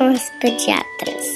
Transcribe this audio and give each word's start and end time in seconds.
com 0.00 0.10
os 0.12 0.30
pediatras. 0.40 1.34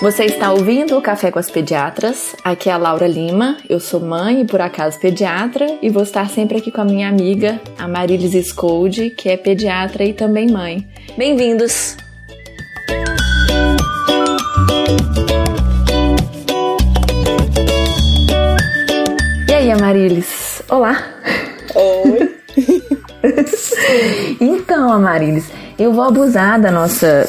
Você 0.00 0.24
está 0.24 0.50
ouvindo 0.50 0.98
o 0.98 1.00
Café 1.00 1.30
com 1.30 1.38
as 1.38 1.48
Pediatras? 1.48 2.34
Aqui 2.42 2.68
é 2.68 2.72
a 2.72 2.76
Laura 2.76 3.06
Lima, 3.06 3.56
eu 3.68 3.78
sou 3.78 4.00
mãe 4.00 4.40
e 4.40 4.44
por 4.44 4.60
acaso 4.60 4.98
pediatra 4.98 5.78
e 5.80 5.88
vou 5.88 6.02
estar 6.02 6.28
sempre 6.28 6.58
aqui 6.58 6.72
com 6.72 6.80
a 6.80 6.84
minha 6.84 7.08
amiga, 7.08 7.60
a 7.78 7.86
Marilis 7.86 8.34
Scoldi, 8.48 9.10
que 9.10 9.28
é 9.28 9.36
pediatra 9.36 10.02
e 10.02 10.12
também 10.12 10.50
mãe. 10.50 10.88
Bem-vindos! 11.16 11.96
E 19.48 19.54
aí, 19.54 19.70
Amarilis? 19.70 20.64
Olá! 20.68 21.11
Então, 24.40 24.92
Amarilis, 24.92 25.44
eu 25.78 25.92
vou 25.92 26.04
abusar 26.04 26.60
da 26.60 26.70
nossa 26.70 27.26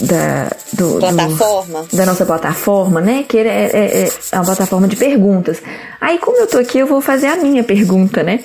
da, 0.00 0.50
do, 0.72 0.98
plataforma. 0.98 1.82
Do, 1.82 1.96
da 1.96 2.06
nossa 2.06 2.24
plataforma, 2.24 3.00
né? 3.00 3.24
Que 3.28 3.38
é, 3.38 3.48
é, 3.48 4.08
é, 4.32 4.36
uma 4.36 4.44
plataforma 4.44 4.88
de 4.88 4.96
perguntas. 4.96 5.62
Aí, 6.00 6.18
como 6.18 6.38
eu 6.38 6.46
tô 6.46 6.58
aqui, 6.58 6.78
eu 6.78 6.86
vou 6.86 7.00
fazer 7.00 7.26
a 7.26 7.36
minha 7.36 7.62
pergunta, 7.62 8.22
né? 8.22 8.40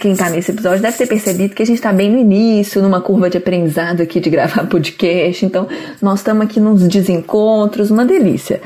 Quem 0.00 0.14
tá 0.14 0.30
nesse 0.30 0.50
episódio 0.50 0.80
deve 0.80 0.96
ter 0.96 1.06
percebido 1.06 1.54
que 1.54 1.62
a 1.62 1.66
gente 1.66 1.80
tá 1.80 1.92
bem 1.92 2.10
no 2.10 2.18
início, 2.18 2.82
numa 2.82 3.00
curva 3.00 3.28
de 3.28 3.38
aprendizado 3.38 4.02
aqui 4.02 4.20
de 4.20 4.30
gravar 4.30 4.66
podcast. 4.68 5.44
Então, 5.44 5.66
nós 6.00 6.20
estamos 6.20 6.44
aqui 6.44 6.60
nos 6.60 6.86
desencontros, 6.86 7.90
uma 7.90 8.04
delícia. 8.04 8.60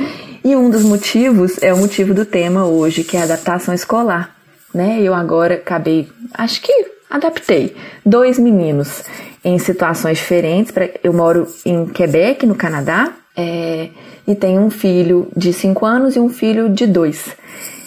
E 0.44 0.54
um 0.54 0.68
dos 0.68 0.82
motivos 0.82 1.56
é 1.62 1.72
o 1.72 1.78
motivo 1.78 2.12
do 2.12 2.24
tema 2.24 2.66
hoje, 2.66 3.02
que 3.02 3.16
é 3.16 3.20
a 3.20 3.24
adaptação 3.24 3.74
escolar. 3.74 4.34
Né? 4.74 4.98
Eu 5.00 5.14
agora 5.14 5.54
acabei, 5.54 6.08
acho 6.34 6.60
que 6.60 6.93
adaptei 7.14 7.76
dois 8.04 8.38
meninos 8.38 9.04
em 9.44 9.58
situações 9.58 10.18
diferentes. 10.18 10.72
Eu 11.02 11.12
moro 11.12 11.46
em 11.64 11.86
Quebec, 11.86 12.44
no 12.44 12.54
Canadá, 12.54 13.12
é, 13.36 13.88
e 14.26 14.34
tenho 14.34 14.60
um 14.62 14.70
filho 14.70 15.28
de 15.36 15.52
5 15.52 15.86
anos 15.86 16.16
e 16.16 16.20
um 16.20 16.28
filho 16.28 16.68
de 16.68 16.86
2. 16.86 17.36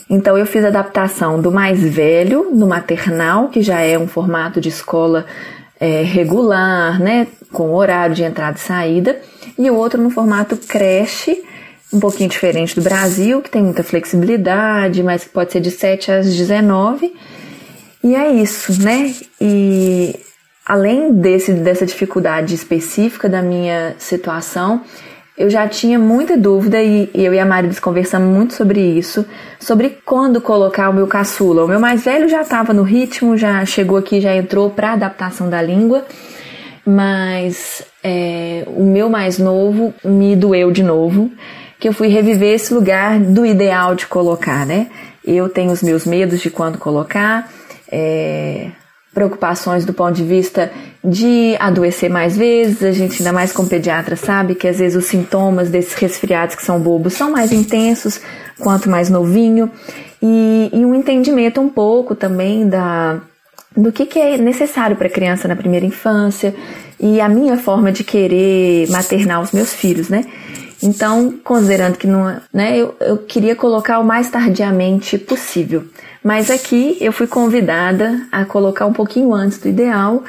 Então 0.10 0.38
eu 0.38 0.46
fiz 0.46 0.64
a 0.64 0.70
adaptação 0.70 1.42
do 1.42 1.52
mais 1.52 1.82
velho 1.82 2.50
no 2.54 2.68
maternal, 2.68 3.50
que 3.50 3.62
já 3.62 3.82
é 3.82 3.98
um 3.98 4.08
formato 4.08 4.62
de 4.62 4.70
escola 4.70 5.26
é, 5.80 6.02
regular, 6.02 7.00
né, 7.00 7.28
com 7.52 7.74
horário 7.74 8.16
de 8.16 8.24
entrada 8.24 8.58
e 8.58 8.62
saída, 8.62 9.20
e 9.58 9.70
o 9.70 9.76
outro 9.76 10.02
no 10.02 10.10
formato 10.10 10.56
creche, 10.56 11.44
um 11.94 12.00
pouquinho 12.00 12.30
diferente 12.30 12.76
do 12.76 12.82
Brasil, 12.82 13.42
que 13.42 13.50
tem 13.50 13.62
muita 13.62 13.84
flexibilidade, 13.84 15.04
mas 15.04 15.24
que 15.26 15.30
pode 15.30 15.52
ser 15.52 15.60
de 15.60 15.72
7 15.72 16.12
às 16.12 16.26
19. 16.34 17.14
E 18.08 18.16
é 18.16 18.32
isso, 18.32 18.82
né? 18.82 19.14
E 19.42 20.16
além 20.66 21.12
desse, 21.12 21.52
dessa 21.52 21.86
dificuldade 21.86 22.56
específica 22.56 23.28
da 23.28 23.42
minha 23.42 23.96
situação, 24.00 24.82
eu 25.38 25.50
já 25.50 25.68
tinha 25.68 26.00
muita 26.00 26.38
dúvida 26.38 26.82
e, 26.82 27.10
eu 27.14 27.34
e 27.34 27.40
a 27.40 27.46
Marilis 27.46 27.82
conversamos 27.82 28.34
muito 28.34 28.54
sobre 28.54 28.80
isso, 28.80 29.26
sobre 29.60 29.98
quando 30.06 30.40
colocar 30.40 30.90
o 30.90 30.94
meu 30.94 31.06
caçula. 31.06 31.66
O 31.66 31.68
meu 31.68 31.82
mais 31.82 32.06
velho 32.06 32.30
já 32.30 32.44
estava 32.44 32.74
no 32.74 32.84
ritmo, 32.84 33.36
já 33.36 33.66
chegou 33.66 33.98
aqui, 33.98 34.22
já 34.22 34.34
entrou 34.34 34.70
para 34.70 34.94
adaptação 34.94 35.50
da 35.50 35.62
língua, 35.62 36.06
mas 36.86 37.84
é, 38.02 38.64
o 38.68 38.86
meu 38.86 39.10
mais 39.10 39.38
novo 39.38 39.94
me 40.02 40.34
doeu 40.34 40.72
de 40.72 40.82
novo, 40.82 41.30
que 41.78 41.90
eu 41.90 41.94
fui 41.94 42.08
reviver 42.08 42.54
esse 42.54 42.74
lugar 42.74 43.20
do 43.20 43.46
ideal 43.46 43.96
de 43.96 44.08
colocar, 44.08 44.66
né? 44.66 44.88
Eu 45.26 45.50
tenho 45.50 45.74
os 45.74 45.84
meus 45.84 46.06
medos 46.06 46.40
de 46.40 46.50
quando 46.50 46.78
colocar, 46.78 47.52
é, 47.92 48.70
preocupações 49.14 49.84
do 49.84 49.94
ponto 49.94 50.14
de 50.14 50.24
vista 50.24 50.72
de 51.04 51.56
adoecer 51.60 52.10
mais 52.10 52.38
vezes. 52.38 52.84
A 52.84 52.92
gente, 52.92 53.22
ainda 53.22 53.34
mais 53.34 53.52
como 53.52 53.68
pediatra, 53.68 54.16
sabe 54.16 54.54
que 54.54 54.68
às 54.68 54.78
vezes 54.78 54.96
os 54.96 55.10
sintomas 55.10 55.70
desses 55.70 55.94
resfriados 55.94 56.56
que 56.56 56.64
são 56.64 56.80
bobos 56.80 57.14
são 57.14 57.32
mais 57.32 57.52
intensos 57.52 58.22
quanto 58.60 58.90
mais 58.90 59.10
novinho. 59.10 59.72
E, 60.22 60.70
e 60.72 60.86
um 60.86 60.94
entendimento 60.94 61.60
um 61.60 61.70
pouco 61.70 62.14
também 62.16 62.68
da, 62.68 63.20
do 63.76 63.92
que, 63.92 64.06
que 64.06 64.20
é 64.20 64.38
necessário 64.38 64.96
para 64.96 65.08
a 65.08 65.12
criança 65.12 65.48
na 65.48 65.56
primeira 65.56 65.86
infância 65.86 66.54
e 67.00 67.22
a 67.22 67.30
minha 67.30 67.58
forma 67.58 67.92
de 67.92 68.04
querer 68.04 68.90
maternar 68.90 69.42
os 69.42 69.52
meus 69.52 69.74
filhos, 69.74 70.10
né? 70.10 70.26
Então, 70.82 71.34
considerando 71.44 71.98
que 71.98 72.06
não, 72.06 72.40
né, 72.54 72.78
eu, 72.78 72.96
eu 73.00 73.18
queria 73.18 73.56
colocar 73.56 74.00
o 74.00 74.04
mais 74.04 74.30
tardiamente 74.30 75.18
possível. 75.18 75.86
Mas 76.24 76.50
aqui 76.50 76.98
eu 77.00 77.12
fui 77.12 77.28
convidada 77.28 78.28
a 78.32 78.46
colocar 78.46 78.86
um 78.86 78.94
pouquinho 78.94 79.34
antes 79.34 79.58
do 79.58 79.68
ideal 79.68 80.24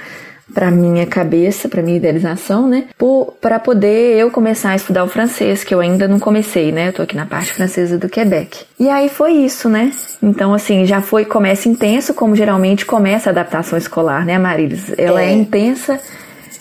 para 0.52 0.70
minha 0.70 1.06
cabeça, 1.06 1.68
para 1.68 1.82
minha 1.82 1.96
idealização, 1.96 2.66
né? 2.66 2.86
Para 3.40 3.58
poder 3.58 4.16
eu 4.16 4.30
começar 4.30 4.70
a 4.70 4.76
estudar 4.76 5.04
o 5.04 5.08
francês, 5.08 5.62
que 5.62 5.74
eu 5.74 5.80
ainda 5.80 6.08
não 6.08 6.18
comecei, 6.18 6.72
né? 6.72 6.88
Eu 6.88 6.92
tô 6.92 7.02
aqui 7.02 7.14
na 7.14 7.26
parte 7.26 7.52
francesa 7.52 7.98
do 7.98 8.08
Quebec. 8.08 8.64
E 8.78 8.88
aí 8.88 9.08
foi 9.08 9.32
isso, 9.32 9.68
né? 9.68 9.92
Então, 10.22 10.54
assim, 10.54 10.86
já 10.86 11.02
foi 11.02 11.24
começa 11.24 11.68
intenso, 11.68 12.14
como 12.14 12.34
geralmente 12.34 12.86
começa 12.86 13.28
a 13.28 13.32
adaptação 13.32 13.78
escolar, 13.78 14.24
né, 14.24 14.38
Marilis? 14.38 14.92
Ela 14.96 15.22
é, 15.22 15.26
é 15.26 15.32
intensa 15.32 16.00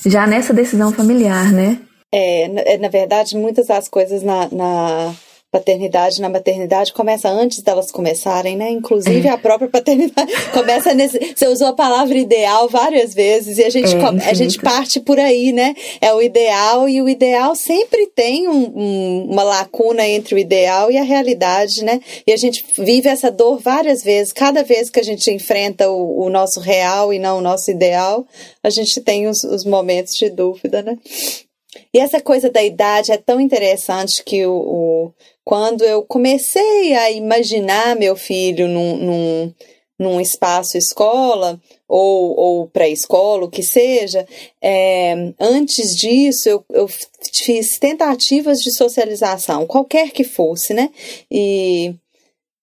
já 0.06 0.28
nessa 0.28 0.54
decisão 0.54 0.92
familiar, 0.92 1.52
né? 1.52 1.78
É, 2.14 2.78
na 2.78 2.90
verdade, 2.90 3.36
muitas 3.38 3.68
das 3.68 3.88
coisas 3.88 4.24
na, 4.24 4.48
na 4.52 5.14
paternidade 5.52 6.22
na 6.22 6.28
maternidade 6.28 6.91
começa 6.91 7.30
antes 7.30 7.62
delas 7.62 7.90
começarem, 7.90 8.58
né? 8.58 8.69
Inclusive 8.69 9.30
a 9.30 9.38
própria 9.38 9.69
paternidade 9.69 10.31
começa 10.52 10.94
nesse. 10.94 11.18
Você 11.35 11.47
usou 11.47 11.68
a 11.68 11.74
palavra 11.74 12.18
ideal 12.18 12.68
várias 12.68 13.13
vezes 13.13 13.58
e 13.58 13.63
a 13.63 13.69
gente, 13.69 13.96
é, 13.96 14.30
a 14.30 14.34
gente 14.34 14.59
parte 14.59 15.00
por 15.00 15.18
aí, 15.19 15.53
né? 15.53 15.74
É 16.02 16.13
o 16.13 16.22
ideal 16.22 16.90
e 16.90 17.02
o 17.02 17.08
ideal 17.08 17.56
sempre 17.56 18.08
tem 18.08 18.47
um, 18.50 18.74
um, 18.75 19.28
uma 19.30 19.44
lacuna 19.44 20.06
entre 20.06 20.35
o 20.35 20.38
ideal 20.38 20.91
e 20.91 20.97
a 20.97 21.03
realidade, 21.03 21.84
né? 21.84 22.02
E 22.25 22.34
a 22.34 22.38
gente 22.38 22.66
vive 22.78 23.08
essa 23.08 23.31
dor 23.31 23.59
várias 23.59 24.03
vezes. 24.03 24.34
Cada 24.34 24.64
vez 24.64 24.90
que 24.90 25.00
a 25.00 25.03
gente 25.03 25.31
enfrenta 25.31 25.90
o, 25.90 26.25
o 26.25 26.29
nosso 26.29 26.59
real 26.59 27.14
e 27.14 27.19
não 27.19 27.38
o 27.38 27.41
nosso 27.41 27.72
ideal, 27.72 28.25
a 28.62 28.69
gente 28.69 29.00
tem 29.00 29.28
os, 29.28 29.44
os 29.46 29.64
momentos 29.64 30.14
de 30.14 30.29
dúvida, 30.29 30.81
né? 30.81 30.97
E 31.94 32.00
essa 32.00 32.20
coisa 32.22 32.50
da 32.50 32.64
idade 32.64 33.12
é 33.12 33.18
tão 33.18 33.40
interessante 33.40 34.24
que 34.24 34.46
o, 34.46 34.54
o 34.54 35.12
quando 35.44 35.84
eu 35.84 36.04
comecei 36.04 36.94
a 36.94 37.10
imaginar 37.10 37.96
meu 37.96 38.16
filho 38.16 38.68
num, 38.68 38.98
num, 38.98 39.54
num 39.98 40.22
espaço 40.22 40.78
escola 40.78 41.60
ou, 41.88 42.38
ou 42.38 42.68
pré-escola, 42.68 43.46
o 43.46 43.50
que 43.50 43.64
seja, 43.64 44.28
é, 44.62 45.34
antes 45.40 45.96
disso 45.96 46.50
eu, 46.50 46.66
eu 46.72 46.88
fiz 46.88 47.80
tentativas 47.80 48.59
de 48.59 48.72
socialização, 48.72 49.66
qualquer 49.66 50.12
que 50.12 50.26
fosse, 50.26 50.74
né? 50.74 50.90
E 51.32 51.96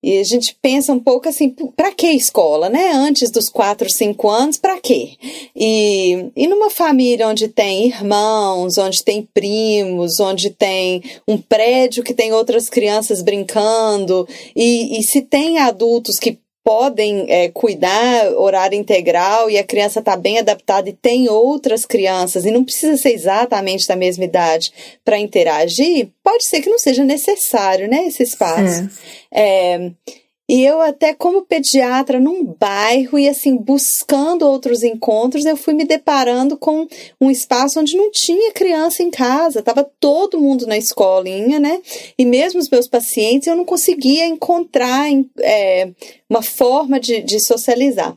e 0.04 0.18
a 0.18 0.22
gente 0.22 0.54
pensa 0.60 0.92
um 0.92 1.00
pouco 1.00 1.26
assim, 1.26 1.48
para 1.74 1.90
que 1.90 2.06
escola, 2.08 2.68
né? 2.68 2.92
Antes 2.92 3.30
dos 3.30 3.48
4, 3.48 3.90
5 3.90 4.28
anos, 4.28 4.58
para 4.58 4.78
quê? 4.78 5.12
E, 5.56 6.30
e 6.36 6.46
numa 6.46 6.68
família 6.68 7.26
onde 7.26 7.48
tem 7.48 7.86
irmãos, 7.86 8.76
onde 8.76 9.02
tem 9.02 9.26
primos, 9.32 10.20
onde 10.20 10.50
tem 10.50 11.02
um 11.26 11.38
prédio 11.38 12.04
que 12.04 12.12
tem 12.12 12.34
outras 12.34 12.68
crianças 12.68 13.22
brincando, 13.22 14.28
e, 14.54 15.00
e 15.00 15.02
se 15.02 15.22
tem 15.22 15.56
adultos 15.56 16.18
que 16.18 16.38
podem 16.64 17.26
é, 17.30 17.50
cuidar 17.50 18.32
horário 18.38 18.76
integral 18.76 19.50
e 19.50 19.58
a 19.58 19.62
criança 19.62 20.00
está 20.00 20.16
bem 20.16 20.38
adaptada 20.38 20.88
e 20.88 20.94
tem 20.94 21.28
outras 21.28 21.84
crianças 21.84 22.46
e 22.46 22.50
não 22.50 22.64
precisa 22.64 22.96
ser 22.96 23.12
exatamente 23.12 23.86
da 23.86 23.94
mesma 23.94 24.24
idade 24.24 24.72
para 25.04 25.18
interagir, 25.18 26.08
pode 26.22 26.46
ser 26.46 26.62
que 26.62 26.70
não 26.70 26.78
seja 26.78 27.04
necessário, 27.04 27.86
né, 27.86 28.06
esse 28.06 28.22
espaço. 28.22 28.88
É. 29.30 29.76
É, 29.76 29.90
e 30.48 30.62
eu 30.62 30.80
até 30.80 31.14
como 31.14 31.46
pediatra 31.46 32.20
num 32.20 32.44
bairro 32.44 33.18
e 33.18 33.28
assim 33.28 33.56
buscando 33.56 34.46
outros 34.46 34.82
encontros, 34.82 35.46
eu 35.46 35.56
fui 35.56 35.72
me 35.72 35.84
deparando 35.84 36.56
com 36.56 36.86
um 37.20 37.30
espaço 37.30 37.80
onde 37.80 37.96
não 37.96 38.10
tinha 38.10 38.52
criança 38.52 39.02
em 39.02 39.10
casa, 39.10 39.62
tava 39.62 39.88
todo 39.98 40.40
mundo 40.40 40.66
na 40.66 40.76
escolinha, 40.76 41.58
né? 41.58 41.80
E 42.18 42.26
mesmo 42.26 42.60
os 42.60 42.68
meus 42.68 42.86
pacientes 42.86 43.48
eu 43.48 43.56
não 43.56 43.64
conseguia 43.64 44.26
encontrar 44.26 45.06
é, 45.40 45.90
uma 46.28 46.42
forma 46.42 47.00
de, 47.00 47.22
de 47.22 47.40
socializar. 47.40 48.14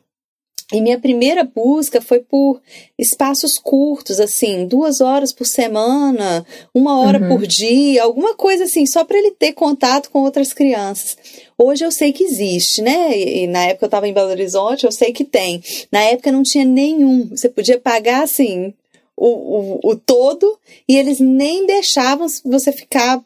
E 0.73 0.81
minha 0.81 0.99
primeira 0.99 1.45
busca 1.45 2.01
foi 2.01 2.19
por 2.19 2.61
espaços 2.99 3.57
curtos, 3.57 4.19
assim, 4.19 4.67
duas 4.67 4.99
horas 4.99 5.31
por 5.31 5.47
semana, 5.47 6.45
uma 6.73 6.99
hora 6.99 7.21
uhum. 7.21 7.29
por 7.29 7.47
dia, 7.47 8.03
alguma 8.03 8.35
coisa 8.35 8.65
assim, 8.65 8.85
só 8.85 9.05
para 9.05 9.17
ele 9.17 9.31
ter 9.31 9.53
contato 9.53 10.09
com 10.09 10.23
outras 10.23 10.51
crianças. 10.51 11.17
Hoje 11.57 11.85
eu 11.85 11.91
sei 11.91 12.11
que 12.11 12.25
existe, 12.25 12.81
né? 12.81 13.17
E, 13.17 13.47
na 13.47 13.63
época 13.63 13.85
eu 13.85 13.87
estava 13.87 14.09
em 14.09 14.13
Belo 14.13 14.29
Horizonte, 14.29 14.85
eu 14.85 14.91
sei 14.91 15.13
que 15.13 15.23
tem. 15.23 15.63
Na 15.89 16.01
época 16.01 16.33
não 16.33 16.43
tinha 16.43 16.65
nenhum. 16.65 17.29
Você 17.29 17.47
podia 17.47 17.79
pagar 17.79 18.23
assim 18.23 18.73
o, 19.15 19.27
o, 19.27 19.91
o 19.91 19.95
todo 19.95 20.59
e 20.87 20.97
eles 20.97 21.21
nem 21.21 21.65
deixavam 21.65 22.27
você 22.43 22.73
ficar 22.73 23.23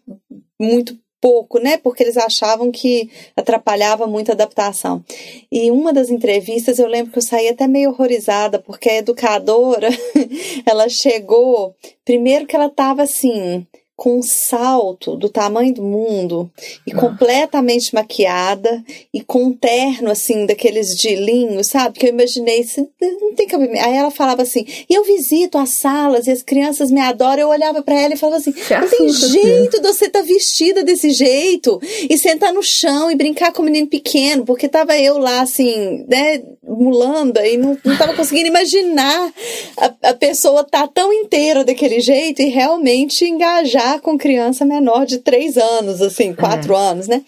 muito 0.59 0.95
pouco, 1.21 1.59
né? 1.59 1.77
Porque 1.77 2.01
eles 2.01 2.17
achavam 2.17 2.71
que 2.71 3.09
atrapalhava 3.37 4.07
muito 4.07 4.29
a 4.29 4.33
adaptação. 4.33 5.05
E 5.51 5.69
uma 5.69 5.93
das 5.93 6.09
entrevistas 6.09 6.79
eu 6.79 6.87
lembro 6.87 7.11
que 7.11 7.19
eu 7.19 7.23
saí 7.23 7.47
até 7.47 7.67
meio 7.67 7.91
horrorizada, 7.91 8.57
porque 8.59 8.89
a 8.89 8.97
educadora, 8.97 9.89
ela 10.65 10.89
chegou, 10.89 11.75
primeiro 12.03 12.47
que 12.47 12.55
ela 12.55 12.65
estava 12.65 13.03
assim, 13.03 13.65
com 14.01 14.17
um 14.17 14.23
salto 14.23 15.15
do 15.15 15.29
tamanho 15.29 15.75
do 15.75 15.83
mundo 15.83 16.49
e 16.87 16.91
completamente 16.91 17.93
maquiada 17.93 18.83
e 19.13 19.21
com 19.21 19.43
um 19.43 19.53
terno 19.53 20.09
assim 20.09 20.47
daqueles 20.47 20.95
de 20.95 21.13
linho, 21.13 21.63
sabe? 21.63 21.99
Que 21.99 22.07
eu 22.07 22.09
imaginei, 22.09 22.65
não 22.99 23.35
tem 23.35 23.45
cabimento. 23.45 23.85
Aí 23.85 23.95
ela 23.95 24.09
falava 24.09 24.41
assim: 24.41 24.65
"E 24.89 24.91
eu 24.95 25.03
visito 25.03 25.55
as 25.55 25.73
salas 25.73 26.25
e 26.25 26.31
as 26.31 26.41
crianças 26.41 26.89
me 26.89 26.99
adoram". 26.99 27.43
Eu 27.43 27.49
olhava 27.49 27.83
para 27.83 27.93
ela 27.93 28.15
e 28.15 28.17
falava 28.17 28.39
assim: 28.39 28.55
"Não 28.71 28.89
tem 28.89 29.07
jeito 29.07 29.79
de 29.79 29.87
você 29.87 30.05
estar 30.05 30.21
tá 30.21 30.25
vestida 30.25 30.83
desse 30.83 31.11
jeito 31.11 31.79
e 32.09 32.17
sentar 32.17 32.51
no 32.51 32.63
chão 32.63 33.11
e 33.11 33.15
brincar 33.15 33.53
com 33.53 33.61
um 33.61 33.65
menino 33.65 33.85
pequeno, 33.85 34.43
porque 34.45 34.67
tava 34.67 34.97
eu 34.97 35.19
lá 35.19 35.41
assim, 35.41 36.03
né, 36.07 36.41
mulamba 36.63 37.45
e 37.45 37.55
não, 37.55 37.77
não 37.85 37.95
tava 37.95 38.15
conseguindo 38.15 38.47
imaginar 38.47 39.31
a, 39.77 40.09
a 40.09 40.13
pessoa 40.15 40.63
tá 40.63 40.87
tão 40.87 41.13
inteira 41.13 41.63
daquele 41.63 41.99
jeito 41.99 42.41
e 42.41 42.49
realmente 42.49 43.25
engajar 43.25 43.90
com 43.99 44.17
criança 44.17 44.63
menor 44.65 45.05
de 45.05 45.17
três 45.17 45.57
anos, 45.57 46.01
assim, 46.01 46.33
quatro 46.33 46.73
é. 46.73 46.77
anos, 46.77 47.07
né? 47.07 47.23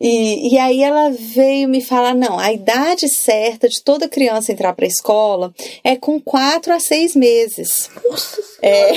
E, 0.00 0.54
e 0.54 0.58
aí 0.58 0.82
ela 0.82 1.10
veio 1.10 1.68
me 1.68 1.80
falar: 1.80 2.14
não, 2.14 2.38
a 2.38 2.52
idade 2.52 3.08
certa 3.08 3.68
de 3.68 3.82
toda 3.82 4.08
criança 4.08 4.52
entrar 4.52 4.72
para 4.74 4.84
a 4.84 4.88
escola 4.88 5.54
é 5.82 5.96
com 5.96 6.20
quatro 6.20 6.72
a 6.72 6.80
seis 6.80 7.14
meses. 7.14 7.88
Nossa 8.08 8.54
é. 8.64 8.92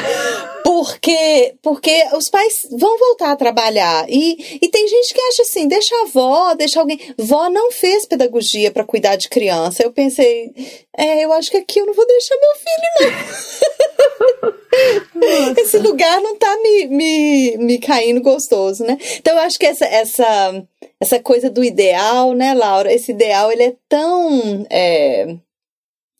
porque, 0.64 1.54
porque 1.60 2.04
os 2.14 2.30
pais 2.30 2.66
vão 2.70 2.98
voltar 2.98 3.32
a 3.32 3.36
trabalhar. 3.36 4.06
E, 4.08 4.58
e 4.62 4.68
tem 4.68 4.88
gente 4.88 5.12
que 5.12 5.20
acha 5.20 5.42
assim: 5.42 5.68
deixa 5.68 5.94
a 5.94 6.02
avó, 6.02 6.54
deixa 6.54 6.80
alguém. 6.80 6.98
Vó 7.18 7.50
não 7.50 7.70
fez 7.70 8.06
pedagogia 8.06 8.70
para 8.70 8.84
cuidar 8.84 9.16
de 9.16 9.28
criança. 9.28 9.82
Eu 9.82 9.92
pensei: 9.92 10.50
é, 10.96 11.24
eu 11.24 11.32
acho 11.32 11.50
que 11.50 11.58
aqui 11.58 11.78
eu 11.78 11.86
não 11.86 11.92
vou 11.92 12.06
deixar 12.06 12.36
meu 12.36 12.54
filho, 12.56 13.12
não. 14.40 15.52
Esse 15.62 15.78
lugar 15.78 16.20
não 16.22 16.31
tá 16.36 16.56
me, 16.62 16.86
me, 16.86 17.56
me 17.58 17.78
caindo 17.78 18.20
gostoso, 18.20 18.84
né? 18.84 18.98
Então 19.18 19.34
eu 19.34 19.40
acho 19.40 19.58
que 19.58 19.66
essa, 19.66 19.84
essa, 19.84 20.64
essa 21.00 21.20
coisa 21.20 21.50
do 21.50 21.64
ideal, 21.64 22.32
né, 22.34 22.54
Laura? 22.54 22.92
Esse 22.92 23.12
ideal 23.12 23.50
ele 23.50 23.62
é 23.64 23.76
tão. 23.88 24.66
É, 24.70 25.36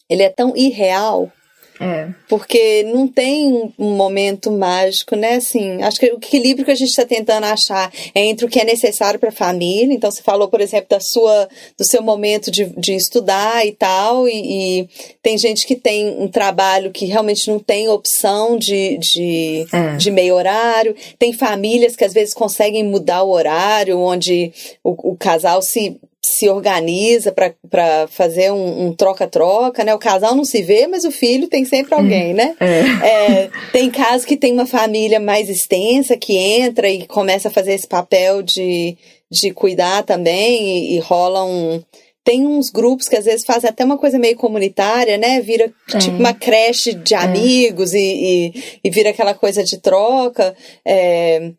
ele 0.09 0.23
é 0.23 0.29
tão 0.29 0.55
irreal 0.56 1.31
é. 1.80 2.08
Porque 2.28 2.84
não 2.84 3.08
tem 3.08 3.72
um 3.78 3.96
momento 3.96 4.50
mágico, 4.50 5.16
né? 5.16 5.34
Assim, 5.36 5.82
acho 5.82 5.98
que 5.98 6.06
o 6.06 6.16
equilíbrio 6.16 6.64
que 6.64 6.70
a 6.70 6.76
gente 6.76 6.90
está 6.90 7.04
tentando 7.04 7.44
achar 7.44 7.92
é 8.14 8.24
entre 8.24 8.46
o 8.46 8.48
que 8.48 8.60
é 8.60 8.64
necessário 8.64 9.19
para 9.19 9.30
a 9.30 9.32
família. 9.32 9.94
Então, 9.94 10.10
você 10.10 10.22
falou, 10.22 10.48
por 10.48 10.60
exemplo, 10.60 10.86
da 10.90 11.00
sua, 11.00 11.48
do 11.76 11.84
seu 11.84 12.02
momento 12.02 12.50
de, 12.50 12.66
de 12.78 12.94
estudar 12.94 13.66
e 13.66 13.72
tal, 13.72 14.28
e, 14.28 14.82
e 14.82 14.88
tem 15.22 15.36
gente 15.36 15.66
que 15.66 15.74
tem 15.74 16.08
um 16.19 16.28
trabalho 16.28 16.92
que 16.92 17.06
realmente 17.06 17.48
não 17.48 17.58
tem 17.58 17.88
opção 17.88 18.56
de, 18.56 18.98
de, 18.98 19.66
é. 19.72 19.96
de 19.96 20.10
meio 20.10 20.34
horário. 20.34 20.94
Tem 21.19 21.32
famílias 21.32 21.96
que 21.96 22.04
às 22.04 22.12
vezes 22.12 22.34
conseguem 22.34 22.84
mudar 22.84 23.22
o 23.22 23.30
horário, 23.30 23.98
onde 23.98 24.52
o, 24.84 25.12
o 25.12 25.16
casal 25.16 25.62
se 25.62 25.98
se 26.24 26.48
organiza 26.48 27.32
para 27.32 28.06
fazer 28.08 28.52
um 28.52 28.94
troca-troca, 28.94 29.82
um 29.82 29.86
né? 29.86 29.94
O 29.94 29.98
casal 29.98 30.36
não 30.36 30.44
se 30.44 30.62
vê, 30.62 30.86
mas 30.86 31.04
o 31.04 31.10
filho 31.10 31.48
tem 31.48 31.64
sempre 31.64 31.94
alguém, 31.94 32.32
né? 32.32 32.54
É. 32.60 33.42
É, 33.42 33.50
tem 33.72 33.90
casos 33.90 34.24
que 34.24 34.36
tem 34.36 34.52
uma 34.52 34.66
família 34.66 35.19
mais 35.19 35.48
extensa 35.48 36.16
que 36.16 36.36
entra 36.36 36.88
e 36.88 37.06
começa 37.08 37.48
a 37.48 37.50
fazer 37.50 37.72
esse 37.72 37.88
papel 37.88 38.40
de, 38.40 38.96
de 39.28 39.50
cuidar 39.50 40.04
também 40.04 40.92
e, 40.92 40.96
e 40.96 40.98
rola 41.00 41.44
um... 41.44 41.82
Tem 42.24 42.46
uns 42.46 42.70
grupos 42.70 43.08
que 43.08 43.16
às 43.16 43.24
vezes 43.24 43.44
fazem 43.44 43.69
até 43.69 43.84
uma 43.84 43.98
coisa 43.98 44.16
meio 44.16 44.36
comunitária, 44.36 45.19
né? 45.19 45.40
Vira 45.40 45.72
é. 45.92 45.98
tipo 45.98 46.16
uma 46.16 46.32
creche 46.32 46.94
de 46.94 47.14
é. 47.14 47.19
amigos 47.19 47.92
e, 47.94 47.98
e, 47.98 48.78
e, 48.84 48.90
vira 48.90 49.10
aquela 49.10 49.34
coisa 49.34 49.64
de 49.64 49.76
troca. 49.78 50.54
É, 50.86 51.50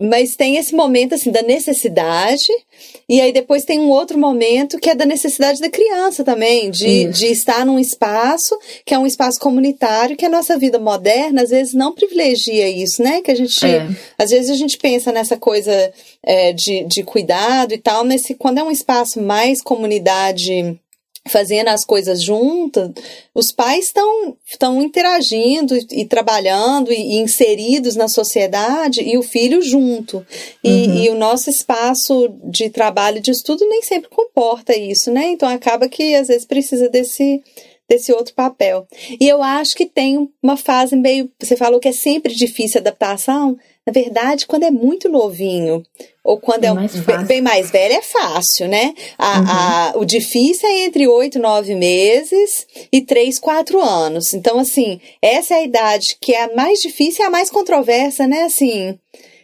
mas 0.00 0.34
tem 0.34 0.56
esse 0.56 0.74
momento 0.74 1.14
assim 1.14 1.30
da 1.30 1.42
necessidade 1.42 2.48
e 3.08 3.20
aí 3.20 3.32
depois 3.32 3.64
tem 3.64 3.78
um 3.78 3.88
outro 3.88 4.18
momento 4.18 4.78
que 4.78 4.90
é 4.90 4.94
da 4.96 5.06
necessidade 5.06 5.60
da 5.60 5.70
criança 5.70 6.24
também 6.24 6.70
de, 6.70 7.06
de 7.06 7.26
estar 7.26 7.64
num 7.64 7.78
espaço 7.78 8.58
que 8.84 8.92
é 8.92 8.98
um 8.98 9.06
espaço 9.06 9.38
comunitário 9.38 10.16
que 10.16 10.26
a 10.26 10.30
nossa 10.30 10.58
vida 10.58 10.78
moderna 10.78 11.42
às 11.42 11.50
vezes 11.50 11.72
não 11.72 11.94
privilegia 11.94 12.68
isso 12.68 13.00
né 13.00 13.20
que 13.20 13.30
a 13.30 13.34
gente 13.34 13.64
é. 13.64 13.86
às 14.18 14.30
vezes 14.30 14.50
a 14.50 14.56
gente 14.56 14.76
pensa 14.76 15.12
nessa 15.12 15.36
coisa 15.36 15.92
é, 16.24 16.52
de, 16.52 16.84
de 16.84 17.04
cuidado 17.04 17.72
e 17.72 17.78
tal 17.78 18.04
mas 18.04 18.22
se, 18.22 18.34
quando 18.34 18.58
é 18.58 18.64
um 18.64 18.72
espaço 18.72 19.22
mais 19.22 19.62
comunidade 19.62 20.76
fazendo 21.28 21.68
as 21.68 21.84
coisas 21.84 22.22
juntas, 22.22 22.90
os 23.34 23.52
pais 23.52 23.86
estão 23.86 24.36
estão 24.46 24.82
interagindo 24.82 25.76
e, 25.76 25.86
e 25.92 26.04
trabalhando 26.04 26.92
e, 26.92 26.96
e, 26.96 27.16
inseridos 27.20 27.94
na 27.94 28.08
sociedade 28.08 29.02
e 29.02 29.18
o 29.18 29.22
filho 29.22 29.62
junto. 29.62 30.26
E, 30.64 30.68
uhum. 30.68 31.04
e, 31.04 31.10
o 31.10 31.14
nosso 31.14 31.50
espaço 31.50 32.28
de 32.44 32.70
trabalho 32.70 33.18
e 33.18 33.22
de 33.22 33.30
estudo 33.30 33.66
nem 33.68 33.82
sempre 33.82 34.08
comporta 34.08 34.76
isso, 34.76 35.10
né? 35.10 35.30
Então 35.30 35.48
acaba 35.48 35.88
que 35.88 36.14
às 36.14 36.28
vezes 36.28 36.46
precisa 36.46 36.88
desse 36.88 37.42
desse 37.90 38.12
outro 38.12 38.32
papel. 38.34 38.86
E 39.20 39.28
eu 39.28 39.42
acho 39.42 39.74
que 39.74 39.84
tem 39.84 40.30
uma 40.40 40.56
fase 40.56 40.94
meio, 40.94 41.28
você 41.40 41.56
falou 41.56 41.80
que 41.80 41.88
é 41.88 41.92
sempre 41.92 42.32
difícil 42.32 42.78
a 42.78 42.82
adaptação, 42.82 43.58
na 43.84 43.92
verdade, 43.92 44.46
quando 44.46 44.62
é 44.62 44.70
muito 44.70 45.08
novinho 45.08 45.82
ou 46.22 46.38
quando 46.38 46.64
é, 46.64 46.68
é 46.68 46.72
mais 46.72 46.94
bem, 46.94 47.24
bem, 47.24 47.40
mais 47.40 47.70
velho, 47.70 47.94
é 47.94 48.02
fácil, 48.02 48.68
né? 48.68 48.94
A, 49.18 49.38
uhum. 49.38 49.46
a, 49.48 49.92
o 49.96 50.04
difícil 50.04 50.68
é 50.68 50.84
entre 50.84 51.08
oito, 51.08 51.40
nove 51.40 51.74
meses 51.74 52.66
e 52.92 53.00
três, 53.00 53.40
quatro 53.40 53.80
anos. 53.80 54.32
Então, 54.32 54.60
assim, 54.60 55.00
essa 55.20 55.54
é 55.54 55.58
a 55.58 55.64
idade 55.64 56.16
que 56.20 56.32
é 56.32 56.44
a 56.44 56.54
mais 56.54 56.78
difícil 56.78 57.24
e 57.24 57.26
a 57.26 57.30
mais 57.30 57.50
controversa, 57.50 58.28
né? 58.28 58.44
Assim, 58.44 58.96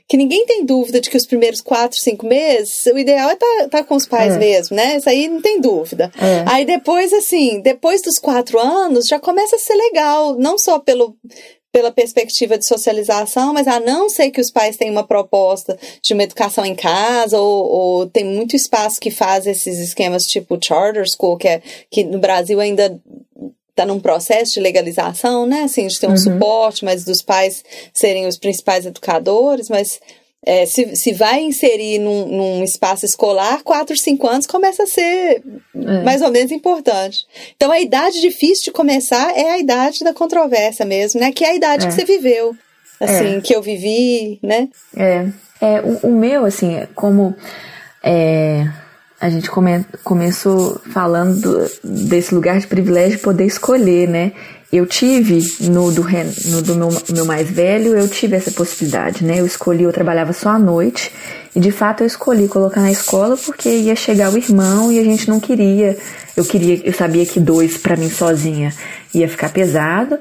que 0.08 0.16
ninguém 0.16 0.46
tem 0.46 0.64
dúvida 0.64 1.00
de 1.00 1.10
que 1.10 1.16
os 1.16 1.26
primeiros 1.26 1.60
quatro, 1.60 1.98
cinco 1.98 2.26
meses, 2.26 2.86
o 2.86 2.98
ideal 2.98 3.28
é 3.28 3.32
estar 3.34 3.46
tá, 3.62 3.68
tá 3.68 3.84
com 3.84 3.96
os 3.96 4.06
pais 4.06 4.34
é. 4.34 4.38
mesmo, 4.38 4.76
né? 4.76 4.96
Isso 4.96 5.08
aí 5.08 5.28
não 5.28 5.40
tem 5.40 5.60
dúvida. 5.60 6.12
É. 6.16 6.44
Aí 6.46 6.64
depois, 6.64 7.12
assim, 7.12 7.60
depois 7.60 8.02
dos 8.02 8.18
quatro 8.18 8.58
anos, 8.58 9.06
já 9.06 9.18
começa 9.18 9.56
a 9.56 9.58
ser 9.58 9.74
legal, 9.74 10.36
não 10.38 10.58
só 10.58 10.78
pelo, 10.78 11.16
pela 11.72 11.90
perspectiva 11.90 12.56
de 12.56 12.64
socialização, 12.64 13.52
mas 13.52 13.66
a 13.66 13.80
não 13.80 14.08
ser 14.08 14.30
que 14.30 14.40
os 14.40 14.50
pais 14.50 14.76
tenham 14.76 14.92
uma 14.92 15.06
proposta 15.06 15.76
de 16.00 16.14
uma 16.14 16.22
educação 16.22 16.64
em 16.64 16.74
casa, 16.74 17.38
ou, 17.38 17.66
ou 17.66 18.06
tem 18.06 18.24
muito 18.24 18.54
espaço 18.54 19.00
que 19.00 19.10
faz 19.10 19.46
esses 19.46 19.78
esquemas 19.78 20.24
tipo 20.24 20.56
charter 20.62 21.04
school, 21.06 21.36
que, 21.36 21.48
é, 21.48 21.60
que 21.90 22.04
no 22.04 22.18
Brasil 22.20 22.60
ainda 22.60 22.98
está 23.76 23.85
num 23.85 24.00
processo 24.00 24.54
de 24.54 24.61
legalização, 24.61 25.47
né? 25.47 25.64
Assim, 25.64 25.87
de 25.87 26.00
ter 26.00 26.06
um 26.06 26.12
uhum. 26.12 26.16
suporte, 26.16 26.83
mas 26.85 27.04
dos 27.04 27.21
pais 27.21 27.62
serem 27.92 28.26
os 28.26 28.38
principais 28.38 28.87
educadores, 28.87 29.68
mas 29.68 30.00
é, 30.45 30.64
se, 30.64 30.97
se 30.97 31.12
vai 31.12 31.40
inserir 31.40 31.99
num, 31.99 32.26
num, 32.26 32.64
espaço 32.64 33.04
escolar, 33.04 33.62
4, 33.62 33.97
5 33.97 34.26
anos 34.26 34.47
começa 34.47 34.85
a 34.85 34.87
ser 34.87 35.42
é. 35.75 36.02
mais 36.02 36.23
ou 36.23 36.30
menos 36.30 36.50
importante. 36.50 37.26
Então, 37.54 37.71
a 37.71 37.78
idade 37.78 38.21
difícil 38.21 38.64
de 38.64 38.71
começar 38.71 39.37
é 39.37 39.50
a 39.50 39.59
idade 39.59 40.02
da 40.02 40.14
controvérsia 40.14 40.87
mesmo, 40.87 41.21
né? 41.21 41.30
Que 41.30 41.45
é 41.45 41.50
a 41.50 41.54
idade 41.54 41.85
é. 41.85 41.88
que 41.88 41.95
você 41.95 42.04
viveu, 42.04 42.56
assim, 42.99 43.37
é. 43.37 43.40
que 43.42 43.54
eu 43.54 43.61
vivi, 43.61 44.38
né? 44.42 44.68
É, 44.97 45.26
é 45.61 45.80
o, 45.83 46.09
o 46.09 46.12
meu, 46.12 46.47
assim, 46.47 46.87
como 46.95 47.35
é, 48.02 48.66
a 49.20 49.30
gente 49.30 49.50
come, 49.50 49.85
começou 50.04 50.80
falando 50.92 51.40
do, 51.40 51.70
desse 51.82 52.35
lugar 52.35 52.58
de 52.58 52.66
privilégio 52.66 53.16
de 53.16 53.23
poder 53.23 53.46
escolher, 53.46 54.08
né? 54.08 54.32
eu 54.73 54.85
tive 54.85 55.40
no 55.61 55.92
do, 55.92 56.02
no 56.02 56.62
do 56.62 56.75
meu, 56.75 56.88
meu, 57.12 57.25
mais 57.25 57.49
velho, 57.49 57.96
eu 57.96 58.08
tive 58.08 58.37
essa 58.37 58.50
possibilidade, 58.50 59.25
né? 59.25 59.40
Eu 59.40 59.46
escolhi, 59.46 59.85
eu 59.85 59.92
trabalhava 59.92 60.32
só 60.32 60.50
à 60.50 60.58
noite 60.58 61.12
e 61.54 61.61
de 61.61 61.70
fato 61.70 62.02
eu 62.02 62.06
escolhi 62.06 62.49
colocar 62.49 62.80
na 62.80 62.90
escola 62.90 63.37
porque 63.37 63.68
ia 63.68 63.94
chegar 63.94 64.32
o 64.32 64.37
irmão 64.37 64.90
e 64.90 64.99
a 64.99 65.04
gente 65.04 65.28
não 65.28 65.38
queria. 65.38 65.96
Eu 66.37 66.44
queria, 66.44 66.85
eu 66.85 66.92
sabia 66.92 67.25
que 67.25 67.38
dois 67.38 67.78
para 67.78 67.96
mim 67.96 68.11
sozinha 68.11 68.73
ia 69.14 69.28
ficar 69.28 69.50
pesado. 69.50 70.18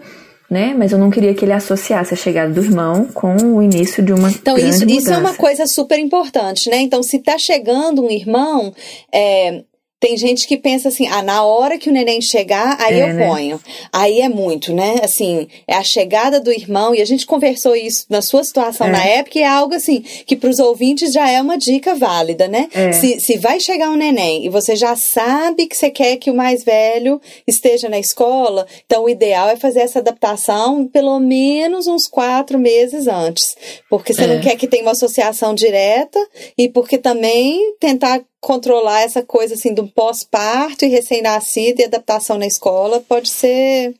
Né? 0.50 0.76
Mas 0.78 0.92
eu 0.92 1.00
não 1.00 1.10
queria 1.10 1.34
que 1.34 1.44
ele 1.44 1.54
associasse 1.54 2.14
a 2.14 2.18
chegada 2.18 2.54
do 2.54 2.62
irmão 2.62 3.06
com 3.12 3.36
o 3.36 3.64
início 3.64 4.04
de 4.04 4.14
uma 4.14 4.30
então 4.30 4.56
grande 4.56 4.70
isso, 4.70 4.82
mudança. 4.82 5.00
isso 5.00 5.12
é 5.12 5.18
uma 5.18 5.34
coisa 5.34 5.66
super 5.66 5.98
importante, 5.98 6.70
né? 6.70 6.78
Então 6.78 7.02
se 7.02 7.18
tá 7.18 7.36
chegando 7.40 8.04
um 8.04 8.12
irmão, 8.12 8.72
é, 9.12 9.64
tem 10.06 10.16
gente 10.18 10.48
que 10.48 10.56
pensa 10.56 10.90
assim, 10.90 11.08
ah, 11.08 11.24
na 11.24 11.44
hora 11.44 11.80
que 11.80 11.90
o 11.90 11.92
neném 11.92 12.22
chegar, 12.22 12.78
aí 12.80 13.00
é, 13.00 13.10
eu 13.10 13.14
né? 13.16 13.28
ponho. 13.28 13.60
Aí 13.92 14.22
é 14.22 14.30
muito, 14.30 14.72
né? 14.72 14.98
Assim, 15.02 15.48
é 15.68 15.74
a 15.74 15.84
chegada 15.84 16.40
do 16.40 16.52
irmão, 16.52 16.94
e 16.94 17.02
a 17.02 17.06
gente 17.06 17.26
conversou 17.26 17.76
isso 17.76 18.06
na 18.08 18.22
sua 18.22 18.44
situação 18.44 18.86
é. 18.86 18.92
na 18.92 19.04
época, 19.04 19.40
e 19.40 19.42
é 19.42 19.48
algo 19.48 19.74
assim, 19.74 20.02
que 20.28 20.36
para 20.36 20.52
os 20.52 20.60
ouvintes 20.60 21.12
já 21.12 21.28
é 21.28 21.42
uma 21.42 21.58
dica 21.58 21.96
válida, 21.96 22.48
né? 22.48 22.70
É. 22.72 22.92
Se, 22.92 23.20
se 23.20 23.38
vai 23.40 23.60
chegar 23.60 23.90
um 23.90 23.96
neném 23.96 24.46
e 24.46 24.50
você 24.50 24.76
já 24.76 24.96
sabe 24.96 25.66
que 25.66 25.76
você 25.76 25.90
quer 25.90 26.18
que 26.18 26.30
o 26.30 26.36
mais 26.36 26.64
velho 26.64 27.20
esteja 27.48 27.90
na 27.90 27.98
escola, 27.98 28.68
então 28.86 29.06
o 29.06 29.10
ideal 29.10 29.50
é 29.50 29.56
fazer 29.56 29.80
essa 29.80 29.98
adaptação 29.98 30.86
pelo 30.86 31.20
menos 31.20 31.88
uns 31.88 32.08
quatro 32.08 32.60
meses 32.60 33.08
antes. 33.08 33.56
Porque 33.90 34.14
você 34.14 34.28
não 34.28 34.36
é. 34.36 34.40
quer 34.40 34.56
que 34.56 34.68
tenha 34.68 34.84
uma 34.84 34.92
associação 34.92 35.56
direta 35.56 36.20
e 36.56 36.70
porque 36.70 37.00
também 37.00 37.74
tentar 37.80 38.22
controlar 38.46 39.02
essa 39.02 39.24
coisa 39.24 39.56
assim 39.56 39.74
do 39.74 39.88
pós-parto 39.88 40.86
e 40.86 40.88
recém-nascido 40.88 41.82
e 41.82 41.86
adaptação 41.86 42.38
na 42.38 42.46
escola 42.46 43.02
pode 43.10 43.28
ser 43.28 43.96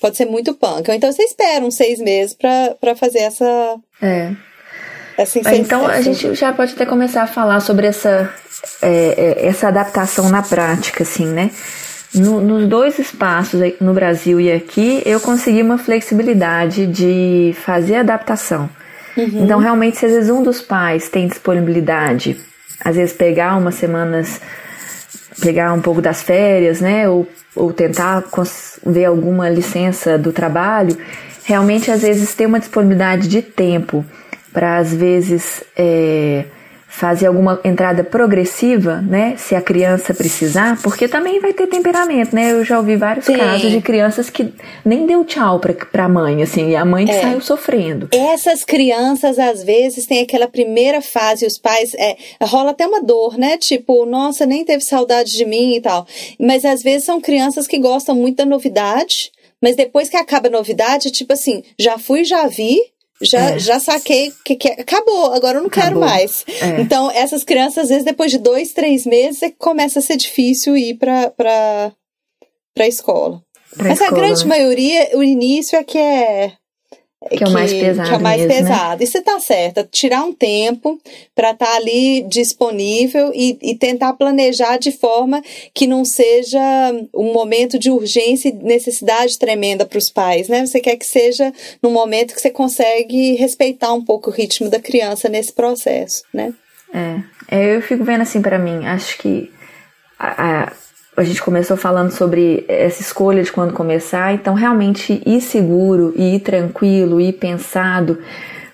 pode 0.00 0.16
ser 0.16 0.24
muito 0.24 0.52
punk. 0.52 0.90
Então 0.90 1.12
você 1.12 1.22
espera 1.22 1.64
uns 1.64 1.76
seis 1.76 2.00
meses 2.00 2.34
para 2.34 2.96
fazer 2.96 3.20
essa 3.20 3.76
é. 4.02 4.32
essa 5.16 5.38
então 5.54 5.86
a 5.86 6.00
gente 6.00 6.34
já 6.34 6.52
pode 6.52 6.72
até 6.72 6.84
começar 6.84 7.22
a 7.22 7.28
falar 7.28 7.60
sobre 7.60 7.86
essa 7.86 8.34
é, 8.82 9.36
é, 9.38 9.46
essa 9.46 9.68
adaptação 9.68 10.28
na 10.28 10.42
prática, 10.42 11.04
assim, 11.04 11.26
né? 11.26 11.52
No, 12.12 12.40
nos 12.40 12.68
dois 12.68 12.98
espaços, 12.98 13.60
no 13.80 13.94
Brasil 13.94 14.40
e 14.40 14.50
aqui, 14.50 15.02
eu 15.06 15.20
consegui 15.20 15.62
uma 15.62 15.78
flexibilidade 15.78 16.86
de 16.86 17.54
fazer 17.64 17.96
adaptação. 17.96 18.70
Uhum. 19.16 19.44
Então, 19.44 19.58
realmente, 19.58 19.98
se 19.98 20.06
às 20.06 20.12
vezes 20.12 20.30
um 20.30 20.40
dos 20.40 20.62
pais 20.62 21.08
tem 21.08 21.26
disponibilidade, 21.26 22.40
às 22.82 22.96
vezes 22.96 23.14
pegar 23.14 23.56
umas 23.56 23.74
semanas, 23.74 24.40
pegar 25.40 25.72
um 25.72 25.80
pouco 25.80 26.00
das 26.00 26.22
férias, 26.22 26.80
né, 26.80 27.08
ou, 27.08 27.26
ou 27.54 27.72
tentar 27.72 28.24
ver 28.86 29.04
alguma 29.04 29.48
licença 29.48 30.16
do 30.18 30.32
trabalho, 30.32 30.96
realmente 31.44 31.90
às 31.90 32.02
vezes 32.02 32.34
ter 32.34 32.46
uma 32.46 32.60
disponibilidade 32.60 33.28
de 33.28 33.42
tempo. 33.42 34.04
Para 34.52 34.78
às 34.78 34.94
vezes 34.94 35.64
é, 35.76 36.44
fazer 36.96 37.26
alguma 37.26 37.60
entrada 37.64 38.04
progressiva, 38.04 39.02
né? 39.02 39.34
Se 39.36 39.56
a 39.56 39.60
criança 39.60 40.14
precisar, 40.14 40.80
porque 40.80 41.08
também 41.08 41.40
vai 41.40 41.52
ter 41.52 41.66
temperamento, 41.66 42.32
né? 42.32 42.52
Eu 42.52 42.64
já 42.64 42.78
ouvi 42.78 42.96
vários 42.96 43.26
Sim. 43.26 43.36
casos 43.36 43.68
de 43.68 43.80
crianças 43.80 44.30
que 44.30 44.54
nem 44.84 45.04
deu 45.04 45.24
tchau 45.24 45.58
pra, 45.58 45.74
pra 45.74 46.08
mãe, 46.08 46.40
assim, 46.40 46.70
e 46.70 46.76
a 46.76 46.84
mãe 46.84 47.10
é. 47.10 47.20
saiu 47.20 47.40
sofrendo. 47.40 48.08
Essas 48.12 48.62
crianças, 48.62 49.40
às 49.40 49.64
vezes, 49.64 50.06
têm 50.06 50.22
aquela 50.22 50.46
primeira 50.46 51.02
fase, 51.02 51.44
os 51.44 51.58
pais, 51.58 51.94
é, 51.94 52.16
rola 52.40 52.70
até 52.70 52.86
uma 52.86 53.02
dor, 53.02 53.36
né? 53.36 53.58
Tipo, 53.58 54.06
nossa, 54.06 54.46
nem 54.46 54.64
teve 54.64 54.84
saudade 54.84 55.32
de 55.32 55.44
mim 55.44 55.74
e 55.74 55.80
tal. 55.80 56.06
Mas 56.38 56.64
às 56.64 56.80
vezes 56.80 57.04
são 57.04 57.20
crianças 57.20 57.66
que 57.66 57.76
gostam 57.76 58.14
muito 58.14 58.36
da 58.36 58.46
novidade, 58.46 59.32
mas 59.60 59.74
depois 59.74 60.08
que 60.08 60.16
acaba 60.16 60.46
a 60.46 60.50
novidade, 60.50 61.10
tipo 61.10 61.32
assim, 61.32 61.64
já 61.76 61.98
fui, 61.98 62.24
já 62.24 62.46
vi, 62.46 62.78
já, 63.24 63.50
é. 63.50 63.58
já 63.58 63.80
saquei 63.80 64.32
que, 64.44 64.56
que 64.56 64.68
acabou, 64.68 65.32
agora 65.32 65.58
eu 65.58 65.62
não 65.62 65.68
acabou. 65.68 65.88
quero 65.88 66.00
mais. 66.00 66.44
É. 66.60 66.80
Então, 66.80 67.10
essas 67.10 67.44
crianças, 67.44 67.84
às 67.84 67.88
vezes, 67.88 68.04
depois 68.04 68.30
de 68.30 68.38
dois, 68.38 68.72
três 68.72 69.06
meses, 69.06 69.42
é 69.42 69.50
que 69.50 69.56
começa 69.58 69.98
a 69.98 70.02
ser 70.02 70.16
difícil 70.16 70.76
ir 70.76 70.94
para 70.94 71.92
a 72.78 72.86
escola. 72.86 73.42
Pra 73.76 73.88
Mas 73.88 74.00
escola, 74.00 74.18
a 74.18 74.22
grande 74.22 74.46
maioria, 74.46 75.10
o 75.14 75.22
início 75.22 75.76
é 75.76 75.84
que 75.84 75.98
é 75.98 76.52
que, 77.28 77.38
que, 77.38 77.44
é 77.44 77.46
o 77.46 77.50
mais 77.50 77.72
pesado. 77.72 78.08
Que 78.08 78.14
é 78.14 78.18
o 78.18 78.22
mais 78.22 78.40
mesmo, 78.40 78.52
né? 78.52 78.60
pesado. 78.60 78.98
Né? 79.00 79.04
E 79.04 79.06
você 79.06 79.20
tá 79.20 79.40
certa, 79.40 79.88
tirar 79.90 80.24
um 80.24 80.32
tempo 80.32 81.00
para 81.34 81.52
estar 81.52 81.66
tá 81.66 81.76
ali 81.76 82.22
disponível 82.22 83.32
e, 83.34 83.58
e, 83.62 83.74
tentar 83.74 84.12
planejar 84.14 84.78
de 84.78 84.92
forma 84.92 85.42
que 85.72 85.86
não 85.86 86.04
seja 86.04 86.60
um 87.14 87.32
momento 87.32 87.78
de 87.78 87.90
urgência 87.90 88.48
e 88.48 88.52
necessidade 88.52 89.38
tremenda 89.38 89.84
para 89.84 89.98
os 89.98 90.10
pais, 90.10 90.48
né? 90.48 90.66
Você 90.66 90.80
quer 90.80 90.96
que 90.96 91.06
seja 91.06 91.52
num 91.82 91.90
momento 91.90 92.34
que 92.34 92.40
você 92.40 92.50
consegue 92.50 93.34
respeitar 93.34 93.92
um 93.92 94.04
pouco 94.04 94.30
o 94.30 94.32
ritmo 94.32 94.68
da 94.68 94.80
criança 94.80 95.28
nesse 95.28 95.52
processo, 95.52 96.22
né? 96.32 96.52
É, 96.92 97.56
é 97.56 97.76
eu 97.76 97.82
fico 97.82 98.04
vendo 98.04 98.22
assim 98.22 98.40
para 98.40 98.58
mim, 98.58 98.86
acho 98.86 99.18
que 99.18 99.50
a, 100.18 100.64
a 100.64 100.72
a 101.16 101.22
gente 101.22 101.42
começou 101.42 101.76
falando 101.76 102.10
sobre 102.10 102.64
essa 102.68 103.00
escolha 103.00 103.42
de 103.42 103.52
quando 103.52 103.72
começar, 103.72 104.34
então 104.34 104.54
realmente 104.54 105.22
ir 105.24 105.40
seguro, 105.40 106.12
ir 106.16 106.40
tranquilo, 106.40 107.20
ir 107.20 107.34
pensado, 107.34 108.18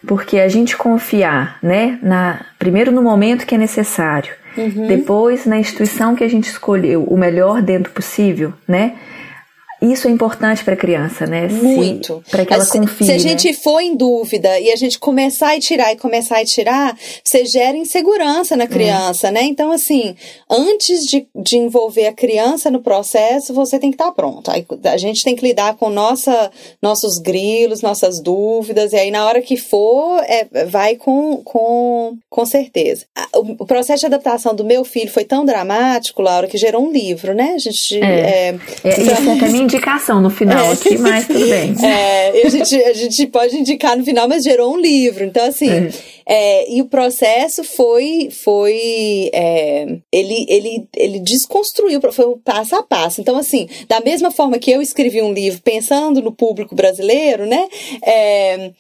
porque 0.07 0.39
a 0.39 0.49
gente 0.49 0.77
confiar, 0.77 1.59
né, 1.63 1.99
na 2.03 2.41
primeiro 2.59 2.91
no 2.91 3.03
momento 3.03 3.45
que 3.45 3.55
é 3.55 3.59
necessário, 3.59 4.33
uhum. 4.57 4.87
depois 4.87 5.45
na 5.45 5.59
instituição 5.59 6.17
que 6.17 6.25
a 6.25 6.29
gente 6.29 6.49
escolheu, 6.49 7.05
o 7.05 7.17
melhor 7.17 7.61
dentro 7.61 7.93
possível, 7.93 8.53
né? 8.67 8.95
Isso 9.81 10.09
é 10.09 10.11
importante 10.11 10.63
para 10.63 10.75
a 10.75 10.77
criança, 10.77 11.27
né? 11.27 11.49
Muito. 11.49 12.23
Para 12.31 12.45
que 12.45 12.53
ela 12.53 12.65
se, 12.65 12.79
confie. 12.79 13.07
Se 13.07 13.13
a 13.13 13.19
gente 13.19 13.49
né? 13.49 13.55
for 13.55 13.81
em 13.81 13.97
dúvida 13.97 14.61
e 14.61 14.71
a 14.71 14.77
gente 14.77 14.99
começar 14.99 15.57
a 15.57 15.61
tirar 15.61 15.93
e 15.93 15.97
começar 15.97 16.39
a 16.39 16.45
tirar, 16.45 16.97
você 17.25 17.47
gera 17.47 17.77
insegurança 17.77 18.57
na 18.57 18.67
criança, 18.67 19.29
é. 19.29 19.31
né? 19.31 19.43
Então, 19.45 19.73
assim, 19.73 20.15
antes 20.51 21.07
de, 21.07 21.27
de 21.35 21.57
envolver 21.57 22.07
a 22.07 22.13
criança 22.13 22.71
no 22.71 22.81
processo, 22.81 23.55
você 23.55 23.79
tem 23.79 23.91
que 23.91 23.95
estar 23.95 24.07
tá 24.07 24.13
pronto. 24.13 24.51
Aí, 24.51 24.67
a 24.85 24.97
gente 24.99 25.25
tem 25.25 25.35
que 25.35 25.47
lidar 25.47 25.77
com 25.77 25.89
nossa, 25.89 26.51
nossos 26.83 27.19
grilos, 27.19 27.81
nossas 27.81 28.21
dúvidas, 28.21 28.93
e 28.93 28.97
aí 28.97 29.11
na 29.11 29.25
hora 29.27 29.41
que 29.41 29.57
for, 29.57 30.23
é, 30.25 30.67
vai 30.67 30.97
com, 30.97 31.39
com, 31.39 32.17
com 32.29 32.47
certeza. 32.47 33.07
O, 33.35 33.63
o 33.63 33.67
processo 33.67 34.01
de 34.01 34.07
adaptação 34.07 34.55
do 34.55 34.65
meu 34.65 34.85
filho 34.85 35.11
foi 35.11 35.25
tão 35.25 35.45
dramático, 35.45 36.21
Laura, 36.21 36.47
que 36.47 36.59
gerou 36.59 36.87
um 36.87 36.93
livro, 36.93 37.35
né? 37.35 37.55
A 37.55 37.59
gente. 37.59 37.99
É. 38.03 38.21
É, 38.21 38.49
é, 38.85 39.01
então, 39.01 39.70
indicação 39.77 40.21
no 40.21 40.31
final 40.31 40.67
é. 40.67 40.73
aqui, 40.73 40.99
mas 40.99 41.27
tudo 41.27 41.47
bem. 41.49 41.75
É, 41.83 42.47
a, 42.47 42.49
gente, 42.49 42.75
a 42.77 42.93
gente 42.93 43.27
pode 43.27 43.57
indicar 43.57 43.97
no 43.97 44.05
final, 44.05 44.29
mas 44.29 44.45
gerou 44.45 44.73
um 44.73 44.79
livro. 44.79 45.25
Então, 45.25 45.45
assim, 45.45 45.69
é. 45.69 45.91
É, 46.33 46.73
e 46.73 46.81
o 46.81 46.87
processo 46.87 47.65
foi, 47.65 48.29
foi 48.31 49.31
é, 49.33 49.99
ele, 50.13 50.47
ele, 50.49 50.89
ele 50.97 51.19
desconstruiu, 51.19 52.01
foi 52.13 52.27
um 52.27 52.39
passo 52.39 52.77
a 52.77 52.83
passo. 52.85 53.21
Então, 53.21 53.37
assim, 53.37 53.69
da 53.89 54.01
mesma 54.01 54.31
forma 54.31 54.59
que 54.59 54.71
eu 54.71 54.81
escrevi 54.81 55.21
um 55.23 55.33
livro 55.33 55.61
pensando 55.63 56.23
no 56.23 56.31
público 56.31 56.75
brasileiro, 56.75 57.47
né? 57.47 57.69
É, 58.07 58.71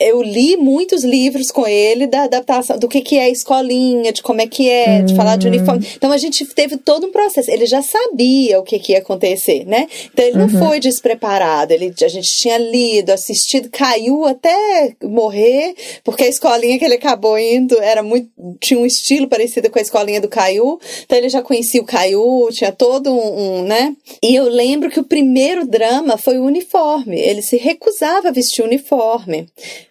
eu 0.00 0.22
li 0.22 0.56
muitos 0.56 1.04
livros 1.04 1.50
com 1.50 1.66
ele 1.66 2.06
da 2.06 2.24
adaptação, 2.24 2.78
do 2.78 2.88
que, 2.88 3.02
que 3.02 3.18
é 3.18 3.30
escolinha, 3.30 4.10
de 4.10 4.22
como 4.22 4.40
é 4.40 4.46
que 4.46 4.70
é, 4.70 5.02
de 5.02 5.14
falar 5.14 5.36
de 5.36 5.46
uniforme. 5.46 5.86
Então 5.94 6.10
a 6.10 6.16
gente 6.16 6.46
teve 6.46 6.78
todo 6.78 7.06
um 7.06 7.12
processo. 7.12 7.50
Ele 7.50 7.66
já 7.66 7.82
sabia 7.82 8.58
o 8.58 8.62
que, 8.62 8.78
que 8.78 8.92
ia 8.92 8.98
acontecer, 8.98 9.66
né? 9.66 9.86
Então 10.12 10.24
ele 10.24 10.38
não 10.38 10.46
uhum. 10.46 10.66
foi 10.66 10.80
despreparado. 10.80 11.74
Ele, 11.74 11.92
a 12.02 12.08
gente 12.08 12.28
tinha 12.36 12.56
lido, 12.56 13.10
assistido, 13.10 13.68
caiu 13.70 14.24
até 14.24 14.94
morrer, 15.02 15.74
porque 16.02 16.24
a 16.24 16.28
escolinha 16.28 16.78
que 16.78 16.84
ele 16.84 16.94
acabou 16.94 17.38
indo 17.38 17.78
era 17.78 18.02
muito. 18.02 18.30
tinha 18.58 18.80
um 18.80 18.86
estilo 18.86 19.28
parecido 19.28 19.68
com 19.70 19.78
a 19.78 19.82
escolinha 19.82 20.22
do 20.22 20.28
Caiu. 20.28 20.80
Então 21.04 21.18
ele 21.18 21.28
já 21.28 21.42
conhecia 21.42 21.82
o 21.82 21.86
Caiu, 21.86 22.48
tinha 22.50 22.72
todo 22.72 23.12
um, 23.12 23.58
um 23.58 23.62
né? 23.62 23.94
E 24.22 24.34
eu 24.34 24.48
lembro 24.48 24.90
que 24.90 25.00
o 25.00 25.04
primeiro 25.04 25.66
drama 25.66 26.16
foi 26.16 26.38
o 26.38 26.44
uniforme. 26.44 27.20
Ele 27.20 27.42
se 27.42 27.58
recusava 27.58 28.28
a 28.28 28.32
vestir 28.32 28.64
uniforme. 28.64 29.46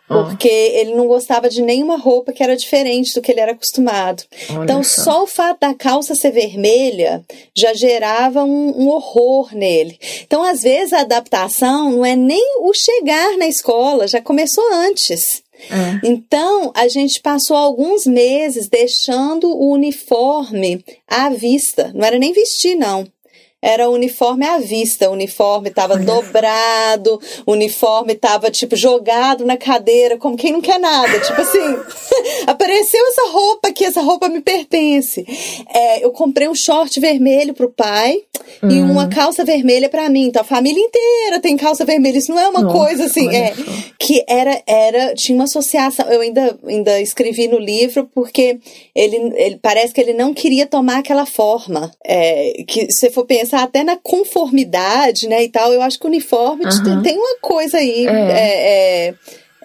Ah. 0.07 0.23
Porque 0.23 0.47
ele 0.47 0.93
não 0.93 1.07
gostava 1.07 1.49
de 1.49 1.61
nenhuma 1.61 1.97
roupa 1.97 2.31
que 2.31 2.43
era 2.43 2.55
diferente 2.55 3.13
do 3.13 3.21
que 3.21 3.31
ele 3.31 3.39
era 3.39 3.53
acostumado. 3.53 4.23
Olha 4.51 4.63
então, 4.63 4.83
só. 4.83 5.03
só 5.03 5.23
o 5.23 5.27
fato 5.27 5.59
da 5.61 5.73
calça 5.73 6.13
ser 6.13 6.31
vermelha 6.31 7.23
já 7.55 7.73
gerava 7.73 8.43
um, 8.43 8.83
um, 8.83 8.89
horror 8.89 9.55
nele. 9.55 9.97
Então, 10.21 10.43
às 10.43 10.61
vezes, 10.61 10.93
a 10.93 11.01
adaptação 11.01 11.91
não 11.91 12.05
é 12.05 12.15
nem 12.15 12.59
o 12.61 12.73
chegar 12.73 13.37
na 13.37 13.47
escola, 13.47 14.07
já 14.07 14.21
começou 14.21 14.63
antes. 14.73 15.43
É. 15.71 16.07
Então, 16.07 16.71
a 16.75 16.87
gente 16.87 17.19
passou 17.21 17.55
alguns 17.55 18.05
meses 18.05 18.67
deixando 18.69 19.49
o 19.49 19.71
uniforme 19.71 20.83
à 21.07 21.29
vista. 21.29 21.91
Não 21.95 22.05
era 22.05 22.19
nem 22.19 22.31
vestir, 22.31 22.75
não 22.75 23.07
era 23.65 23.89
uniforme 23.89 24.45
à 24.45 24.59
vista. 24.59 25.09
O 25.09 25.13
uniforme 25.13 25.69
estava 25.69 25.97
dobrado, 25.97 27.19
o 27.47 27.53
uniforme 27.53 28.13
estava, 28.13 28.51
tipo, 28.51 28.75
jogado 28.75 29.43
na 29.43 29.57
cadeira, 29.57 30.17
como 30.19 30.37
quem 30.37 30.51
não 30.51 30.61
quer 30.61 30.79
nada. 30.79 31.19
Tipo 31.19 31.41
assim, 31.41 31.75
apareceu 32.45 33.03
essa 33.07 33.27
roupa 33.31 33.69
aqui, 33.69 33.83
essa 33.83 34.01
roupa 34.01 34.29
me 34.29 34.39
pertence. 34.39 35.25
É, 35.73 36.05
eu 36.05 36.11
comprei 36.11 36.47
um 36.47 36.53
short 36.53 36.99
vermelho 36.99 37.55
pro 37.55 37.71
pai 37.71 38.19
hum. 38.61 38.69
e 38.69 38.81
uma 38.81 39.07
calça 39.07 39.43
vermelha 39.43 39.89
para 39.89 40.07
mim. 40.09 40.27
Então 40.27 40.43
a 40.43 40.45
família 40.45 40.83
inteira 40.83 41.39
tem 41.39 41.57
calça 41.57 41.83
vermelha. 41.83 42.19
Isso 42.19 42.31
não 42.31 42.39
é 42.39 42.47
uma 42.47 42.61
Nossa, 42.61 42.77
coisa 42.77 43.05
assim, 43.05 43.35
é 43.35 43.55
que 43.97 44.23
era, 44.27 44.61
era, 44.67 45.15
tinha 45.15 45.35
uma 45.35 45.45
associação. 45.45 46.05
Eu 46.07 46.21
ainda, 46.21 46.55
ainda 46.67 47.01
escrevi 47.01 47.47
no 47.47 47.57
livro 47.57 48.07
porque 48.13 48.59
ele, 48.93 49.33
ele 49.35 49.57
parece 49.59 49.91
que 49.91 49.99
ele 49.99 50.13
não 50.13 50.35
queria 50.35 50.67
tomar 50.67 50.99
aquela 50.99 51.25
forma. 51.25 51.91
É, 52.05 52.63
que 52.67 52.91
se 52.91 53.09
for 53.09 53.25
pensar 53.25 53.54
pensar 53.55 53.63
até 53.63 53.83
na 53.83 53.95
conformidade, 53.95 55.27
né, 55.27 55.43
e 55.43 55.49
tal, 55.49 55.71
eu 55.71 55.81
acho 55.81 55.97
que 55.97 56.05
o 56.05 56.09
uniforme 56.09 56.65
uhum. 56.65 57.01
tem 57.01 57.17
uma 57.17 57.37
coisa 57.41 57.77
aí. 57.77 58.05
É. 58.05 58.11
É, 58.11 59.15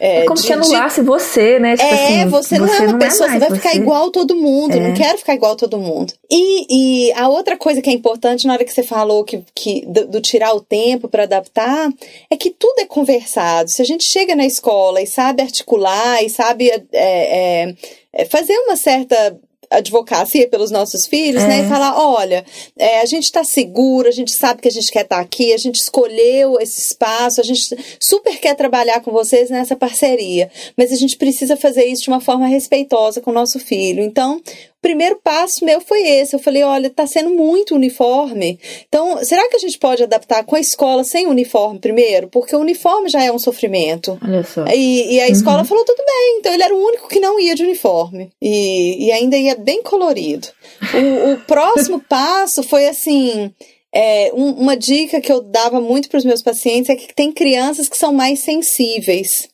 É, 0.02 0.20
é 0.20 0.24
como 0.24 0.40
de, 0.40 0.46
se 0.46 0.52
anulasse 0.54 1.02
de... 1.02 1.06
você, 1.06 1.58
né? 1.58 1.76
Tipo 1.76 1.86
é, 1.86 2.22
assim, 2.22 2.28
você 2.30 2.58
não 2.58 2.66
é 2.66 2.78
uma 2.78 2.86
não 2.86 2.96
é 2.96 2.98
pessoa, 3.00 3.28
é 3.28 3.32
você 3.32 3.38
vai 3.38 3.50
ficar 3.50 3.74
igual 3.74 4.10
todo 4.10 4.34
mundo. 4.34 4.74
É. 4.74 4.80
Não 4.80 4.94
quero 4.94 5.18
ficar 5.18 5.34
igual 5.34 5.54
todo 5.56 5.76
mundo. 5.76 6.14
E, 6.30 7.08
e 7.08 7.12
a 7.12 7.28
outra 7.28 7.54
coisa 7.54 7.82
que 7.82 7.90
é 7.90 7.92
importante 7.92 8.46
na 8.46 8.54
hora 8.54 8.64
que 8.64 8.72
você 8.72 8.82
falou 8.82 9.24
que, 9.24 9.44
que 9.54 9.84
do, 9.84 10.06
do 10.06 10.20
tirar 10.22 10.54
o 10.54 10.60
tempo 10.62 11.06
para 11.06 11.24
adaptar 11.24 11.90
é 12.30 12.36
que 12.36 12.48
tudo 12.48 12.80
é 12.80 12.86
conversado. 12.86 13.68
Se 13.68 13.82
a 13.82 13.84
gente 13.84 14.04
chega 14.04 14.34
na 14.34 14.46
escola 14.46 15.02
e 15.02 15.06
sabe 15.06 15.42
articular 15.42 16.24
e 16.24 16.30
sabe 16.30 16.70
é, 16.70 16.82
é, 16.94 17.74
é 18.14 18.24
fazer 18.24 18.56
uma 18.58 18.76
certa 18.76 19.38
advocacia 19.70 20.48
pelos 20.48 20.70
nossos 20.70 21.06
filhos, 21.06 21.42
é. 21.42 21.46
né? 21.46 21.60
E 21.60 21.68
falar, 21.68 21.98
olha, 21.98 22.44
é, 22.76 23.00
a 23.00 23.06
gente 23.06 23.24
está 23.24 23.44
seguro, 23.44 24.08
a 24.08 24.12
gente 24.12 24.32
sabe 24.32 24.60
que 24.60 24.68
a 24.68 24.72
gente 24.72 24.90
quer 24.90 25.02
estar 25.02 25.16
tá 25.16 25.22
aqui, 25.22 25.52
a 25.52 25.56
gente 25.56 25.76
escolheu 25.76 26.58
esse 26.60 26.80
espaço, 26.80 27.40
a 27.40 27.44
gente 27.44 27.76
super 28.00 28.38
quer 28.38 28.54
trabalhar 28.54 29.00
com 29.00 29.12
vocês 29.12 29.48
nessa 29.50 29.76
parceria, 29.76 30.50
mas 30.76 30.92
a 30.92 30.96
gente 30.96 31.16
precisa 31.16 31.56
fazer 31.56 31.84
isso 31.84 32.02
de 32.02 32.10
uma 32.10 32.20
forma 32.20 32.46
respeitosa 32.46 33.20
com 33.20 33.30
o 33.30 33.34
nosso 33.34 33.58
filho. 33.58 34.02
Então, 34.02 34.40
primeiro 34.80 35.16
passo 35.22 35.64
meu 35.64 35.80
foi 35.80 36.02
esse. 36.06 36.34
Eu 36.34 36.40
falei, 36.40 36.62
olha, 36.62 36.90
tá 36.90 37.06
sendo 37.06 37.30
muito 37.30 37.74
uniforme. 37.74 38.58
Então, 38.88 39.22
será 39.24 39.48
que 39.48 39.56
a 39.56 39.58
gente 39.58 39.78
pode 39.78 40.02
adaptar 40.02 40.44
com 40.44 40.56
a 40.56 40.60
escola 40.60 41.04
sem 41.04 41.26
uniforme 41.26 41.78
primeiro? 41.78 42.28
Porque 42.28 42.56
o 42.56 42.60
uniforme 42.60 43.08
já 43.08 43.22
é 43.22 43.30
um 43.30 43.38
sofrimento. 43.38 44.18
Olha 44.22 44.42
só. 44.42 44.64
E, 44.66 45.14
e 45.14 45.20
a 45.20 45.28
escola 45.28 45.58
uhum. 45.58 45.64
falou, 45.64 45.84
tudo 45.84 46.02
bem. 46.04 46.38
Então, 46.38 46.52
ele 46.52 46.62
era 46.62 46.74
o 46.74 46.84
único 46.84 47.08
que 47.08 47.20
não 47.20 47.38
ia 47.38 47.54
de 47.54 47.62
uniforme. 47.62 48.30
E, 48.40 49.06
e 49.06 49.12
ainda 49.12 49.36
ia 49.36 49.54
bem 49.60 49.82
colorido. 49.82 50.48
O, 50.94 51.32
o 51.32 51.40
próximo 51.42 52.00
passo 52.08 52.62
foi 52.62 52.86
assim... 52.88 53.52
É, 53.92 54.30
um, 54.32 54.52
uma 54.52 54.76
dica 54.76 55.20
que 55.20 55.32
eu 55.32 55.40
dava 55.40 55.80
muito 55.80 56.08
para 56.08 56.18
os 56.18 56.24
meus 56.24 56.40
pacientes 56.42 56.88
é 56.88 56.94
que 56.94 57.12
tem 57.12 57.32
crianças 57.32 57.88
que 57.88 57.98
são 57.98 58.12
mais 58.12 58.38
sensíveis. 58.38 59.48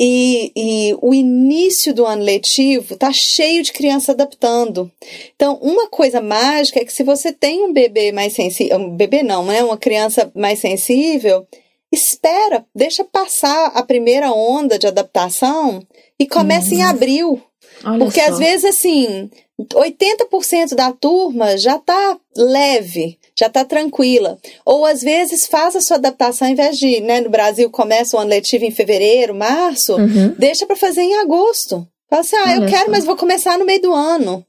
E, 0.00 0.52
e, 0.54 0.96
o 1.02 1.12
início 1.12 1.92
do 1.92 2.06
ano 2.06 2.22
letivo 2.22 2.96
tá 2.96 3.10
cheio 3.12 3.64
de 3.64 3.72
criança 3.72 4.12
adaptando. 4.12 4.90
Então, 5.34 5.58
uma 5.60 5.88
coisa 5.88 6.20
mágica 6.20 6.78
é 6.78 6.84
que 6.84 6.92
se 6.92 7.02
você 7.02 7.32
tem 7.32 7.64
um 7.64 7.72
bebê 7.72 8.12
mais 8.12 8.32
sensível, 8.32 8.78
um 8.78 8.96
bebê 8.96 9.24
não, 9.24 9.44
né? 9.44 9.62
Uma 9.64 9.76
criança 9.76 10.30
mais 10.36 10.60
sensível, 10.60 11.44
espera, 11.90 12.64
deixa 12.72 13.02
passar 13.02 13.72
a 13.74 13.82
primeira 13.82 14.30
onda 14.30 14.78
de 14.78 14.86
adaptação 14.86 15.84
e 16.16 16.28
começa 16.28 16.70
uhum. 16.70 16.78
em 16.78 16.82
abril. 16.82 17.42
Olha 17.84 17.98
Porque 17.98 18.20
só. 18.20 18.30
às 18.30 18.38
vezes, 18.38 18.64
assim, 18.64 19.30
80% 19.60 20.74
da 20.74 20.92
turma 20.92 21.56
já 21.56 21.78
tá 21.78 22.18
leve 22.36 23.18
já 23.38 23.46
está 23.46 23.64
tranquila. 23.64 24.36
Ou 24.64 24.84
às 24.84 25.00
vezes 25.00 25.46
faz 25.46 25.76
a 25.76 25.80
sua 25.80 25.96
adaptação, 25.96 26.48
ao 26.48 26.52
invés 26.52 26.76
de, 26.76 27.00
né, 27.00 27.20
no 27.20 27.30
Brasil 27.30 27.70
começa 27.70 28.16
o 28.16 28.20
ano 28.20 28.30
letivo 28.30 28.64
em 28.64 28.72
fevereiro, 28.72 29.34
março, 29.34 29.94
uhum. 29.94 30.34
deixa 30.36 30.66
para 30.66 30.74
fazer 30.74 31.02
em 31.02 31.14
agosto. 31.18 31.86
Fala 32.10 32.22
assim, 32.22 32.36
ah, 32.36 32.42
Olha 32.44 32.54
eu 32.54 32.66
quero, 32.66 32.86
só. 32.86 32.90
mas 32.90 33.04
vou 33.04 33.16
começar 33.16 33.58
no 33.58 33.66
meio 33.66 33.82
do 33.82 33.92
ano. 33.92 34.44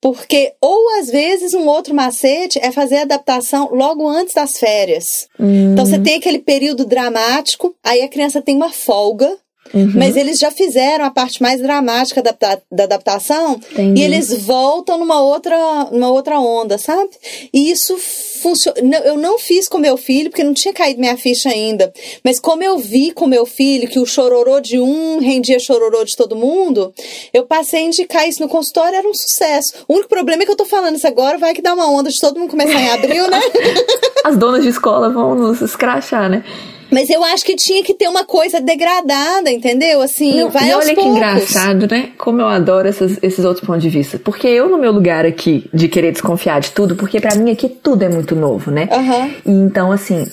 Porque, 0.00 0.54
ou 0.60 1.00
às 1.00 1.10
vezes, 1.10 1.54
um 1.54 1.66
outro 1.66 1.92
macete 1.92 2.58
é 2.62 2.70
fazer 2.70 2.98
a 2.98 3.02
adaptação 3.02 3.68
logo 3.72 4.08
antes 4.08 4.32
das 4.32 4.58
férias. 4.58 5.26
Hum. 5.38 5.72
Então, 5.72 5.84
você 5.84 5.98
tem 5.98 6.14
aquele 6.14 6.38
período 6.38 6.86
dramático, 6.86 7.74
aí 7.84 8.00
a 8.02 8.08
criança 8.08 8.40
tem 8.40 8.54
uma 8.54 8.70
folga, 8.70 9.36
Uhum. 9.72 9.92
Mas 9.94 10.16
eles 10.16 10.38
já 10.38 10.50
fizeram 10.50 11.04
a 11.04 11.10
parte 11.10 11.40
mais 11.40 11.60
dramática 11.60 12.22
da, 12.22 12.34
da 12.70 12.84
adaptação 12.84 13.60
Entendi. 13.70 14.00
e 14.00 14.04
eles 14.04 14.32
voltam 14.42 14.98
numa 14.98 15.20
outra, 15.20 15.56
numa 15.92 16.10
outra 16.10 16.40
onda, 16.40 16.76
sabe? 16.76 17.10
E 17.52 17.70
isso 17.70 17.96
funciona. 18.40 18.78
Eu 19.04 19.16
não 19.16 19.38
fiz 19.38 19.68
com 19.68 19.78
meu 19.78 19.96
filho, 19.96 20.30
porque 20.30 20.42
não 20.42 20.54
tinha 20.54 20.74
caído 20.74 20.98
minha 20.98 21.16
ficha 21.16 21.48
ainda. 21.48 21.92
Mas 22.24 22.40
como 22.40 22.62
eu 22.62 22.78
vi 22.78 23.12
com 23.12 23.26
meu 23.26 23.46
filho 23.46 23.88
que 23.88 24.00
o 24.00 24.06
chororô 24.06 24.60
de 24.60 24.80
um 24.80 25.18
rendia 25.18 25.58
chororô 25.58 26.04
de 26.04 26.16
todo 26.16 26.34
mundo, 26.34 26.92
eu 27.32 27.44
passei 27.44 27.80
a 27.80 27.86
indicar 27.86 28.28
isso 28.28 28.42
no 28.42 28.48
consultório, 28.48 28.96
era 28.96 29.08
um 29.08 29.14
sucesso. 29.14 29.84
O 29.86 29.94
único 29.94 30.08
problema 30.08 30.42
é 30.42 30.46
que 30.46 30.52
eu 30.52 30.56
tô 30.56 30.64
falando 30.64 30.96
isso 30.96 31.06
agora, 31.06 31.38
vai 31.38 31.54
que 31.54 31.62
dá 31.62 31.74
uma 31.74 31.88
onda 31.88 32.10
de 32.10 32.18
todo 32.18 32.38
mundo 32.38 32.50
começar 32.50 32.80
em 32.80 32.90
abril, 32.90 33.28
né? 33.28 33.40
As 34.24 34.36
donas 34.36 34.62
de 34.62 34.68
escola 34.68 35.10
vão 35.10 35.34
nos 35.34 35.60
escrachar, 35.60 36.28
né? 36.28 36.44
Mas 36.90 37.08
eu 37.10 37.22
acho 37.24 37.44
que 37.44 37.54
tinha 37.56 37.82
que 37.82 37.94
ter 37.94 38.08
uma 38.08 38.24
coisa 38.24 38.60
degradada, 38.60 39.50
entendeu? 39.50 40.00
Assim, 40.00 40.40
Não, 40.40 40.50
vai 40.50 40.70
e 40.70 40.74
olha 40.74 40.94
poucos. 40.94 41.02
que 41.02 41.08
engraçado, 41.08 41.88
né? 41.90 42.10
Como 42.18 42.40
eu 42.40 42.48
adoro 42.48 42.88
essas, 42.88 43.18
esses 43.22 43.44
outros 43.44 43.64
pontos 43.66 43.82
de 43.82 43.88
vista. 43.90 44.18
Porque 44.18 44.46
eu, 44.46 44.68
no 44.68 44.78
meu 44.78 44.92
lugar 44.92 45.24
aqui, 45.24 45.68
de 45.72 45.88
querer 45.88 46.12
desconfiar 46.12 46.60
de 46.60 46.70
tudo, 46.72 46.96
porque 46.96 47.20
para 47.20 47.34
mim 47.36 47.50
aqui 47.50 47.68
tudo 47.68 48.02
é 48.02 48.08
muito 48.08 48.34
novo, 48.34 48.70
né? 48.70 48.88
Uhum. 48.92 49.30
Então, 49.66 49.92
assim, 49.92 50.26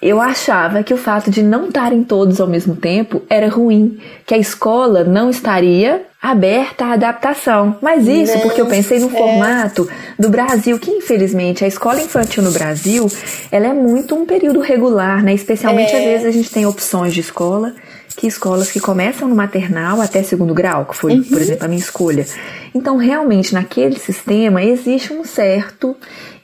eu 0.00 0.20
achava 0.20 0.82
que 0.84 0.94
o 0.94 0.96
fato 0.96 1.30
de 1.30 1.42
não 1.42 1.66
estarem 1.66 2.04
todos 2.04 2.40
ao 2.40 2.46
mesmo 2.46 2.76
tempo 2.76 3.22
era 3.28 3.48
ruim, 3.48 3.98
que 4.24 4.32
a 4.32 4.38
escola 4.38 5.02
não 5.02 5.28
estaria 5.28 6.02
aberta 6.22 6.84
à 6.84 6.92
adaptação. 6.92 7.76
Mas 7.82 8.06
isso 8.06 8.38
porque 8.40 8.60
eu 8.60 8.66
pensei 8.66 9.00
no 9.00 9.08
é. 9.08 9.10
formato 9.10 9.88
do 10.16 10.30
Brasil, 10.30 10.78
que 10.78 10.90
infelizmente 10.90 11.64
a 11.64 11.68
escola 11.68 12.00
infantil 12.00 12.44
no 12.44 12.52
Brasil, 12.52 13.10
ela 13.50 13.66
é 13.66 13.72
muito 13.72 14.14
um 14.14 14.24
período 14.24 14.60
regular, 14.60 15.22
né? 15.22 15.34
Especialmente 15.34 15.92
é. 15.92 15.98
às 15.98 16.04
vezes 16.04 16.26
a 16.26 16.30
gente 16.30 16.50
tem 16.50 16.64
opções 16.64 17.12
de 17.12 17.20
escola, 17.20 17.74
que 18.16 18.26
escolas 18.26 18.70
que 18.70 18.80
começam 18.80 19.28
no 19.28 19.34
maternal 19.34 20.00
até 20.00 20.22
segundo 20.22 20.54
grau, 20.54 20.86
que 20.86 20.96
foi, 20.96 21.14
uhum. 21.14 21.24
por 21.24 21.40
exemplo, 21.40 21.64
a 21.64 21.68
minha 21.68 21.80
escolha. 21.80 22.26
Então, 22.72 22.96
realmente, 22.96 23.54
naquele 23.54 23.98
sistema 23.98 24.62
existe 24.62 25.12
um 25.12 25.24
certo 25.24 25.96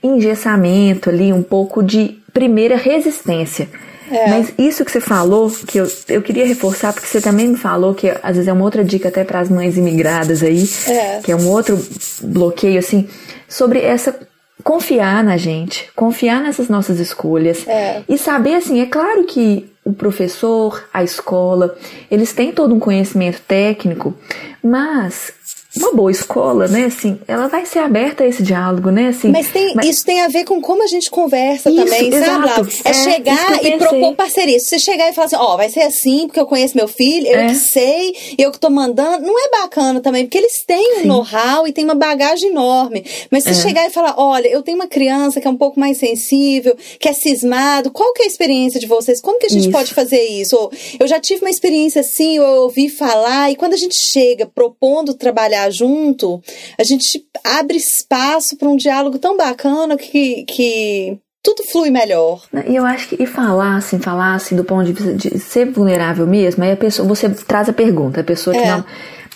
engessamento 0.03 1.09
ali, 1.09 1.33
um 1.33 1.43
pouco 1.43 1.83
de 1.83 2.23
primeira 2.35 2.77
resistência. 2.77 3.69
É. 4.11 4.29
Mas 4.29 4.53
isso 4.59 4.85
que 4.85 4.91
você 4.91 5.01
falou, 5.01 5.51
que 5.67 5.79
eu, 5.79 5.87
eu 6.09 6.21
queria 6.21 6.47
reforçar, 6.47 6.93
porque 6.93 7.09
você 7.09 7.23
também 7.23 7.49
me 7.49 7.57
falou 7.57 7.95
que 7.95 8.11
às 8.23 8.35
vezes 8.35 8.49
é 8.49 8.53
uma 8.53 8.65
outra 8.65 8.85
dica 8.85 9.09
até 9.09 9.25
para 9.25 9.41
as 9.41 9.49
mães 9.49 9.79
imigradas 9.79 10.43
aí, 10.43 10.69
é. 10.87 11.21
que 11.21 11.33
é 11.33 11.37
um 11.37 11.49
outro 11.49 11.81
bloqueio, 12.23 12.79
assim, 12.79 13.09
sobre 13.49 13.81
essa 13.81 14.15
confiar 14.63 15.23
na 15.23 15.37
gente, 15.37 15.91
confiar 15.95 16.43
nessas 16.43 16.69
nossas 16.69 16.99
escolhas 16.99 17.67
é. 17.67 18.03
e 18.09 18.17
saber 18.17 18.55
assim, 18.55 18.81
é 18.81 18.87
claro 18.87 19.25
que 19.25 19.71
o 19.85 19.93
professor, 19.93 20.89
a 20.93 21.05
escola, 21.05 21.77
eles 22.11 22.33
têm 22.33 22.51
todo 22.51 22.75
um 22.75 22.81
conhecimento 22.81 23.43
técnico, 23.47 24.17
mas 24.63 25.35
uma 25.77 25.93
boa 25.93 26.11
escola, 26.11 26.69
né, 26.69 26.85
assim, 26.85 27.19
ela 27.27 27.49
vai 27.49 27.67
ser 27.67 27.81
aberta 27.81 28.25
a 28.25 28.27
esse 28.27 28.43
diálogo, 28.43 28.91
né, 28.91 29.09
assim. 29.09 29.29
Mas, 29.31 29.49
tem, 29.49 29.75
mas... 29.75 29.87
isso 29.87 30.05
tem 30.05 30.21
a 30.23 30.29
ver 30.29 30.45
com 30.45 30.61
como 30.61 30.83
a 30.83 30.87
gente 30.87 31.11
conversa 31.11 31.71
isso, 31.71 31.85
também, 31.85 32.13
sabe, 32.13 32.47
Laura? 32.47 32.69
É, 32.85 32.91
é 32.91 32.93
chegar 32.93 33.65
e 33.65 33.77
propor 33.77 34.15
parceria. 34.15 34.59
Se 34.61 34.67
você 34.67 34.79
chegar 34.79 35.09
e 35.09 35.13
falar 35.13 35.27
assim, 35.27 35.37
ó, 35.37 35.55
oh, 35.55 35.57
vai 35.57 35.69
ser 35.69 35.81
assim, 35.81 36.27
porque 36.27 36.39
eu 36.39 36.47
conheço 36.47 36.77
meu 36.77 36.87
filho, 36.87 37.27
eu 37.27 37.41
é. 37.41 37.47
que 37.49 37.57
sei, 37.57 38.15
eu 38.39 38.53
que 38.53 38.59
tô 38.59 38.71
mandando, 38.71 39.27
não 39.27 39.39
é 39.39 39.51
bacana 39.51 40.01
também, 40.01 40.25
porque 40.25 40.39
eles 40.39 40.65
têm 40.65 41.03
um 41.03 41.07
know-how 41.07 41.67
e 41.67 41.73
têm 41.73 41.85
uma 41.85 41.95
bagagem 41.95 42.51
enorme. 42.51 43.05
Mas 43.31 43.43
se 43.45 43.51
é. 43.51 43.55
chegar 43.55 43.87
e 43.87 43.91
falar, 43.91 44.15
olha, 44.17 44.49
eu 44.49 44.63
tenho 44.63 44.77
uma 44.77 44.87
criança 44.87 45.41
que 45.41 45.47
é 45.47 45.51
um 45.51 45.57
pouco 45.57 45.81
mais 45.81 45.99
sensível, 45.99 46.77
que 46.99 47.09
é 47.09 47.13
cismado, 47.13 47.91
qual 47.91 48.13
que 48.13 48.23
é 48.23 48.25
a 48.25 48.29
experiência 48.29 48.79
de 48.79 48.87
vocês? 48.87 49.21
Como 49.21 49.39
que 49.39 49.47
a 49.47 49.51
gente 49.51 49.63
isso. 49.63 49.73
pode 49.73 49.93
fazer 49.93 50.23
isso? 50.23 50.57
Ou, 50.57 50.71
eu 51.01 51.07
já 51.07 51.19
tive 51.19 51.41
uma 51.41 51.51
experiência 51.51 52.01
assim, 52.01 52.37
eu 52.37 52.45
ouvi 52.63 52.89
falar, 52.89 53.51
e 53.51 53.57
quando 53.57 53.73
a 53.73 53.79
gente 53.79 53.97
chega 53.97 54.47
propondo 54.47 55.15
trabalhar 55.15 55.64
junto, 55.71 56.43
a 56.79 56.85
gente 56.85 57.25
abre 57.43 57.77
espaço 57.77 58.57
para 58.57 58.69
um 58.69 58.77
diálogo 58.77 59.19
tão 59.19 59.37
bacana 59.37 59.97
que, 59.97 60.45
que 60.45 61.19
tudo 61.43 61.63
flui 61.71 61.91
melhor. 61.91 62.43
E 62.67 62.75
eu 62.75 62.85
acho 62.85 63.09
que 63.09 63.23
e 63.23 63.27
falar 63.27 63.77
assim, 63.77 63.99
falar 63.99 64.35
assim 64.35 64.57
do 64.57 64.65
ponto 64.65 64.85
de 64.85 64.93
vista 64.93 65.15
de 65.15 65.39
ser 65.39 65.71
vulnerável 65.71 66.27
mesmo, 66.27 66.65
aí 66.65 66.73
a 66.73 66.77
pessoa, 66.77 67.07
você 67.07 67.29
traz 67.29 67.69
a 67.69 67.73
pergunta, 67.73 68.21
a 68.21 68.25
pessoa 68.25 68.55
que 68.55 68.63
é. 68.63 68.71
não. 68.71 68.85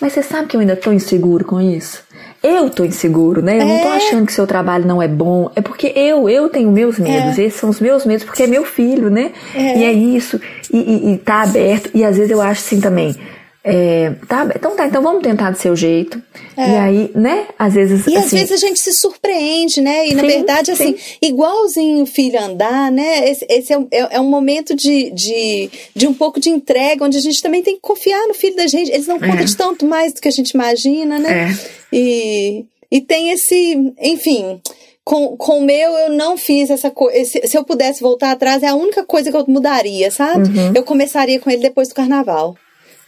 Mas 0.01 0.13
você 0.13 0.23
sabe 0.23 0.47
que 0.47 0.55
eu 0.55 0.61
ainda 0.61 0.75
tô 0.75 0.91
inseguro 0.91 1.45
com 1.45 1.59
isso? 1.59 2.03
Eu 2.41 2.69
tô 2.69 2.85
inseguro, 2.85 3.41
né? 3.41 3.57
Eu 3.57 3.61
é. 3.61 3.65
não 3.65 3.79
tô 3.81 3.89
é. 3.89 3.97
achando 3.97 4.25
que 4.25 4.31
seu 4.31 4.47
trabalho 4.47 4.87
não 4.87 5.01
é 5.01 5.07
bom. 5.07 5.51
É 5.55 5.61
porque 5.61 5.87
eu, 5.93 6.29
eu 6.29 6.49
tenho 6.49 6.71
meus 6.71 6.97
medos. 6.97 7.37
É. 7.37 7.43
Esses 7.43 7.59
são 7.59 7.69
os 7.69 7.81
meus 7.81 8.05
medos, 8.05 8.23
porque 8.23 8.43
é 8.43 8.47
meu 8.47 8.63
filho, 8.63 9.09
né? 9.09 9.33
É. 9.53 9.77
E 9.77 9.83
é 9.83 9.91
isso. 9.91 10.39
E, 10.71 10.77
e, 10.77 11.13
e 11.13 11.17
tá 11.17 11.41
aberto. 11.41 11.91
E 11.93 12.03
às 12.03 12.15
vezes 12.15 12.31
eu 12.31 12.41
acho 12.41 12.61
assim 12.61 12.79
também 12.79 13.13
é, 13.61 14.11
tá, 14.25 14.49
então 14.55 14.73
tá, 14.73 14.87
então 14.87 15.01
vamos 15.01 15.21
tentar 15.21 15.51
do 15.51 15.57
seu 15.57 15.75
jeito. 15.75 16.21
É. 16.55 16.69
E 16.69 16.77
aí, 16.77 17.11
né? 17.13 17.45
Às 17.57 17.73
vezes. 17.73 18.07
E 18.07 18.15
assim, 18.15 18.17
às 18.17 18.31
vezes 18.31 18.51
a 18.51 18.67
gente 18.67 18.79
se 18.79 18.93
surpreende, 18.93 19.81
né? 19.81 20.05
E 20.05 20.09
sim, 20.09 20.15
na 20.15 20.21
verdade, 20.21 20.71
assim, 20.71 20.95
sim. 20.97 21.17
igualzinho 21.21 22.03
o 22.03 22.05
filho 22.05 22.41
andar, 22.41 22.89
né? 22.89 23.29
Esse, 23.29 23.45
esse 23.49 23.73
é, 23.73 23.77
é, 23.91 24.15
é, 24.15 24.21
um 24.21 24.29
momento 24.29 24.73
de, 24.73 25.11
de, 25.11 25.69
de 25.93 26.07
um 26.07 26.13
pouco 26.13 26.39
de 26.39 26.49
entrega, 26.49 27.03
onde 27.03 27.17
a 27.17 27.21
gente 27.21 27.41
também 27.41 27.61
tem 27.61 27.75
que 27.75 27.81
confiar 27.81 28.25
no 28.27 28.33
filho 28.33 28.55
da 28.55 28.65
gente. 28.65 28.91
Eles 28.91 29.07
não 29.07 29.19
contam 29.19 29.39
é. 29.39 29.43
de 29.43 29.57
tanto 29.57 29.85
mais 29.85 30.13
do 30.13 30.21
que 30.21 30.29
a 30.29 30.31
gente 30.31 30.51
imagina, 30.51 31.19
né? 31.19 31.49
É. 31.49 31.95
E, 31.95 32.65
e 32.89 33.01
tem 33.01 33.31
esse, 33.31 33.93
enfim. 34.01 34.61
Com, 35.03 35.35
com 35.35 35.57
o 35.57 35.65
meu, 35.65 35.91
eu 35.91 36.11
não 36.11 36.37
fiz 36.37 36.69
essa 36.69 36.91
coisa. 36.91 37.25
Se 37.25 37.57
eu 37.57 37.63
pudesse 37.63 37.99
voltar 37.99 38.31
atrás, 38.31 38.61
é 38.61 38.67
a 38.67 38.75
única 38.75 39.03
coisa 39.03 39.31
que 39.31 39.35
eu 39.35 39.43
mudaria, 39.47 40.11
sabe? 40.11 40.47
Uhum. 40.47 40.71
Eu 40.75 40.83
começaria 40.83 41.39
com 41.39 41.49
ele 41.49 41.63
depois 41.63 41.89
do 41.89 41.95
carnaval. 41.95 42.55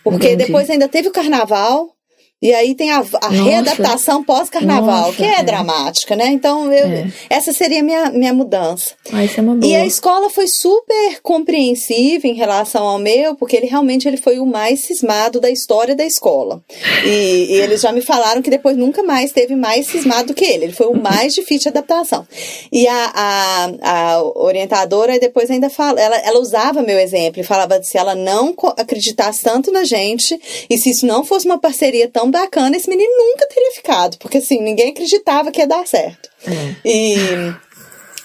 Porque 0.03 0.27
Entendi. 0.27 0.45
depois 0.45 0.69
ainda 0.69 0.87
teve 0.87 1.09
o 1.09 1.11
carnaval, 1.11 1.95
E 2.41 2.51
aí 2.55 2.73
tem 2.73 2.89
a, 2.89 3.05
a 3.21 3.29
readaptação 3.29 4.23
pós-carnaval, 4.23 5.13
que 5.13 5.23
é, 5.23 5.41
é, 5.41 5.43
dramática, 5.43 6.15
né? 6.15 6.25
Então, 6.25 6.73
eu, 6.73 6.87
é. 6.87 7.07
essa 7.29 7.53
seria 7.53 7.81
a 7.81 7.83
minha, 7.83 8.09
minha 8.09 8.33
mudança. 8.33 8.95
Ah, 9.13 9.23
isso 9.23 9.39
é 9.39 9.43
uma 9.43 9.53
boa. 9.53 9.71
E 9.71 9.75
a 9.75 9.85
escola 9.85 10.27
foi 10.27 10.47
super 10.47 11.21
compreensiva 11.21 12.25
em 12.25 12.33
relação 12.33 12.87
ao 12.87 12.97
meu, 12.97 13.35
porque 13.35 13.55
ele 13.55 13.67
realmente 13.67 14.07
ele 14.07 14.17
foi 14.17 14.39
o 14.39 14.45
mais 14.47 14.85
cismado 14.85 15.39
da 15.39 15.51
história 15.51 15.95
da 15.95 16.03
escola. 16.03 16.63
E, 17.05 17.45
e 17.51 17.53
eles 17.53 17.79
já 17.79 17.91
me 17.91 18.01
falaram 18.01 18.41
que 18.41 18.49
depois 18.49 18.75
nunca 18.75 19.03
mais 19.03 19.31
teve 19.31 19.55
mais 19.55 19.85
cismado 19.85 20.29
do 20.29 20.33
que 20.33 20.45
ele. 20.45 20.65
Ele 20.65 20.73
foi 20.73 20.87
o 20.87 20.99
mais 20.99 21.35
difícil 21.35 21.71
de 21.71 21.77
adaptação. 21.77 22.27
E 22.71 22.87
a, 22.87 23.11
a, 23.13 23.71
a 23.83 24.23
orientadora 24.23 25.19
depois 25.19 25.51
ainda 25.51 25.69
fala, 25.69 26.01
ela, 26.01 26.17
ela 26.17 26.39
usava 26.39 26.81
meu 26.81 26.97
exemplo 26.97 27.39
e 27.39 27.43
falava 27.43 27.83
se 27.83 27.99
ela 27.99 28.15
não 28.15 28.55
acreditasse 28.77 29.43
tanto 29.43 29.71
na 29.71 29.83
gente 29.83 30.39
e 30.67 30.75
se 30.75 30.89
isso 30.89 31.05
não 31.05 31.23
fosse 31.23 31.45
uma 31.45 31.59
parceria 31.59 32.07
tão 32.07 32.30
bacana, 32.31 32.75
esse 32.75 32.89
menino 32.89 33.11
nunca 33.17 33.47
teria 33.47 33.71
ficado, 33.73 34.17
porque 34.17 34.37
assim, 34.37 34.61
ninguém 34.61 34.91
acreditava 34.91 35.51
que 35.51 35.59
ia 35.59 35.67
dar 35.67 35.85
certo. 35.85 36.29
É. 36.47 36.75
E 36.87 37.15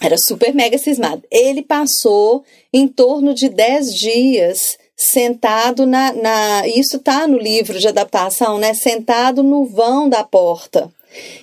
era 0.01 0.17
super 0.19 0.55
mega 0.55 0.79
cismado. 0.79 1.23
Ele 1.31 1.63
passou 1.63 2.45
em 2.73 2.87
torno 2.87 3.35
de 3.35 3.49
10 3.49 3.95
dias 3.95 4.79
sentado 4.97 5.87
na, 5.87 6.13
na. 6.13 6.67
Isso 6.69 6.99
tá 6.99 7.27
no 7.29 7.39
livro 7.39 7.79
de 7.79 7.89
adaptação, 7.89 8.59
né? 8.59 8.73
Sentado 8.73 9.43
no 9.43 9.67
vão 9.67 10.09
da 10.09 10.25
porta. 10.25 10.91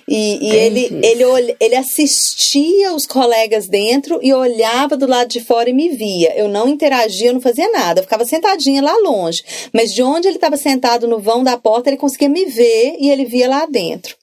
E, 0.06 0.48
e 0.48 0.56
ele, 0.56 1.00
ele, 1.02 1.56
ele 1.58 1.76
assistia 1.76 2.94
os 2.94 3.06
colegas 3.06 3.68
dentro 3.68 4.18
e 4.22 4.32
olhava 4.32 4.96
do 4.96 5.06
lado 5.06 5.28
de 5.28 5.40
fora 5.40 5.70
e 5.70 5.72
me 5.72 5.90
via. 5.90 6.34
Eu 6.36 6.48
não 6.48 6.68
interagia, 6.68 7.28
eu 7.28 7.34
não 7.34 7.40
fazia 7.40 7.70
nada. 7.70 8.00
Eu 8.00 8.04
ficava 8.04 8.24
sentadinha 8.24 8.82
lá 8.82 8.94
longe. 8.98 9.42
Mas 9.72 9.94
de 9.94 10.02
onde 10.02 10.28
ele 10.28 10.36
estava 10.36 10.56
sentado 10.56 11.08
no 11.08 11.18
vão 11.18 11.42
da 11.42 11.56
porta, 11.56 11.88
ele 11.88 11.96
conseguia 11.96 12.28
me 12.28 12.44
ver 12.46 12.96
e 12.98 13.10
ele 13.10 13.24
via 13.24 13.48
lá 13.48 13.66
dentro. 13.66 14.14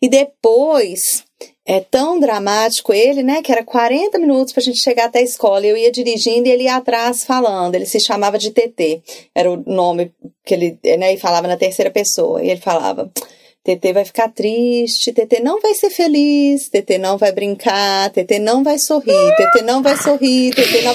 E 0.00 0.08
depois, 0.08 1.24
é 1.66 1.80
tão 1.80 2.20
dramático 2.20 2.92
ele, 2.92 3.24
né? 3.24 3.42
Que 3.42 3.50
era 3.50 3.64
40 3.64 4.18
minutos 4.20 4.52
pra 4.52 4.62
gente 4.62 4.80
chegar 4.80 5.06
até 5.06 5.18
a 5.18 5.22
escola. 5.22 5.66
Eu 5.66 5.76
ia 5.76 5.90
dirigindo 5.90 6.46
e 6.46 6.50
ele 6.52 6.62
ia 6.62 6.76
atrás 6.76 7.24
falando. 7.24 7.74
Ele 7.74 7.86
se 7.86 7.98
chamava 7.98 8.38
de 8.38 8.52
TT. 8.52 9.02
Era 9.34 9.50
o 9.50 9.56
nome 9.66 10.12
que 10.44 10.54
ele, 10.54 10.78
né? 10.96 11.14
E 11.14 11.18
falava 11.18 11.48
na 11.48 11.56
terceira 11.56 11.90
pessoa. 11.90 12.42
E 12.42 12.48
ele 12.50 12.60
falava. 12.60 13.10
TT 13.66 13.92
vai 13.92 14.04
ficar 14.04 14.28
triste, 14.28 15.12
TT 15.12 15.40
não 15.42 15.60
vai 15.60 15.74
ser 15.74 15.90
feliz, 15.90 16.68
TT 16.68 16.98
não 16.98 17.18
vai 17.18 17.32
brincar, 17.32 18.10
TT 18.10 18.38
não 18.38 18.62
vai 18.62 18.78
sorrir, 18.78 19.34
TT 19.36 19.62
não 19.64 19.82
vai 19.82 19.96
sorrir, 19.96 20.54
TT 20.54 20.82
não. 20.82 20.94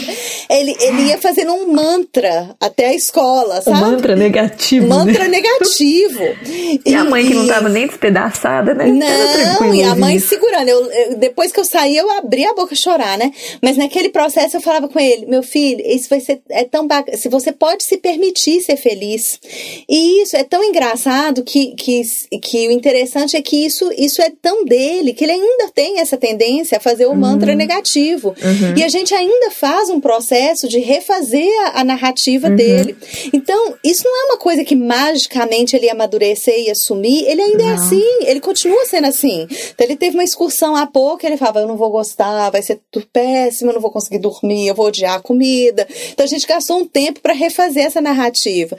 Ele, 0.50 0.78
ele 0.80 1.02
ia 1.10 1.18
fazendo 1.18 1.52
um 1.52 1.74
mantra 1.74 2.56
até 2.62 2.88
a 2.88 2.94
escola, 2.94 3.62
sabe? 3.62 3.78
Um 3.78 3.82
mantra 3.82 4.16
negativo. 4.16 4.88
Mantra 4.88 5.26
né? 5.28 5.42
negativo. 5.42 6.24
E, 6.46 6.80
e, 6.92 6.96
a 6.96 7.04
mãe 7.04 7.28
que 7.28 7.34
não 7.34 7.46
tava 7.46 7.68
nem 7.68 7.88
despedaçada, 7.88 8.74
né? 8.74 8.88
Não, 8.88 9.76
e 9.76 9.84
a 9.84 9.94
mãe 9.94 10.16
isso. 10.16 10.30
segurando. 10.30 10.70
Eu, 10.70 10.90
eu, 10.90 11.18
depois 11.18 11.52
que 11.52 11.60
eu 11.60 11.66
saí, 11.66 11.98
eu 11.98 12.10
abri 12.12 12.46
a 12.46 12.54
boca 12.54 12.74
a 12.74 12.78
chorar, 12.78 13.18
né? 13.18 13.34
Mas 13.62 13.76
naquele 13.76 14.08
processo 14.08 14.56
eu 14.56 14.62
falava 14.62 14.88
com 14.88 15.00
ele: 15.00 15.26
meu 15.26 15.44
filho, 15.44 15.84
isso 15.86 16.08
vai 16.08 16.22
ser 16.22 16.42
é 16.50 16.64
tão 16.64 16.88
bacana. 16.88 17.18
Se 17.18 17.28
você 17.28 17.52
pode 17.52 17.84
se 17.84 17.98
permitir 17.98 18.62
ser 18.62 18.78
feliz. 18.78 19.40
E 19.90 20.24
isso 20.24 20.38
é 20.38 20.44
tão 20.46 20.64
engraçado 20.64 21.44
que, 21.44 21.76
que, 21.76 22.02
que 22.42 22.61
e 22.62 22.68
o 22.68 22.72
interessante 22.72 23.36
é 23.36 23.42
que 23.42 23.66
isso, 23.66 23.92
isso 23.98 24.22
é 24.22 24.32
tão 24.42 24.64
dele 24.66 25.14
que 25.14 25.24
ele 25.24 25.34
ainda 25.34 25.70
tem 25.74 26.00
essa 26.00 26.18
tendência 26.18 26.78
a 26.78 26.82
fazer 26.82 27.06
o 27.06 27.10
uhum. 27.10 27.16
mantra 27.16 27.56
negativo. 27.56 28.30
Uhum. 28.30 28.78
E 28.78 28.84
a 28.84 28.90
gente 28.90 29.14
ainda 29.14 29.52
faz 29.52 29.90
um 29.90 30.00
processo 30.00 30.68
de 30.68 30.80
refazer 30.80 31.50
a, 31.66 31.82
a 31.82 31.84
narrativa 31.84 32.48
uhum. 32.48 32.56
dele. 32.56 32.96
Então, 33.34 33.76
isso 33.84 34.04
não 34.06 34.22
é 34.22 34.26
uma 34.26 34.38
coisa 34.38 34.64
que 34.64 34.76
magicamente 34.76 35.76
ele 35.76 35.86
ia 35.86 35.94
amadurecer 35.94 36.60
e 36.60 36.70
assumir. 36.70 37.26
Ele 37.28 37.42
ainda 37.42 37.64
é 37.64 37.66
não. 37.66 37.72
é 37.72 37.74
assim, 37.74 38.26
ele 38.26 38.40
continua 38.40 38.86
sendo 38.86 39.08
assim. 39.08 39.48
Então, 39.50 39.86
ele 39.86 39.96
teve 39.96 40.16
uma 40.16 40.24
excursão 40.24 40.76
há 40.76 40.86
pouco, 40.86 41.26
ele 41.26 41.38
falava: 41.38 41.60
Eu 41.60 41.68
não 41.68 41.78
vou 41.78 41.90
gostar, 41.90 42.50
vai 42.50 42.62
ser 42.62 42.80
tudo 42.92 43.08
péssimo, 43.12 43.72
eu 43.72 43.76
não 43.76 43.82
vou 43.82 43.92
conseguir 43.92 44.20
dormir, 44.20 44.68
eu 44.68 44.76
vou 44.76 44.88
odiar 44.88 45.16
a 45.16 45.22
comida. 45.22 45.88
Então, 46.12 46.24
a 46.24 46.30
gente 46.30 46.46
gastou 46.46 46.78
um 46.78 46.88
tempo 46.88 47.20
para 47.22 47.34
refazer 47.34 47.86
essa 47.86 48.02
narrativa 48.02 48.78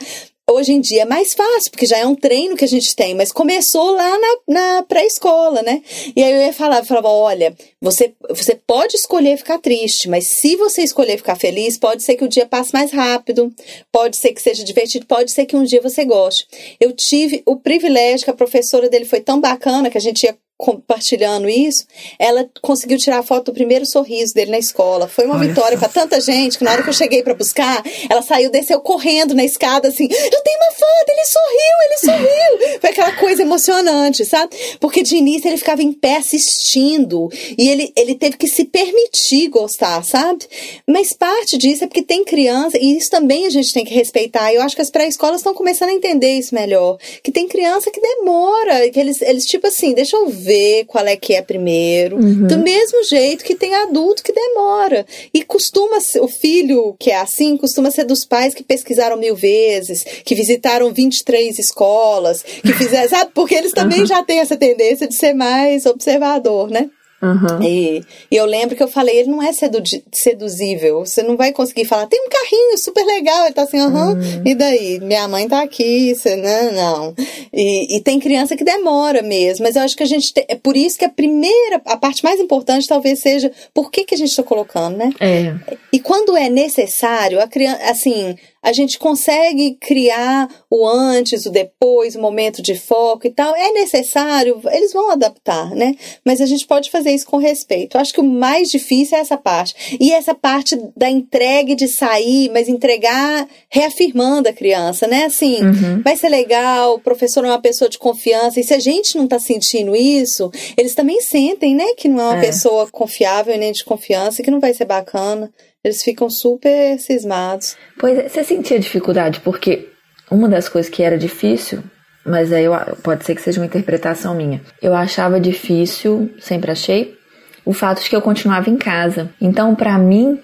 hoje 0.51 0.73
em 0.73 0.81
dia 0.81 1.03
é 1.03 1.05
mais 1.05 1.33
fácil, 1.33 1.71
porque 1.71 1.87
já 1.87 1.99
é 1.99 2.07
um 2.07 2.15
treino 2.15 2.57
que 2.57 2.65
a 2.65 2.69
gente 2.69 2.95
tem, 2.95 3.15
mas 3.15 3.33
começou 3.33 3.93
lá 3.93 4.19
na, 4.19 4.37
na 4.49 4.83
pré-escola, 4.83 5.63
né? 5.63 5.83
E 6.15 6.23
aí 6.23 6.33
eu 6.33 6.41
ia 6.41 6.53
falar, 6.53 6.79
eu 6.79 6.85
falava, 6.85 7.09
olha, 7.09 7.57
você, 7.81 8.13
você 8.29 8.55
pode 8.55 8.97
escolher 8.97 9.37
ficar 9.37 9.59
triste, 9.59 10.09
mas 10.09 10.39
se 10.41 10.57
você 10.57 10.83
escolher 10.83 11.17
ficar 11.17 11.37
feliz, 11.37 11.79
pode 11.79 12.03
ser 12.03 12.17
que 12.17 12.25
o 12.25 12.29
dia 12.29 12.47
passe 12.47 12.73
mais 12.73 12.91
rápido, 12.91 13.53
pode 13.91 14.17
ser 14.17 14.33
que 14.33 14.43
seja 14.43 14.65
divertido, 14.65 15.07
pode 15.07 15.31
ser 15.31 15.47
que 15.47 15.57
um 15.57 15.65
dia 15.65 15.81
você 15.81 16.05
goste. 16.05 16.47
Eu 16.81 16.93
tive 16.93 17.43
o 17.47 17.57
privilégio 17.57 18.25
que 18.25 18.31
a 18.31 18.35
professora 18.35 18.89
dele 18.89 19.05
foi 19.05 19.21
tão 19.21 19.41
bacana 19.41 19.91
que 19.91 19.99
a 19.99 20.01
gente 20.01 20.25
ia 20.25 20.37
compartilhando 20.63 21.49
isso, 21.49 21.85
ela 22.17 22.49
conseguiu 22.61 22.97
tirar 22.97 23.19
a 23.19 23.23
foto 23.25 23.47
do 23.47 23.53
primeiro 23.53 23.85
sorriso 23.85 24.33
dele 24.33 24.53
na 24.53 24.59
escola. 24.61 25.09
Foi 25.09 25.25
uma 25.25 25.35
Olha 25.35 25.49
vitória 25.49 25.77
para 25.77 25.89
tanta 25.89 26.21
gente 26.21 26.57
que 26.57 26.63
na 26.63 26.71
hora 26.71 26.85
que 26.85 26.89
eu 26.89 26.93
cheguei 26.93 27.21
para 27.21 27.35
buscar, 27.35 27.83
ela 28.09 28.23
saiu, 28.23 28.49
desceu 28.49 28.81
correndo 28.81 29.35
na 29.35 29.45
escada 29.45 29.89
assim: 29.89 30.05
"Eu 30.05 30.43
tenho 30.43 30.59
uma 30.59 30.73
foto, 30.73 31.09
ele 31.09 31.25
sorriu, 31.25 31.77
ele 31.85 31.99
sorriu". 31.99 32.79
Foi 32.81 32.91
aquela 32.91 33.13
coisa 33.17 33.43
emocionante, 33.43 34.25
sabe? 34.25 34.55
Porque 34.79 35.03
de 35.03 35.17
início 35.17 35.49
ele 35.49 35.57
ficava 35.57 35.83
em 35.83 35.93
pé 35.93 36.19
assistindo 36.19 37.29
e 37.59 37.69
ele 37.69 37.93
ele 37.97 38.15
teve 38.15 38.37
que 38.37 38.47
se 38.47 38.65
permitir 38.65 39.49
gostar, 39.49 40.05
sabe? 40.05 40.47
Mas 40.87 41.13
parte 41.13 41.59
disso 41.59 41.83
é 41.83 41.87
porque 41.89 42.03
tem 42.03 42.25
criança 42.25 42.79
e 42.79 42.97
isso 42.97 43.11
também 43.11 43.47
a 43.47 43.51
gente 43.51 43.73
tem 43.75 43.85
que 43.85 43.93
respeitar. 43.93 44.55
Eu 44.55 44.63
acho 44.63 44.77
que 44.77 44.83
as 44.83 44.91
pré-escolas 44.91 45.39
estão 45.39 45.55
começando 45.55 45.89
a 45.89 45.95
entender 45.95 46.39
isso 46.39 46.55
melhor, 46.55 46.99
que 47.21 47.33
tem 47.33 47.49
criança 47.49 47.91
que 47.91 48.01
demora, 48.01 48.89
que 48.91 49.01
eles 49.01 49.21
eles 49.23 49.45
tipo 49.45 49.67
assim, 49.67 49.93
deixa 49.93 50.17
eu 50.17 50.29
ver 50.29 50.52
ver 50.53 50.85
qual 50.85 51.07
é 51.07 51.17
que 51.17 51.35
é 51.35 51.41
primeiro. 51.41 52.17
Uhum. 52.17 52.47
Do 52.47 52.59
mesmo 52.59 53.03
jeito 53.05 53.45
que 53.45 53.55
tem 53.55 53.75
adulto 53.75 54.23
que 54.23 54.33
demora. 54.33 55.07
E 55.33 55.43
costuma 55.43 55.99
ser, 56.01 56.21
o 56.21 56.29
filho 56.29 56.95
que 56.99 57.11
é 57.11 57.17
assim, 57.17 57.57
costuma 57.57 57.91
ser 57.91 58.05
dos 58.05 58.25
pais 58.25 58.55
que 58.55 58.63
pesquisaram 58.63 59.17
mil 59.17 59.35
vezes, 59.35 60.05
que 60.25 60.35
visitaram 60.35 60.93
23 60.93 61.59
escolas, 61.59 62.43
que 62.43 62.73
fizeram, 62.75 63.09
sabe? 63.09 63.31
Porque 63.35 63.55
eles 63.55 63.73
também 63.73 64.01
uhum. 64.01 64.07
já 64.07 64.23
têm 64.23 64.41
essa 64.41 64.57
tendência 64.57 65.09
de 65.09 65.15
ser 65.15 65.33
mais 65.33 65.87
observador, 65.87 66.71
né? 66.71 66.91
Uhum. 67.23 67.63
E, 67.63 68.03
e, 68.31 68.37
eu 68.37 68.45
lembro 68.45 68.75
que 68.75 68.83
eu 68.83 68.89
falei, 68.89 69.19
ele 69.19 69.31
não 69.31 69.41
é 69.41 69.53
sedu 69.53 69.81
seduzível. 70.13 71.07
Você 71.07 71.23
não 71.23 71.37
vai 71.37 71.53
conseguir 71.53 71.85
falar, 71.85 72.07
tem 72.07 72.21
um 72.21 72.29
carrinho 72.29 72.79
super 72.79 73.05
legal. 73.05 73.45
Ele 73.45 73.55
tá 73.55 73.63
assim, 73.63 73.79
aham, 73.79 74.15
uhum. 74.15 74.43
e 74.45 74.55
daí? 74.55 74.99
Minha 75.01 75.29
mãe 75.29 75.49
tá 75.49 75.63
aqui, 75.63 76.15
você, 76.15 76.35
não, 76.35 76.73
não. 76.73 77.15
E, 77.53 77.97
e, 77.97 78.01
tem 78.01 78.19
criança 78.19 78.57
que 78.57 78.65
demora 78.65 79.23
mesmo, 79.23 79.65
mas 79.65 79.77
eu 79.77 79.83
acho 79.83 79.97
que 79.97 80.03
a 80.03 80.07
gente. 80.07 80.33
Te, 80.33 80.45
é 80.49 80.57
por 80.57 80.77
isso 80.77 80.99
que 80.99 81.05
a 81.05 81.09
primeira, 81.09 81.81
a 81.87 81.97
parte 81.97 82.25
mais 82.25 82.41
importante 82.41 82.89
talvez 82.89 83.21
seja 83.21 83.53
por 83.73 83.91
que, 83.91 84.05
que 84.05 84.15
a 84.15 84.19
gente 84.19 84.35
tá 84.35 84.43
colocando, 84.43 84.97
né? 84.97 85.11
É. 85.21 85.55
E 85.93 86.01
quando 86.01 86.37
é 86.37 86.49
necessário, 86.49 87.41
a 87.41 87.47
criança, 87.47 87.83
assim, 87.85 88.37
a 88.63 88.73
gente 88.73 88.99
consegue 88.99 89.77
criar 89.81 90.49
o 90.71 90.87
antes, 90.87 91.47
o 91.47 91.51
depois, 91.51 92.15
o 92.15 92.21
momento 92.21 92.63
de 92.63 92.77
foco 92.77 93.27
e 93.27 93.31
tal. 93.31 93.57
É 93.57 93.73
necessário, 93.73 94.61
eles 94.71 94.93
vão 94.93 95.11
adaptar, 95.11 95.71
né? 95.71 95.97
Mas 96.25 96.41
a 96.41 96.47
gente 96.47 96.67
pode 96.67 96.91
fazer 96.91 97.11
isso 97.11 97.27
com 97.27 97.39
respeito. 97.39 97.97
Eu 97.97 98.01
acho 98.01 98.13
que 98.13 98.21
o 98.21 98.25
mais 98.25 98.71
difícil 98.71 99.19
é 99.19 99.21
essa 99.21 99.37
parte. 99.37 99.97
E 100.01 100.13
essa 100.13 100.33
parte 100.35 100.79
da 100.97 101.11
entrega 101.11 101.75
de 101.75 101.89
sair, 101.89 102.51
mas 102.51 102.69
entregar 102.69 103.49
reafirmando 103.69 104.49
a 104.49 104.53
criança, 104.53 105.09
né? 105.09 105.25
Assim, 105.25 105.61
uhum. 105.63 106.03
vai 106.03 106.17
ser 106.17 106.29
legal, 106.29 106.95
o 106.95 107.01
professor 107.01 107.45
é 107.45 107.49
uma 107.49 107.61
pessoa 107.61 107.89
de 107.89 107.99
confiança. 107.99 108.61
E 108.61 108.65
se 108.65 108.73
a 108.73 108.79
gente 108.79 109.17
não 109.17 109.27
tá 109.27 109.41
sentindo 109.41 109.97
isso, 109.97 110.53
eles 110.77 110.95
também 110.95 111.21
sentem, 111.21 111.75
né? 111.75 111.95
Que 111.97 112.07
não 112.07 112.21
é 112.21 112.25
uma 112.27 112.39
é. 112.39 112.41
pessoa 112.41 112.89
confiável 112.91 113.53
e 113.53 113.59
nem 113.59 113.73
de 113.73 113.85
confiança, 113.85 114.43
que 114.43 114.51
não 114.51 114.61
vai 114.61 114.73
ser 114.73 114.85
bacana 114.85 115.51
eles 115.85 116.03
ficam 116.03 116.31
super 116.31 116.99
cismados. 116.99 117.77
Pois 117.99 118.19
é, 118.19 118.29
você 118.29 118.45
sentia 118.45 118.79
dificuldade 118.79 119.41
porque 119.41 119.89
uma 120.31 120.49
das 120.49 120.69
coisas 120.69 120.91
que 120.91 121.03
era 121.03 121.19
difícil, 121.19 121.83
mas 122.25 122.53
aí 122.53 122.65
eu, 122.65 122.73
pode 123.03 123.25
ser 123.25 123.35
que 123.35 123.43
seja 123.43 123.61
uma 123.61 123.67
interpretação 123.67 124.35
minha. 124.35 124.63
Eu 124.81 124.95
achava 124.95 125.41
difícil, 125.41 126.31
sempre 126.41 126.71
achei, 126.71 127.17
o 127.65 127.73
fato 127.73 128.03
de 128.03 128.09
que 128.09 128.17
eu 128.17 128.23
continuava 128.23 128.71
em 128.71 128.77
casa. 128.77 129.31
Então, 129.41 129.75
para 129.75 129.99
mim, 129.99 130.41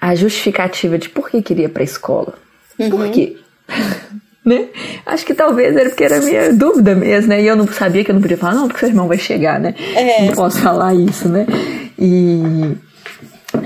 a 0.00 0.14
justificativa 0.14 0.98
de 0.98 1.08
por 1.08 1.30
que 1.30 1.42
queria 1.42 1.68
para 1.68 1.82
a 1.82 1.84
escola. 1.84 2.34
Uhum. 2.78 2.90
Por 2.90 3.10
quê? 3.10 3.36
né? 4.44 4.68
Acho 5.04 5.26
que 5.26 5.34
talvez 5.34 5.76
era 5.76 5.88
porque 5.88 6.04
era 6.04 6.20
minha 6.20 6.52
dúvida 6.52 6.94
mesmo, 6.94 7.28
né? 7.28 7.42
E 7.42 7.46
eu 7.46 7.56
não 7.56 7.66
sabia 7.66 8.04
que 8.04 8.10
eu 8.10 8.14
não 8.14 8.22
podia 8.22 8.38
falar, 8.38 8.54
não, 8.54 8.68
porque 8.68 8.80
seu 8.80 8.88
irmão 8.88 9.08
vai 9.08 9.18
chegar, 9.18 9.58
né? 9.58 9.74
É. 9.94 10.26
Não 10.26 10.34
posso 10.34 10.60
falar 10.60 10.94
isso, 10.94 11.28
né? 11.28 11.46
E 11.98 12.76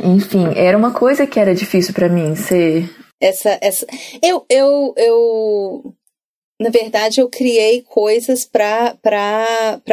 enfim, 0.04 0.52
era 0.54 0.76
uma 0.76 0.92
coisa 0.92 1.26
que 1.26 1.40
era 1.40 1.54
difícil 1.54 1.94
para 1.94 2.08
mim 2.08 2.36
ser. 2.36 2.88
Essa, 3.20 3.58
essa. 3.62 3.86
Eu, 4.22 4.44
eu, 4.50 4.94
eu. 4.96 5.94
Na 6.60 6.70
verdade, 6.70 7.20
eu 7.20 7.28
criei 7.28 7.82
coisas 7.82 8.44
para 8.44 8.96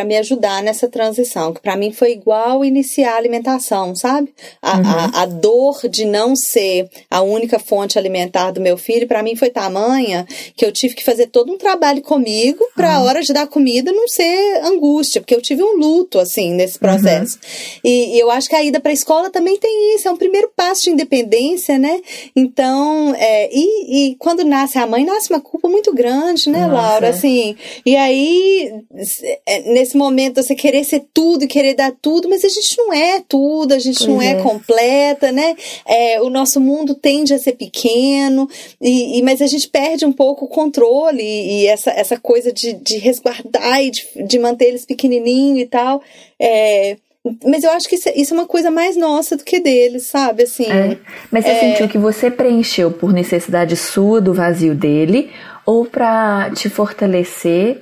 me 0.06 0.16
ajudar 0.18 0.62
nessa 0.62 0.88
transição, 0.88 1.52
que 1.52 1.60
para 1.60 1.76
mim 1.76 1.92
foi 1.92 2.12
igual 2.12 2.64
iniciar 2.64 3.14
a 3.14 3.18
alimentação, 3.18 3.96
sabe? 3.96 4.32
A, 4.62 4.78
uhum. 4.78 4.84
a, 4.86 5.22
a, 5.24 5.26
dor 5.26 5.90
de 5.90 6.06
não 6.06 6.36
ser 6.36 6.88
a 7.10 7.24
única 7.24 7.58
fonte 7.58 7.98
alimentar 7.98 8.52
do 8.52 8.62
meu 8.62 8.78
filho, 8.78 9.08
para 9.08 9.24
mim 9.24 9.36
foi 9.36 9.50
tamanha 9.50 10.24
que 10.56 10.64
eu 10.64 10.72
tive 10.72 10.94
que 10.94 11.04
fazer 11.04 11.28
todo 11.28 11.52
um 11.52 11.58
trabalho 11.58 12.04
comigo 12.04 12.64
para 12.76 12.94
a 12.94 13.02
hora 13.02 13.24
de 13.24 13.34
dar 13.34 13.48
comida 13.48 13.92
não 13.92 14.08
ser 14.08 14.62
angústia, 14.64 15.20
porque 15.20 15.34
eu 15.34 15.42
tive 15.42 15.64
um 15.64 15.78
luto, 15.78 16.20
assim, 16.20 16.54
nesse 16.54 16.76
uhum. 16.76 16.82
processo. 16.82 17.38
Uhum. 17.38 17.80
E, 17.86 18.18
e, 18.18 18.20
eu 18.20 18.30
acho 18.30 18.48
que 18.48 18.56
a 18.56 18.64
ida 18.64 18.80
para 18.80 18.92
a 18.92 18.94
escola 18.94 19.32
também 19.32 19.58
tem 19.58 19.96
isso, 19.96 20.08
é 20.08 20.12
um 20.12 20.18
primeiro 20.18 20.52
passo 20.56 20.84
de 20.84 20.92
independência, 20.92 21.80
né? 21.80 22.02
Então, 22.36 23.16
é, 23.16 23.50
e, 23.52 24.12
e 24.12 24.16
quando 24.18 24.46
nasce 24.46 24.78
a 24.78 24.86
mãe, 24.86 25.04
nasce 25.04 25.34
uma 25.34 25.42
culpa 25.42 25.68
muito 25.68 25.92
grande, 25.92 26.52
né, 26.52 26.61
Nossa. 26.68 26.82
Laura? 26.82 27.10
Assim, 27.10 27.56
e 27.86 27.96
aí, 27.96 28.74
é, 29.46 29.62
nesse 29.72 29.98
momento, 29.98 30.42
você 30.42 30.56
querer 30.56 30.84
ser 30.84 31.06
tudo, 31.14 31.48
querer 31.48 31.74
dar 31.74 31.92
tudo, 32.02 32.30
mas 32.30 32.44
a 32.44 32.50
gente 32.50 32.78
não 32.78 32.94
é 32.94 33.22
tudo, 33.28 33.74
a 33.74 33.80
gente 33.80 34.00
pois 34.00 34.10
não 34.10 34.22
é. 34.22 34.32
é. 34.32 34.36
completa, 34.42 35.32
né? 35.32 35.56
É, 35.86 36.22
o 36.22 36.30
nosso 36.30 36.60
mundo 36.60 36.96
tende 36.96 37.34
a 37.34 37.40
ser 37.40 37.54
pequeno, 37.54 38.50
e, 38.82 39.20
e, 39.20 39.22
mas 39.22 39.42
a 39.42 39.48
gente 39.48 39.68
perde 39.70 40.06
um 40.06 40.14
pouco 40.14 40.46
o 40.46 40.50
controle 40.50 41.24
e, 41.24 41.64
e 41.64 41.68
essa, 41.68 41.92
essa 41.92 42.18
coisa 42.18 42.52
de, 42.52 42.74
de 42.74 42.98
resguardar 42.98 43.84
e 43.84 43.92
de, 43.92 44.06
de 44.28 44.40
manter 44.40 44.66
eles 44.66 44.86
pequenininho 44.86 45.58
e 45.58 45.66
tal. 45.66 46.02
É, 46.40 46.98
mas 47.46 47.64
eu 47.64 47.72
acho 47.72 47.88
que 47.88 47.96
isso, 47.96 48.10
é, 48.10 48.14
isso, 48.16 48.34
é 48.34 48.38
uma 48.38 48.48
coisa 48.48 48.72
mais 48.72 48.98
nossa 48.98 49.38
do 49.38 49.44
que 49.44 49.60
deles, 49.60 50.04
sabe? 50.04 50.44
Assim, 50.44 50.66
é. 50.66 50.98
Mas 51.30 51.46
você 51.46 51.52
é... 51.52 51.60
sentiu 51.60 51.88
que 51.88 51.98
você 51.98 52.32
preencheu 52.32 52.92
por 52.92 53.14
necessidade 53.14 53.76
sua 53.76 54.20
do 54.20 54.34
vazio 54.34 54.74
dele 54.74 55.30
ou 55.72 55.86
para 55.86 56.52
te 56.54 56.70
fortalecer 56.70 57.82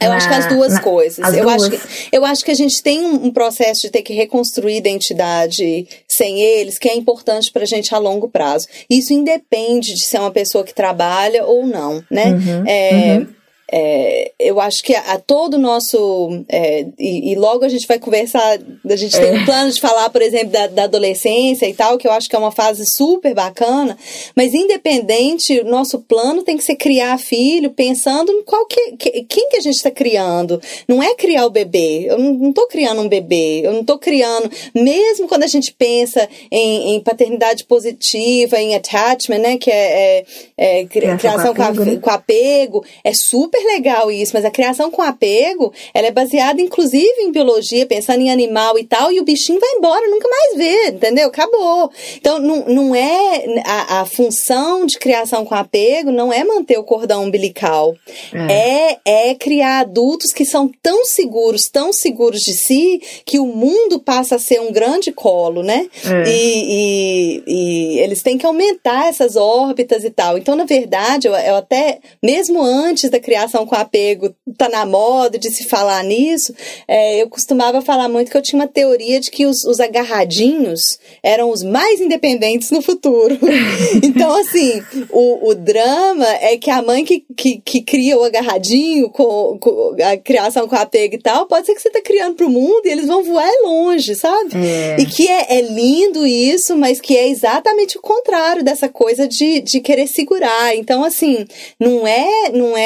eu 0.00 0.10
na, 0.10 0.16
acho 0.16 0.28
que 0.28 0.34
as 0.34 0.46
duas 0.46 0.74
na, 0.74 0.80
coisas. 0.80 1.24
As 1.24 1.34
eu, 1.34 1.42
duas. 1.42 1.62
Acho 1.62 1.70
que, 1.70 2.08
eu 2.12 2.24
acho 2.24 2.44
que 2.44 2.50
a 2.52 2.54
gente 2.54 2.82
tem 2.82 3.00
um, 3.04 3.26
um, 3.26 3.30
processo 3.32 3.82
de 3.82 3.90
ter 3.90 4.02
que 4.02 4.12
reconstruir 4.12 4.76
identidade 4.76 5.88
sem 6.06 6.40
eles, 6.40 6.78
que 6.78 6.88
é 6.88 6.94
importante 6.94 7.50
pra 7.50 7.64
gente 7.64 7.92
a 7.92 7.98
longo 7.98 8.28
prazo. 8.28 8.68
Isso 8.88 9.12
independe 9.12 9.94
de 9.94 10.04
ser 10.04 10.20
uma 10.20 10.30
pessoa 10.30 10.62
que 10.62 10.72
trabalha 10.72 11.44
ou 11.44 11.66
não, 11.66 12.02
né? 12.08 12.26
Uhum, 12.26 12.64
é, 12.64 13.16
uhum. 13.18 13.26
É, 13.70 14.32
eu 14.38 14.60
acho 14.60 14.82
que 14.82 14.94
a, 14.94 15.12
a 15.12 15.18
todo 15.18 15.54
o 15.54 15.58
nosso. 15.58 16.44
É, 16.48 16.86
e, 16.98 17.32
e, 17.32 17.34
logo 17.36 17.64
a 17.64 17.68
gente 17.68 17.86
vai 17.86 17.98
conversar. 17.98 18.58
A 18.88 18.96
gente 18.96 19.18
tem 19.18 19.30
um 19.30 19.42
é. 19.42 19.44
plano 19.44 19.70
de 19.70 19.80
falar, 19.80 20.08
por 20.10 20.22
exemplo, 20.22 20.48
da, 20.48 20.66
da, 20.66 20.84
adolescência 20.84 21.66
e 21.66 21.74
tal, 21.74 21.98
que 21.98 22.08
eu 22.08 22.12
acho 22.12 22.28
que 22.28 22.34
é 22.34 22.38
uma 22.38 22.50
fase 22.50 22.84
super 22.86 23.34
bacana. 23.34 23.96
Mas, 24.34 24.54
independente, 24.54 25.60
o 25.60 25.64
nosso 25.64 25.98
plano 26.00 26.42
tem 26.42 26.56
que 26.56 26.64
ser 26.64 26.76
criar 26.76 27.18
filho 27.18 27.70
pensando 27.70 28.32
em 28.32 28.42
qual 28.42 28.64
que, 28.66 28.92
que 28.96 29.22
quem 29.24 29.50
que 29.50 29.58
a 29.58 29.60
gente 29.60 29.76
está 29.76 29.90
criando. 29.90 30.60
Não 30.88 31.02
é 31.02 31.14
criar 31.14 31.44
o 31.44 31.50
bebê. 31.50 32.06
Eu 32.08 32.18
não 32.18 32.48
estou 32.48 32.66
criando 32.68 33.02
um 33.02 33.08
bebê. 33.08 33.60
Eu 33.64 33.72
não 33.72 33.82
estou 33.82 33.98
criando. 33.98 34.50
Mesmo 34.74 35.28
quando 35.28 35.42
a 35.42 35.48
gente 35.48 35.72
pensa 35.74 36.26
em, 36.50 36.94
em, 36.94 37.00
paternidade 37.00 37.64
positiva, 37.64 38.58
em 38.58 38.74
attachment, 38.74 39.38
né? 39.38 39.58
Que 39.58 39.70
é, 39.70 40.24
é, 40.56 40.80
é 40.80 40.84
criação 40.86 41.54
com 41.54 41.68
com, 41.74 41.84
né? 41.84 41.96
com 41.96 42.10
apego, 42.10 42.84
é 43.04 43.12
super 43.12 43.57
super 43.58 43.64
legal 43.64 44.10
isso, 44.10 44.32
mas 44.34 44.44
a 44.44 44.50
criação 44.50 44.90
com 44.90 45.02
apego, 45.02 45.72
ela 45.92 46.06
é 46.06 46.10
baseada 46.10 46.60
inclusive 46.60 47.20
em 47.20 47.32
biologia, 47.32 47.86
pensando 47.86 48.20
em 48.20 48.30
animal 48.30 48.78
e 48.78 48.84
tal, 48.84 49.10
e 49.12 49.20
o 49.20 49.24
bichinho 49.24 49.60
vai 49.60 49.70
embora, 49.70 50.08
nunca 50.08 50.28
mais 50.28 50.56
vê, 50.56 50.88
entendeu? 50.90 51.28
Acabou. 51.28 51.90
Então, 52.16 52.38
não, 52.38 52.64
não 52.66 52.94
é 52.94 53.62
a, 53.64 54.00
a 54.00 54.04
função 54.04 54.86
de 54.86 54.98
criação 54.98 55.44
com 55.44 55.54
apego 55.54 56.10
não 56.10 56.32
é 56.32 56.44
manter 56.44 56.78
o 56.78 56.84
cordão 56.84 57.24
umbilical. 57.24 57.94
É. 58.32 58.98
é, 59.04 59.30
é 59.30 59.34
criar 59.34 59.80
adultos 59.80 60.32
que 60.32 60.44
são 60.44 60.70
tão 60.82 61.04
seguros, 61.04 61.68
tão 61.68 61.92
seguros 61.92 62.40
de 62.40 62.54
si, 62.54 63.00
que 63.24 63.38
o 63.38 63.46
mundo 63.46 63.98
passa 63.98 64.36
a 64.36 64.38
ser 64.38 64.60
um 64.60 64.72
grande 64.72 65.12
colo, 65.12 65.62
né? 65.62 65.88
É. 66.04 66.28
E, 66.28 66.64
e, 66.68 67.42
e, 67.46 67.98
eles 68.00 68.22
têm 68.22 68.38
que 68.38 68.46
aumentar 68.46 69.08
essas 69.08 69.36
órbitas 69.36 70.04
e 70.04 70.10
tal. 70.10 70.38
Então, 70.38 70.54
na 70.54 70.64
verdade, 70.64 71.28
eu, 71.28 71.34
eu 71.34 71.56
até, 71.56 71.98
mesmo 72.22 72.62
antes 72.62 73.10
da 73.10 73.20
criação 73.20 73.47
relação 73.48 73.66
com 73.66 73.74
apego 73.74 74.34
tá 74.56 74.68
na 74.68 74.84
moda 74.84 75.38
de 75.38 75.50
se 75.50 75.64
falar 75.64 76.04
nisso, 76.04 76.54
é, 76.86 77.20
eu 77.20 77.28
costumava 77.28 77.80
falar 77.80 78.08
muito 78.08 78.30
que 78.30 78.36
eu 78.36 78.42
tinha 78.42 78.60
uma 78.60 78.68
teoria 78.68 79.18
de 79.20 79.30
que 79.30 79.46
os, 79.46 79.64
os 79.64 79.80
agarradinhos 79.80 80.98
eram 81.22 81.50
os 81.50 81.62
mais 81.62 82.00
independentes 82.00 82.70
no 82.70 82.82
futuro. 82.82 83.38
então, 84.02 84.36
assim, 84.36 84.82
o, 85.10 85.48
o 85.48 85.54
drama 85.54 86.26
é 86.40 86.56
que 86.56 86.70
a 86.70 86.82
mãe 86.82 87.04
que, 87.04 87.24
que, 87.36 87.60
que 87.64 87.82
cria 87.82 88.18
o 88.18 88.24
agarradinho 88.24 89.08
com, 89.10 89.58
com, 89.58 89.96
a 90.02 90.16
criação 90.16 90.68
com 90.68 90.76
apego 90.76 91.14
e 91.14 91.18
tal, 91.18 91.46
pode 91.46 91.66
ser 91.66 91.74
que 91.74 91.82
você 91.82 91.90
tá 91.90 92.00
criando 92.00 92.36
pro 92.36 92.50
mundo 92.50 92.82
e 92.84 92.90
eles 92.90 93.06
vão 93.06 93.22
voar 93.22 93.50
longe, 93.62 94.14
sabe? 94.14 94.52
É. 94.56 94.96
E 94.98 95.06
que 95.06 95.28
é, 95.28 95.58
é 95.58 95.60
lindo 95.62 96.26
isso, 96.26 96.76
mas 96.76 97.00
que 97.00 97.16
é 97.16 97.28
exatamente 97.28 97.96
o 97.96 98.02
contrário 98.02 98.62
dessa 98.62 98.88
coisa 98.88 99.26
de, 99.26 99.60
de 99.60 99.80
querer 99.80 100.06
segurar. 100.06 100.74
Então, 100.74 101.02
assim, 101.02 101.46
não 101.78 102.06
é, 102.06 102.50
não 102.52 102.76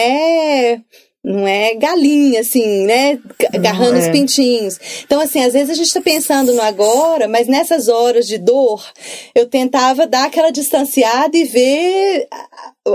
é 0.52 0.80
não 1.24 1.46
é 1.46 1.74
galinha, 1.76 2.40
assim, 2.40 2.84
né? 2.84 3.16
Agarrando 3.54 3.96
é. 3.96 4.00
os 4.00 4.08
pintinhos. 4.08 4.78
Então, 5.04 5.20
assim, 5.20 5.44
às 5.44 5.52
vezes 5.52 5.70
a 5.70 5.74
gente 5.74 5.86
está 5.86 6.00
pensando 6.00 6.52
no 6.52 6.60
agora, 6.60 7.28
mas 7.28 7.46
nessas 7.46 7.88
horas 7.88 8.26
de 8.26 8.38
dor, 8.38 8.84
eu 9.32 9.46
tentava 9.46 10.04
dar 10.04 10.24
aquela 10.24 10.50
distanciada 10.50 11.36
e 11.36 11.44
ver 11.44 12.26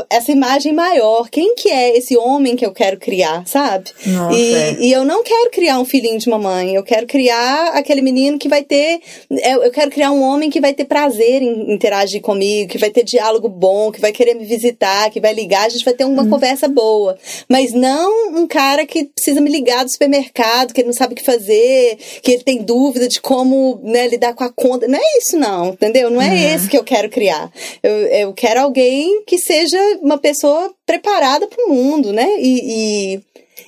essa 0.09 0.31
imagem 0.31 0.73
maior. 0.73 1.29
Quem 1.29 1.55
que 1.55 1.69
é 1.69 1.97
esse 1.97 2.17
homem 2.17 2.55
que 2.55 2.65
eu 2.65 2.73
quero 2.73 2.97
criar, 2.97 3.47
sabe? 3.47 3.89
Nossa, 4.05 4.37
e, 4.37 4.53
é. 4.53 4.77
e 4.79 4.91
eu 4.91 5.05
não 5.05 5.23
quero 5.23 5.49
criar 5.49 5.79
um 5.79 5.85
filhinho 5.85 6.19
de 6.19 6.29
mamãe. 6.29 6.75
Eu 6.75 6.83
quero 6.83 7.07
criar 7.07 7.69
aquele 7.69 8.01
menino 8.01 8.37
que 8.37 8.49
vai 8.49 8.63
ter. 8.63 8.99
Eu, 9.29 9.63
eu 9.63 9.71
quero 9.71 9.89
criar 9.89 10.11
um 10.11 10.21
homem 10.21 10.49
que 10.49 10.59
vai 10.59 10.73
ter 10.73 10.85
prazer 10.85 11.41
em 11.41 11.73
interagir 11.73 12.21
comigo, 12.21 12.69
que 12.69 12.77
vai 12.77 12.89
ter 12.89 13.03
diálogo 13.03 13.47
bom, 13.47 13.91
que 13.91 14.01
vai 14.01 14.11
querer 14.11 14.33
me 14.33 14.45
visitar, 14.45 15.09
que 15.09 15.21
vai 15.21 15.33
ligar, 15.33 15.65
a 15.65 15.69
gente 15.69 15.85
vai 15.85 15.93
ter 15.93 16.03
uma 16.03 16.23
hum. 16.23 16.29
conversa 16.29 16.67
boa. 16.67 17.17
Mas 17.47 17.71
não 17.71 18.37
um 18.37 18.47
cara 18.47 18.85
que 18.85 19.05
precisa 19.05 19.39
me 19.39 19.49
ligar 19.49 19.85
do 19.85 19.91
supermercado, 19.91 20.73
que 20.73 20.81
ele 20.81 20.87
não 20.87 20.93
sabe 20.93 21.13
o 21.13 21.17
que 21.17 21.23
fazer, 21.23 21.97
que 22.21 22.31
ele 22.31 22.43
tem 22.43 22.61
dúvida 22.61 23.07
de 23.07 23.21
como 23.21 23.79
né, 23.83 24.07
lidar 24.07 24.33
com 24.33 24.43
a 24.43 24.51
conta. 24.51 24.87
Não 24.87 24.99
é 24.99 25.17
isso, 25.17 25.37
não, 25.37 25.69
entendeu? 25.69 26.09
Não 26.09 26.21
é 26.21 26.29
uhum. 26.29 26.55
esse 26.55 26.67
que 26.67 26.77
eu 26.77 26.83
quero 26.83 27.09
criar. 27.09 27.49
Eu, 27.81 27.91
eu 27.91 28.33
quero 28.33 28.59
alguém 28.59 29.23
que 29.25 29.37
seja 29.37 29.76
seja 29.77 29.99
uma 30.01 30.17
pessoa 30.17 30.73
preparada 30.85 31.47
para 31.47 31.65
o 31.65 31.73
mundo, 31.73 32.11
né? 32.11 32.27
E, 32.39 33.15
e, 33.15 33.21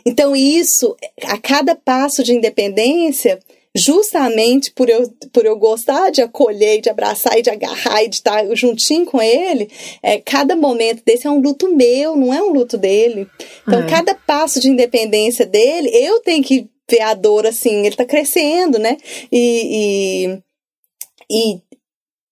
então 0.05 0.35
isso, 0.35 0.95
a 1.23 1.37
cada 1.37 1.75
passo 1.75 2.23
de 2.23 2.33
independência, 2.33 3.39
justamente 3.75 4.71
por 4.71 4.89
eu, 4.89 5.09
por 5.31 5.45
eu 5.45 5.55
gostar 5.57 6.09
de 6.09 6.21
acolher, 6.21 6.81
de 6.81 6.89
abraçar 6.89 7.37
e 7.37 7.41
de 7.41 7.49
agarrar 7.49 8.03
e 8.03 8.09
de 8.09 8.15
estar 8.15 8.43
juntinho 8.55 9.05
com 9.05 9.21
ele, 9.21 9.69
é, 10.01 10.19
cada 10.19 10.55
momento 10.55 11.03
desse 11.05 11.27
é 11.27 11.29
um 11.29 11.39
luto 11.39 11.73
meu, 11.75 12.15
não 12.15 12.33
é 12.33 12.41
um 12.41 12.51
luto 12.51 12.77
dele. 12.77 13.27
Então, 13.67 13.83
é. 13.83 13.87
cada 13.87 14.15
passo 14.15 14.59
de 14.59 14.69
independência 14.69 15.45
dele, 15.45 15.89
eu 15.93 16.19
tenho 16.21 16.43
que 16.43 16.67
ver 16.89 17.01
a 17.01 17.13
dor 17.13 17.45
assim, 17.45 17.81
ele 17.81 17.89
está 17.89 18.05
crescendo, 18.05 18.79
né? 18.79 18.97
E, 19.31 20.39
e, 21.29 21.53
e 21.53 21.61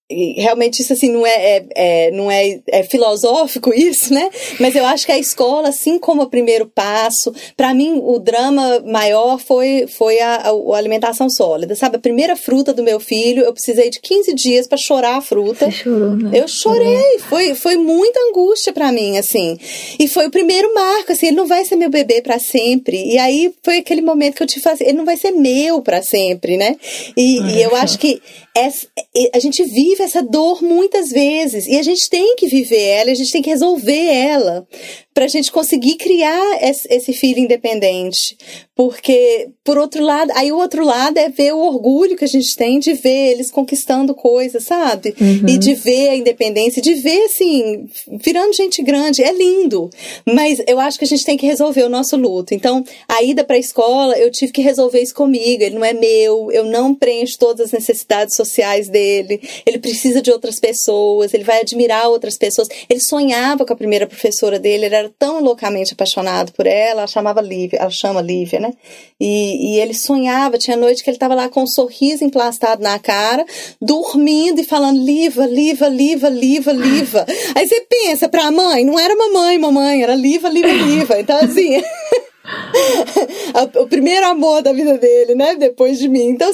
realmente 0.10 0.82
isso 0.82 0.94
assim 0.94 1.12
não 1.12 1.26
é, 1.26 1.32
é, 1.32 1.66
é, 1.76 2.12
não 2.12 2.32
é, 2.32 2.60
é 2.68 2.84
filosófico 2.84 3.74
isso, 3.76 4.14
né? 4.14 4.30
Mas 4.60 4.76
eu 4.76 4.86
acho 4.86 5.06
que 5.06 5.12
a 5.12 5.18
escola, 5.18 5.70
assim 5.70 6.00
como 6.00 6.24
o 6.24 6.30
primeiro 6.30 6.66
passo, 6.66 7.34
para 7.58 7.74
mim 7.74 8.00
o 8.02 8.18
drama 8.18 8.80
maior 8.86 9.38
foi 9.38 9.86
foi 9.88 10.20
a, 10.20 10.50
a, 10.50 10.78
alimentação 10.78 11.30
sólida, 11.30 11.76
sabe? 11.76 11.98
A 11.98 12.00
primeira 12.00 12.36
fruta 12.36 12.74
do 12.74 12.84
meu 12.84 13.00
filho, 13.00 13.44
eu 13.44 13.52
precisei 13.52 13.90
de 13.90 14.00
15 14.00 14.34
dias 14.34 14.68
para 14.68 14.78
chorar 14.78 15.18
a 15.18 15.22
fruta. 15.22 15.66
Você 15.66 15.84
chorou, 15.84 16.16
né? 16.16 16.32
Eu 16.34 16.48
chorei, 16.48 17.20
foi 17.28 17.54
foi 17.54 17.76
muita 17.76 18.20
angústia 18.30 18.72
para 18.72 18.92
mim, 18.92 19.18
assim. 19.18 19.58
E 20.00 20.08
foi 20.08 20.28
o 20.28 20.32
primeiro 20.32 20.74
marco, 20.74 21.12
assim, 21.12 21.28
ele 21.28 21.36
não 21.36 21.48
vai 21.48 21.66
ser 21.66 21.76
meu 21.76 21.90
bebê 21.90 22.22
para 22.22 22.40
sempre. 22.40 23.04
E 23.04 23.18
aí 23.18 23.54
foi 23.62 23.80
aquele 23.80 24.02
momento 24.02 24.36
que 24.36 24.44
eu 24.44 24.48
te 24.48 24.62
falei, 24.62 24.80
ele 24.82 24.98
não 24.98 25.06
vai 25.06 25.18
ser 25.18 25.32
meu 25.32 25.82
para 25.82 26.02
sempre, 26.02 26.56
né? 26.56 26.78
E, 27.16 27.42
e 27.42 27.62
eu 27.62 27.76
acho 27.76 28.00
que 28.00 28.22
essa, 28.56 28.88
a 29.34 29.40
gente 29.40 29.64
vive 29.64 29.97
essa 30.04 30.22
dor 30.22 30.62
muitas 30.62 31.10
vezes 31.10 31.68
e 31.68 31.78
a 31.78 31.84
gente 31.84 32.10
tem 32.10 32.36
que 32.36 32.48
viver 32.48 32.82
ela, 32.82 33.12
a 33.12 33.16
gente 33.16 33.32
tem 33.32 33.42
que 33.42 33.50
resolver 33.50 34.06
ela 34.06 34.68
para 35.14 35.26
a 35.26 35.28
gente 35.28 35.52
conseguir 35.52 35.96
criar 35.96 36.60
esse 36.62 37.14
filho 37.14 37.40
independente. 37.40 38.38
Porque, 38.78 39.50
por 39.64 39.76
outro 39.76 40.04
lado, 40.04 40.32
aí 40.36 40.52
o 40.52 40.58
outro 40.58 40.86
lado 40.86 41.18
é 41.18 41.30
ver 41.30 41.52
o 41.52 41.58
orgulho 41.58 42.16
que 42.16 42.24
a 42.24 42.28
gente 42.28 42.56
tem 42.56 42.78
de 42.78 42.94
ver 42.94 43.32
eles 43.32 43.50
conquistando 43.50 44.14
coisas, 44.14 44.66
sabe? 44.66 45.16
Uhum. 45.20 45.50
E 45.50 45.58
de 45.58 45.74
ver 45.74 46.10
a 46.10 46.16
independência, 46.16 46.80
de 46.80 46.94
ver, 46.94 47.24
assim, 47.24 47.90
virando 48.24 48.54
gente 48.54 48.84
grande. 48.84 49.24
É 49.24 49.32
lindo. 49.32 49.90
Mas 50.28 50.62
eu 50.68 50.80
acho 50.80 51.00
que 51.00 51.06
a 51.06 51.08
gente 51.08 51.26
tem 51.26 51.36
que 51.36 51.48
resolver 51.48 51.82
o 51.82 51.90
nosso 51.90 52.16
luto. 52.16 52.54
Então, 52.54 52.84
a 53.10 53.24
ida 53.24 53.44
pra 53.44 53.58
escola, 53.58 54.16
eu 54.16 54.30
tive 54.30 54.52
que 54.52 54.62
resolver 54.62 55.02
isso 55.02 55.16
comigo. 55.16 55.64
Ele 55.64 55.74
não 55.74 55.84
é 55.84 55.94
meu, 55.94 56.52
eu 56.52 56.64
não 56.64 56.94
preencho 56.94 57.40
todas 57.40 57.68
as 57.68 57.72
necessidades 57.72 58.36
sociais 58.36 58.88
dele. 58.88 59.42
Ele 59.66 59.80
precisa 59.80 60.22
de 60.22 60.30
outras 60.30 60.60
pessoas, 60.60 61.34
ele 61.34 61.44
vai 61.44 61.62
admirar 61.62 62.10
outras 62.10 62.38
pessoas. 62.38 62.68
Ele 62.88 63.00
sonhava 63.00 63.66
com 63.66 63.74
a 63.74 63.76
primeira 63.76 64.06
professora 64.06 64.60
dele, 64.60 64.86
ele 64.86 64.96
era 64.96 65.12
tão 65.18 65.42
loucamente 65.42 65.94
apaixonado 65.94 66.52
por 66.52 66.68
ela, 66.68 67.02
ela 67.02 67.08
chamava 67.08 67.42
Lívia, 67.42 67.80
ela 67.80 67.90
chama 67.90 68.22
Lívia, 68.22 68.60
né? 68.60 68.67
Né? 68.68 68.74
E, 69.20 69.74
e 69.74 69.80
ele 69.80 69.94
sonhava, 69.94 70.58
tinha 70.58 70.78
noite 70.78 71.04
que 71.04 71.10
ele 71.10 71.16
estava 71.16 71.34
lá 71.34 71.50
com 71.50 71.64
um 71.64 71.68
sorriso 71.68 72.24
emplastado 72.24 72.82
na 72.82 73.00
cara, 73.00 73.46
dormindo 73.82 74.62
e 74.62 74.64
falando 74.64 75.04
Liva, 75.04 75.46
Liva, 75.46 75.88
Liva, 75.88 76.30
Liva, 76.30 76.72
Liva. 76.72 77.26
Aí 77.56 77.68
você 77.68 77.82
pensa 77.82 78.30
pra 78.30 78.52
mãe, 78.52 78.86
não 78.86 79.00
era 79.00 79.16
mamãe, 79.16 79.58
mamãe, 79.58 80.04
era 80.04 80.16
Liva, 80.16 80.50
Liva, 80.50 80.68
Liva. 80.68 81.20
Então, 81.20 81.38
assim. 81.38 81.82
o 83.76 83.88
primeiro 83.88 84.26
amor 84.26 84.62
da 84.62 84.72
vida 84.72 84.98
dele, 84.98 85.36
né? 85.36 85.56
Depois 85.56 86.00
de 86.00 86.08
mim. 86.08 86.30
Então, 86.30 86.52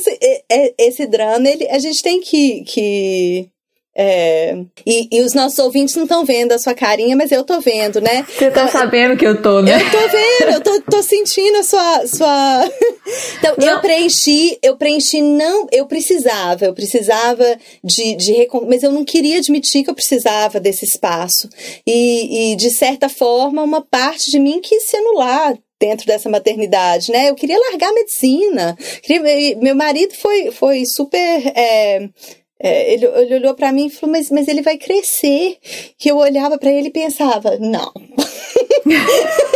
esse 0.78 1.06
drama, 1.06 1.48
ele, 1.48 1.68
a 1.70 1.78
gente 1.80 2.02
tem 2.02 2.20
que, 2.20 2.64
que 2.64 3.50
é, 3.96 4.58
e, 4.86 5.08
e, 5.12 5.22
os 5.22 5.36
nossos 5.36 5.60
ouvintes 5.60 5.96
não 5.96 6.04
estão 6.04 6.26
vendo 6.26 6.52
a 6.52 6.58
sua 6.58 6.74
carinha, 6.74 7.16
mas 7.16 7.32
eu 7.32 7.44
tô 7.44 7.60
vendo, 7.60 8.02
né? 8.02 8.26
Você 8.28 8.50
tá 8.50 8.64
então, 8.64 8.68
sabendo 8.68 9.16
que 9.16 9.26
eu 9.26 9.40
tô, 9.40 9.62
né? 9.62 9.76
Eu 9.76 9.92
tô 9.92 10.08
vendo, 10.08 10.52
eu 10.52 10.62
tô, 10.62 10.82
tô 10.82 11.04
sentindo 11.04 11.58
a 11.58 11.64
sua. 11.64 12.08
sua... 12.08 12.66
então, 13.38 13.56
não. 13.56 13.68
eu 13.68 13.82
preenchi, 13.82 14.58
eu 14.64 14.78
preenchi, 14.78 15.22
não. 15.22 15.68
Eu 15.72 15.86
precisava, 15.86 16.66
eu 16.66 16.74
precisava 16.74 17.46
de, 17.84 18.16
de. 18.16 18.48
Mas 18.68 18.82
eu 18.82 18.92
não 18.92 19.06
queria 19.06 19.38
admitir 19.38 19.84
que 19.84 19.92
eu 19.92 19.96
precisava 19.96 20.60
desse 20.60 20.86
espaço. 20.86 21.48
E, 21.86 22.54
e, 22.54 22.56
de 22.56 22.72
certa 22.72 23.08
forma, 23.08 23.62
uma 23.62 23.82
parte 23.82 24.32
de 24.32 24.40
mim 24.40 24.60
quis 24.60 24.90
se 24.90 24.98
anular 24.98 25.56
dentro 25.80 26.08
dessa 26.08 26.30
maternidade, 26.30 27.12
né? 27.12 27.30
Eu 27.30 27.36
queria 27.36 27.60
largar 27.60 27.90
a 27.90 27.94
medicina. 27.94 28.76
Queria, 29.04 29.56
meu 29.58 29.76
marido 29.76 30.16
foi, 30.16 30.50
foi 30.50 30.84
super. 30.86 31.52
É, 31.56 32.10
é, 32.64 32.94
ele, 32.94 33.06
ele, 33.06 33.36
olhou 33.36 33.54
para 33.54 33.74
mim 33.74 33.88
e 33.88 33.90
falou: 33.90 34.16
mas, 34.16 34.30
mas 34.30 34.48
ele 34.48 34.62
vai 34.62 34.78
crescer. 34.78 35.58
Que 35.98 36.10
eu 36.10 36.18
olhava 36.18 36.58
para 36.58 36.72
ele 36.72 36.88
e 36.88 36.92
pensava: 36.92 37.58
não. 37.60 37.92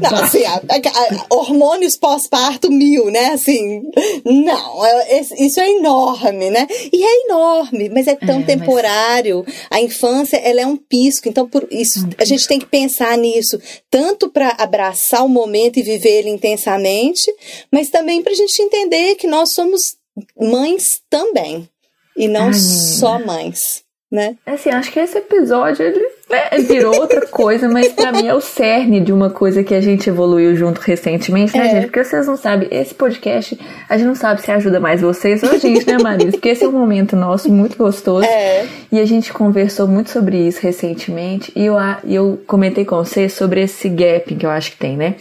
não, 0.00 0.18
assim, 0.22 0.44
a, 0.44 0.56
a, 0.56 1.34
hormônios 1.34 1.96
pós-parto 1.96 2.70
mil, 2.70 3.10
né? 3.10 3.32
Assim, 3.32 3.82
não, 4.24 4.86
é, 4.86 5.20
isso 5.38 5.60
é 5.60 5.70
enorme, 5.70 6.50
né? 6.50 6.66
E 6.92 7.04
é 7.04 7.24
enorme, 7.26 7.90
mas 7.90 8.06
é 8.06 8.14
tão 8.14 8.40
é, 8.40 8.44
temporário. 8.44 9.44
Mas... 9.46 9.56
A 9.70 9.80
infância, 9.80 10.36
ela 10.38 10.62
é 10.62 10.66
um 10.66 10.76
pisco, 10.76 11.28
então 11.28 11.46
por 11.48 11.66
isso 11.70 12.08
a 12.18 12.24
gente 12.24 12.48
tem 12.48 12.58
que 12.58 12.66
pensar 12.66 13.16
nisso, 13.18 13.60
tanto 13.90 14.30
para 14.30 14.56
abraçar 14.58 15.24
o 15.24 15.28
momento 15.28 15.78
e 15.78 15.82
viver 15.82 16.20
ele 16.20 16.30
intensamente, 16.30 17.32
mas 17.70 17.90
também 17.90 18.22
para 18.22 18.32
a 18.32 18.36
gente 18.36 18.62
entender 18.62 19.16
que 19.16 19.26
nós 19.26 19.52
somos 19.52 19.99
mães 20.36 21.00
também. 21.08 21.68
E 22.16 22.28
não 22.28 22.48
Ai, 22.48 22.54
só 22.54 23.18
mães, 23.18 23.82
né? 24.10 24.36
Assim, 24.44 24.70
acho 24.70 24.90
que 24.90 24.98
esse 24.98 25.16
episódio 25.16 25.86
ele, 25.86 26.00
né, 26.28 26.58
virou 26.66 26.94
outra 27.00 27.24
coisa, 27.26 27.68
mas 27.68 27.92
para 27.92 28.12
mim 28.12 28.26
é 28.26 28.34
o 28.34 28.40
cerne 28.40 29.00
de 29.00 29.12
uma 29.12 29.30
coisa 29.30 29.62
que 29.62 29.72
a 29.72 29.80
gente 29.80 30.10
evoluiu 30.10 30.54
junto 30.56 30.80
recentemente, 30.80 31.56
né, 31.56 31.66
é. 31.66 31.70
gente? 31.70 31.84
Porque 31.86 32.02
vocês 32.02 32.26
não 32.26 32.36
sabem, 32.36 32.68
esse 32.72 32.92
podcast, 32.92 33.58
a 33.88 33.96
gente 33.96 34.06
não 34.08 34.14
sabe 34.16 34.42
se 34.42 34.50
ajuda 34.50 34.80
mais 34.80 35.00
vocês 35.00 35.42
ou 35.42 35.50
a 35.50 35.56
gente, 35.58 35.86
né, 35.86 35.96
Marisa? 35.98 36.32
Porque 36.32 36.48
esse 36.48 36.64
é 36.64 36.68
um 36.68 36.72
momento 36.72 37.14
nosso 37.14 37.50
muito 37.50 37.78
gostoso. 37.78 38.26
É. 38.26 38.66
E 38.90 38.98
a 38.98 39.04
gente 39.06 39.32
conversou 39.32 39.86
muito 39.86 40.10
sobre 40.10 40.36
isso 40.36 40.60
recentemente. 40.60 41.52
E 41.54 41.64
eu, 41.64 41.76
eu 42.04 42.42
comentei 42.46 42.84
com 42.84 42.96
você 42.96 43.28
sobre 43.28 43.62
esse 43.62 43.88
gap 43.88 44.34
que 44.34 44.44
eu 44.44 44.50
acho 44.50 44.72
que 44.72 44.78
tem, 44.78 44.96
né? 44.96 45.14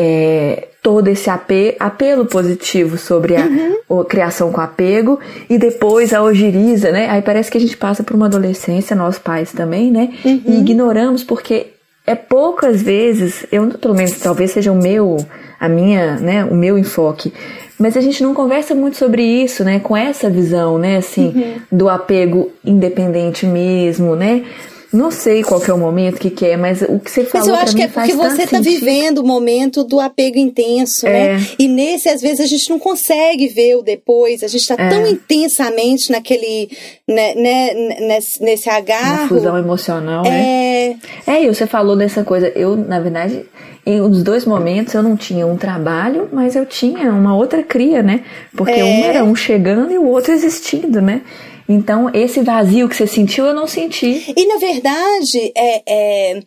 É, 0.00 0.68
todo 0.80 1.08
esse 1.08 1.28
apelo 1.28 2.24
positivo 2.26 2.96
sobre 2.96 3.34
a, 3.34 3.44
uhum. 3.44 4.00
a, 4.00 4.04
criação 4.04 4.52
com 4.52 4.60
apego 4.60 5.18
e 5.50 5.58
depois 5.58 6.14
a 6.14 6.22
ojeriza, 6.22 6.92
né? 6.92 7.10
Aí 7.10 7.20
parece 7.20 7.50
que 7.50 7.58
a 7.58 7.60
gente 7.60 7.76
passa 7.76 8.04
por 8.04 8.14
uma 8.14 8.26
adolescência, 8.26 8.94
nós 8.94 9.18
pais 9.18 9.50
também, 9.50 9.90
né? 9.90 10.10
Uhum. 10.24 10.40
E 10.46 10.60
ignoramos 10.60 11.24
porque 11.24 11.72
é 12.06 12.14
poucas 12.14 12.80
vezes, 12.80 13.44
eu 13.50 13.66
pelo 13.70 13.92
menos 13.92 14.12
talvez 14.20 14.52
seja 14.52 14.70
o 14.70 14.76
meu, 14.76 15.16
a 15.58 15.68
minha, 15.68 16.14
né, 16.16 16.44
o 16.44 16.54
meu 16.54 16.78
enfoque, 16.78 17.32
mas 17.76 17.96
a 17.96 18.00
gente 18.00 18.22
não 18.22 18.32
conversa 18.32 18.72
muito 18.72 18.96
sobre 18.96 19.22
isso, 19.22 19.64
né, 19.64 19.80
com 19.80 19.96
essa 19.96 20.30
visão, 20.30 20.78
né, 20.78 20.98
assim, 20.98 21.32
uhum. 21.34 21.54
do 21.72 21.88
apego 21.88 22.52
independente 22.64 23.44
mesmo, 23.44 24.14
né? 24.14 24.44
Não 24.90 25.10
sei 25.10 25.42
qual 25.42 25.60
que 25.60 25.70
é 25.70 25.74
o 25.74 25.78
momento 25.78 26.18
que, 26.18 26.30
que 26.30 26.46
é, 26.46 26.56
mas 26.56 26.80
o 26.80 26.98
que 26.98 27.10
você 27.10 27.24
falou. 27.24 27.48
Mas 27.48 27.56
eu 27.56 27.62
acho 27.62 27.76
que 27.76 27.82
é 27.82 27.88
porque 27.88 28.14
você 28.14 28.42
está 28.44 28.58
vivendo 28.58 29.18
o 29.18 29.26
momento 29.26 29.84
do 29.84 30.00
apego 30.00 30.38
intenso, 30.38 31.06
é. 31.06 31.36
né? 31.36 31.46
E 31.58 31.68
nesse, 31.68 32.08
às 32.08 32.22
vezes, 32.22 32.40
a 32.40 32.46
gente 32.46 32.70
não 32.70 32.78
consegue 32.78 33.48
ver 33.48 33.76
o 33.76 33.82
depois, 33.82 34.42
a 34.42 34.48
gente 34.48 34.62
está 34.62 34.74
é. 34.78 34.88
tão 34.88 35.06
intensamente 35.06 36.10
naquele. 36.10 36.70
Né, 37.06 37.34
né, 37.34 37.74
nesse, 38.00 38.42
nesse 38.42 38.70
agarro. 38.70 39.20
Uma 39.20 39.28
fusão 39.28 39.58
emocional, 39.58 40.24
é... 40.24 40.30
né? 40.30 40.96
É, 41.26 41.42
e 41.42 41.48
você 41.48 41.66
falou 41.66 41.94
dessa 41.94 42.24
coisa. 42.24 42.48
Eu, 42.48 42.76
na 42.76 42.98
verdade, 42.98 43.44
em 43.84 44.00
os 44.00 44.22
dois 44.22 44.44
momentos 44.44 44.94
eu 44.94 45.02
não 45.02 45.16
tinha 45.16 45.46
um 45.46 45.56
trabalho, 45.56 46.28
mas 46.32 46.56
eu 46.56 46.66
tinha 46.66 47.10
uma 47.10 47.34
outra 47.34 47.62
cria, 47.62 48.02
né? 48.02 48.22
Porque 48.54 48.72
é. 48.72 48.84
um 48.84 49.04
era 49.04 49.24
um 49.24 49.34
chegando 49.34 49.92
e 49.92 49.98
o 49.98 50.06
outro 50.06 50.32
existindo, 50.32 51.00
né? 51.00 51.22
Então, 51.68 52.10
esse 52.14 52.42
vazio 52.42 52.88
que 52.88 52.96
você 52.96 53.06
sentiu, 53.06 53.44
eu 53.44 53.54
não 53.54 53.66
senti. 53.66 54.32
E, 54.34 54.46
na 54.46 54.56
verdade, 54.58 55.52
é, 55.54 55.82
é 55.86 56.42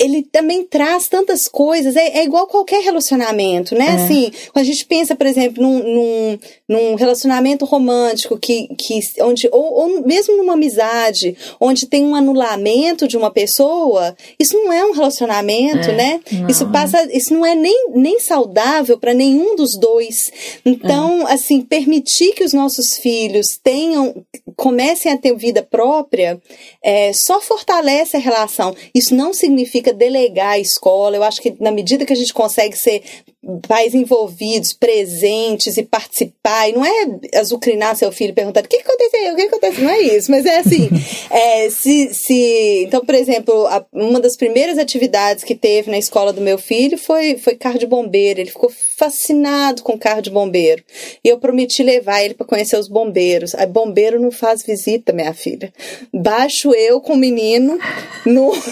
ele 0.00 0.22
também 0.22 0.64
traz 0.64 1.06
tantas 1.06 1.46
coisas, 1.46 1.94
é, 1.94 2.18
é 2.18 2.24
igual 2.24 2.48
qualquer 2.48 2.82
relacionamento, 2.82 3.74
né? 3.74 3.86
É. 3.86 3.92
Assim, 3.92 4.32
quando 4.52 4.64
a 4.64 4.66
gente 4.66 4.84
pensa, 4.84 5.14
por 5.14 5.26
exemplo, 5.26 5.62
num, 5.62 5.78
num, 5.78 6.38
num 6.68 6.94
relacionamento 6.96 7.64
romântico 7.64 8.36
que, 8.36 8.68
que 8.76 8.98
onde, 9.20 9.48
ou, 9.52 9.62
ou, 9.62 10.06
mesmo 10.06 10.36
numa 10.36 10.54
amizade, 10.54 11.36
onde 11.60 11.86
tem 11.86 12.04
um 12.04 12.16
anulamento 12.16 13.06
de 13.06 13.16
uma 13.16 13.30
pessoa, 13.30 14.16
isso 14.38 14.56
não 14.56 14.72
é 14.72 14.84
um 14.84 14.92
relacionamento, 14.92 15.90
é. 15.90 15.94
né? 15.94 16.20
Não. 16.32 16.48
Isso 16.48 16.68
passa, 16.70 17.08
isso 17.16 17.32
não 17.32 17.46
é 17.46 17.54
nem, 17.54 17.90
nem 17.94 18.18
saudável 18.18 18.98
para 18.98 19.14
nenhum 19.14 19.54
dos 19.54 19.78
dois. 19.78 20.32
Então, 20.64 21.28
é. 21.28 21.34
assim, 21.34 21.60
permitir 21.60 22.32
que 22.32 22.42
os 22.42 22.52
nossos 22.52 22.96
filhos 22.96 23.58
tenham, 23.62 24.24
comecem 24.56 25.12
a 25.12 25.16
ter 25.16 25.36
vida 25.36 25.62
própria, 25.62 26.40
é, 26.82 27.12
só 27.12 27.40
fortalece 27.40 28.16
a 28.16 28.20
relação. 28.20 28.74
Isso 28.92 29.14
não 29.14 29.32
significa 29.32 29.91
delegar 29.92 30.52
a 30.52 30.58
escola. 30.58 31.16
Eu 31.16 31.22
acho 31.22 31.40
que 31.40 31.54
na 31.60 31.70
medida 31.70 32.04
que 32.04 32.12
a 32.12 32.16
gente 32.16 32.32
consegue 32.32 32.76
ser 32.76 33.02
pais 33.66 33.92
envolvidos, 33.92 34.72
presentes 34.72 35.76
e 35.76 35.82
participar, 35.82 36.68
e 36.68 36.72
não 36.72 36.84
é 36.84 37.38
azucrinar 37.40 37.96
seu 37.96 38.12
filho 38.12 38.32
perguntando 38.32 38.66
o 38.66 38.68
que, 38.68 38.76
aconteceu, 38.76 39.32
o 39.32 39.36
que 39.36 39.42
aconteceu, 39.42 39.84
não 39.84 39.90
é 39.90 40.00
isso, 40.00 40.30
mas 40.30 40.46
é 40.46 40.58
assim, 40.58 40.88
é, 41.28 41.68
se, 41.68 42.14
se, 42.14 42.84
então, 42.84 43.04
por 43.04 43.16
exemplo, 43.16 43.66
a, 43.66 43.84
uma 43.92 44.20
das 44.20 44.36
primeiras 44.36 44.78
atividades 44.78 45.42
que 45.42 45.56
teve 45.56 45.90
na 45.90 45.98
escola 45.98 46.32
do 46.32 46.40
meu 46.40 46.56
filho 46.56 46.96
foi, 46.96 47.36
foi 47.36 47.56
carro 47.56 47.80
de 47.80 47.86
bombeiro, 47.86 48.40
ele 48.40 48.50
ficou 48.50 48.70
fascinado 48.96 49.82
com 49.82 49.98
carro 49.98 50.22
de 50.22 50.30
bombeiro, 50.30 50.84
e 51.24 51.28
eu 51.28 51.38
prometi 51.38 51.82
levar 51.82 52.22
ele 52.22 52.34
para 52.34 52.46
conhecer 52.46 52.78
os 52.78 52.86
bombeiros, 52.86 53.56
aí 53.56 53.66
bombeiro 53.66 54.20
não 54.20 54.30
faz 54.30 54.62
visita, 54.62 55.12
minha 55.12 55.34
filha, 55.34 55.72
baixo 56.14 56.72
eu 56.72 57.00
com 57.00 57.14
o 57.14 57.16
menino 57.16 57.76
no... 58.24 58.52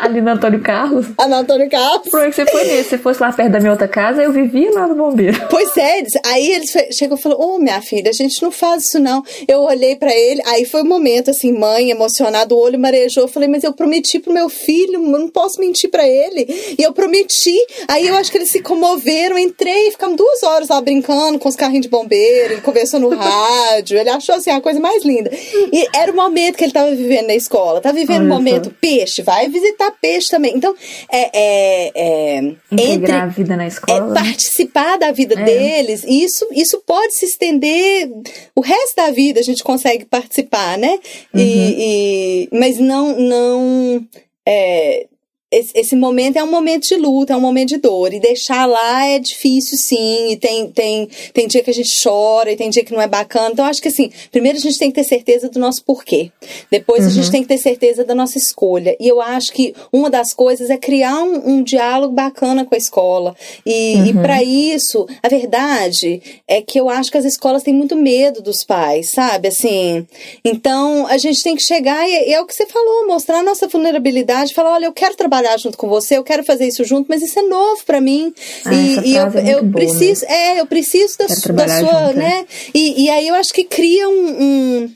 Ali 0.00 0.20
Antônio 0.32 0.60
Carlos? 0.60 1.06
Ah, 1.18 1.28
no 1.28 1.36
Antônio 1.36 1.68
Carlos. 1.70 2.08
Por 2.08 2.24
que 2.24 2.32
você 2.32 2.46
foi 2.46 2.64
nesse? 2.64 2.90
Se 2.90 2.98
fosse 2.98 3.20
lá 3.20 3.32
perto 3.32 3.52
da 3.52 3.60
minha 3.60 3.72
outra 3.72 3.88
casa, 3.88 4.22
eu 4.22 4.32
vivia 4.32 4.70
lá 4.72 4.86
no 4.86 4.94
bombeiro. 4.94 5.40
Pois 5.52 5.76
é, 5.76 6.02
aí 6.26 6.50
ele 6.52 6.64
chegou 6.92 7.16
e 7.16 7.20
falou: 7.20 7.40
Ô, 7.40 7.54
oh, 7.54 7.58
minha 7.58 7.80
filha, 7.82 8.10
a 8.10 8.12
gente 8.12 8.42
não 8.42 8.50
faz 8.50 8.84
isso 8.86 8.98
não. 8.98 9.22
Eu 9.46 9.60
olhei 9.60 9.96
para 9.96 10.12
ele, 10.12 10.42
aí 10.46 10.64
foi 10.64 10.82
um 10.82 10.88
momento 10.88 11.30
assim, 11.30 11.52
mãe, 11.52 11.90
emocionado, 11.90 12.56
o 12.56 12.58
olho 12.58 12.78
marejou. 12.78 13.24
Eu 13.24 13.28
falei: 13.28 13.48
Mas 13.48 13.62
eu 13.62 13.72
prometi 13.72 14.18
pro 14.18 14.32
meu 14.32 14.48
filho, 14.48 14.94
eu 14.94 15.00
não 15.00 15.28
posso 15.28 15.60
mentir 15.60 15.90
para 15.90 16.06
ele. 16.06 16.46
E 16.78 16.82
eu 16.82 16.92
prometi. 16.92 17.56
Aí 17.86 18.06
eu 18.06 18.16
acho 18.16 18.30
que 18.30 18.38
eles 18.38 18.50
se 18.50 18.60
comoveram, 18.60 19.38
entrei, 19.38 19.90
ficamos 19.90 20.16
duas 20.16 20.42
horas 20.42 20.68
lá 20.68 20.80
brincando 20.80 21.38
com 21.38 21.48
os 21.48 21.56
carrinhos 21.56 21.82
de 21.82 21.88
bombeiro, 21.88 22.54
ele 22.54 22.60
conversou 22.60 22.98
no 22.98 23.10
rádio, 23.14 23.98
ele 23.98 24.10
achou 24.10 24.34
assim 24.34 24.50
a 24.50 24.60
coisa 24.60 24.80
mais 24.80 25.04
linda. 25.04 25.30
E 25.72 25.86
era 25.94 26.10
o 26.10 26.16
momento 26.16 26.56
que 26.56 26.64
ele 26.64 26.72
tava 26.72 26.94
vivendo 26.94 27.26
na 27.26 27.34
escola, 27.34 27.80
tá 27.80 27.92
vivendo 27.92 28.24
o 28.24 28.28
momento 28.28 28.74
peixe, 28.80 29.22
vai 29.22 29.48
visitar 29.48 29.92
peixe 30.00 30.21
também. 30.28 30.56
Então, 30.56 30.74
é. 31.10 31.30
é, 31.32 31.92
é 31.94 32.38
Integrar 32.70 32.92
entre, 32.92 33.12
a 33.12 33.26
vida 33.26 33.56
na 33.56 33.66
escola 33.66 33.82
escola. 33.92 34.18
É 34.18 34.22
participar 34.22 34.98
da 34.98 35.12
vida 35.12 35.38
é. 35.38 35.44
deles. 35.44 36.04
E 36.04 36.24
isso, 36.24 36.46
isso 36.52 36.82
pode 36.86 37.14
se 37.14 37.26
estender. 37.26 38.08
O 38.54 38.60
resto 38.60 38.96
da 38.96 39.10
vida 39.10 39.40
a 39.40 39.42
gente 39.42 39.62
consegue 39.62 40.04
participar, 40.04 40.78
né? 40.78 40.98
Uhum. 41.34 41.40
E, 41.40 42.48
e, 42.52 42.56
mas 42.56 42.78
não. 42.78 43.18
não 43.18 44.06
é, 44.46 45.06
esse, 45.52 45.70
esse, 45.78 45.94
momento 45.94 46.38
é 46.38 46.42
um 46.42 46.50
momento 46.50 46.88
de 46.88 46.96
luta, 46.96 47.34
é 47.34 47.36
um 47.36 47.40
momento 47.40 47.68
de 47.68 47.76
dor. 47.76 48.14
E 48.14 48.18
deixar 48.18 48.64
lá 48.64 49.06
é 49.06 49.18
difícil, 49.18 49.76
sim. 49.76 50.32
E 50.32 50.36
tem, 50.36 50.68
tem, 50.70 51.08
tem 51.34 51.46
dia 51.46 51.62
que 51.62 51.68
a 51.68 51.74
gente 51.74 51.92
chora, 52.02 52.50
e 52.50 52.56
tem 52.56 52.70
dia 52.70 52.82
que 52.82 52.92
não 52.92 53.02
é 53.02 53.06
bacana. 53.06 53.50
Então, 53.52 53.66
acho 53.66 53.82
que 53.82 53.88
assim, 53.88 54.10
primeiro 54.30 54.56
a 54.56 54.60
gente 54.60 54.78
tem 54.78 54.90
que 54.90 54.94
ter 54.94 55.04
certeza 55.04 55.50
do 55.50 55.60
nosso 55.60 55.84
porquê. 55.84 56.32
Depois 56.70 57.02
uhum. 57.02 57.08
a 57.08 57.10
gente 57.10 57.26
uhum. 57.26 57.30
tem 57.32 57.42
que 57.42 57.48
ter 57.48 57.58
certeza 57.58 58.02
da 58.02 58.14
nossa 58.14 58.38
escolha. 58.38 58.96
E 58.98 59.06
eu 59.06 59.20
acho 59.20 59.52
que 59.52 59.74
uma 59.92 60.08
das 60.08 60.32
coisas 60.32 60.70
é 60.70 60.78
criar 60.78 61.22
um, 61.22 61.56
um 61.56 61.62
diálogo 61.62 62.14
bacana 62.14 62.64
com 62.64 62.74
a 62.74 62.78
escola. 62.78 63.36
E, 63.66 63.96
uhum. 63.96 64.06
e 64.06 64.12
para 64.14 64.42
isso, 64.42 65.06
a 65.22 65.28
verdade 65.28 66.22
é 66.48 66.62
que 66.62 66.80
eu 66.80 66.88
acho 66.88 67.10
que 67.10 67.18
as 67.18 67.26
escolas 67.26 67.62
têm 67.62 67.74
muito 67.74 67.94
medo 67.94 68.40
dos 68.40 68.64
pais, 68.64 69.10
sabe? 69.10 69.48
Assim, 69.48 70.06
então 70.42 71.06
a 71.06 71.18
gente 71.18 71.42
tem 71.42 71.54
que 71.54 71.62
chegar 71.62 72.08
e, 72.08 72.30
e 72.30 72.32
é 72.32 72.40
o 72.40 72.46
que 72.46 72.54
você 72.54 72.64
falou, 72.64 73.06
mostrar 73.06 73.40
a 73.40 73.42
nossa 73.42 73.68
vulnerabilidade, 73.68 74.54
falar, 74.54 74.72
olha, 74.72 74.86
eu 74.86 74.92
quero 74.92 75.14
trabalhar 75.14 75.41
trabalhar 75.42 75.58
junto 75.58 75.76
com 75.76 75.88
você, 75.88 76.16
eu 76.16 76.24
quero 76.24 76.44
fazer 76.44 76.66
isso 76.66 76.84
junto, 76.84 77.06
mas 77.08 77.22
isso 77.22 77.38
é 77.38 77.42
novo 77.42 77.84
para 77.84 78.00
mim. 78.00 78.32
Ah, 78.64 78.72
e, 78.72 79.10
e 79.10 79.16
eu, 79.16 79.26
é 79.26 79.54
eu 79.54 79.70
preciso, 79.70 80.24
né? 80.24 80.34
é, 80.34 80.60
eu 80.60 80.66
preciso 80.66 81.18
da, 81.18 81.26
da 81.26 81.34
sua, 81.34 82.06
junto, 82.06 82.18
né? 82.18 82.46
E, 82.72 83.04
e 83.04 83.10
aí 83.10 83.28
eu 83.28 83.34
acho 83.34 83.52
que 83.52 83.64
cria 83.64 84.08
um, 84.08 84.42
um 84.42 84.94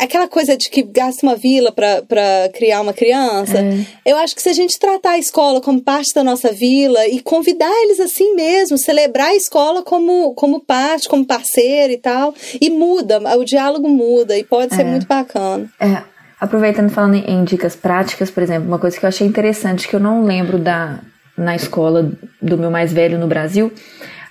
aquela 0.00 0.26
coisa 0.26 0.56
de 0.56 0.68
que 0.68 0.82
gasta 0.82 1.24
uma 1.24 1.36
vila 1.36 1.70
para 1.70 2.48
criar 2.52 2.80
uma 2.80 2.92
criança, 2.92 3.58
é. 3.58 3.86
eu 4.04 4.16
acho 4.16 4.34
que 4.34 4.42
se 4.42 4.48
a 4.48 4.52
gente 4.52 4.76
tratar 4.76 5.12
a 5.12 5.18
escola 5.18 5.60
como 5.60 5.80
parte 5.80 6.12
da 6.12 6.24
nossa 6.24 6.52
vila 6.52 7.06
e 7.06 7.20
convidar 7.20 7.70
eles 7.84 8.00
assim 8.00 8.34
mesmo, 8.34 8.76
celebrar 8.76 9.28
a 9.28 9.36
escola 9.36 9.82
como, 9.82 10.34
como 10.34 10.58
parte, 10.58 11.08
como 11.08 11.24
parceiro 11.24 11.92
e 11.92 11.96
tal, 11.96 12.34
e 12.60 12.70
muda, 12.70 13.20
o 13.38 13.44
diálogo 13.44 13.88
muda 13.88 14.36
e 14.36 14.42
pode 14.42 14.74
é. 14.74 14.76
ser 14.76 14.84
muito 14.84 15.06
bacana. 15.06 15.72
É, 15.78 16.02
Aproveitando 16.42 16.90
falando 16.90 17.14
em 17.14 17.44
dicas 17.44 17.76
práticas, 17.76 18.28
por 18.28 18.42
exemplo, 18.42 18.66
uma 18.66 18.78
coisa 18.80 18.98
que 18.98 19.04
eu 19.04 19.08
achei 19.08 19.24
interessante 19.24 19.86
que 19.86 19.94
eu 19.94 20.00
não 20.00 20.24
lembro 20.24 20.58
da 20.58 20.98
na 21.38 21.54
escola 21.54 22.10
do 22.42 22.58
meu 22.58 22.68
mais 22.68 22.92
velho 22.92 23.16
no 23.16 23.28
Brasil, 23.28 23.72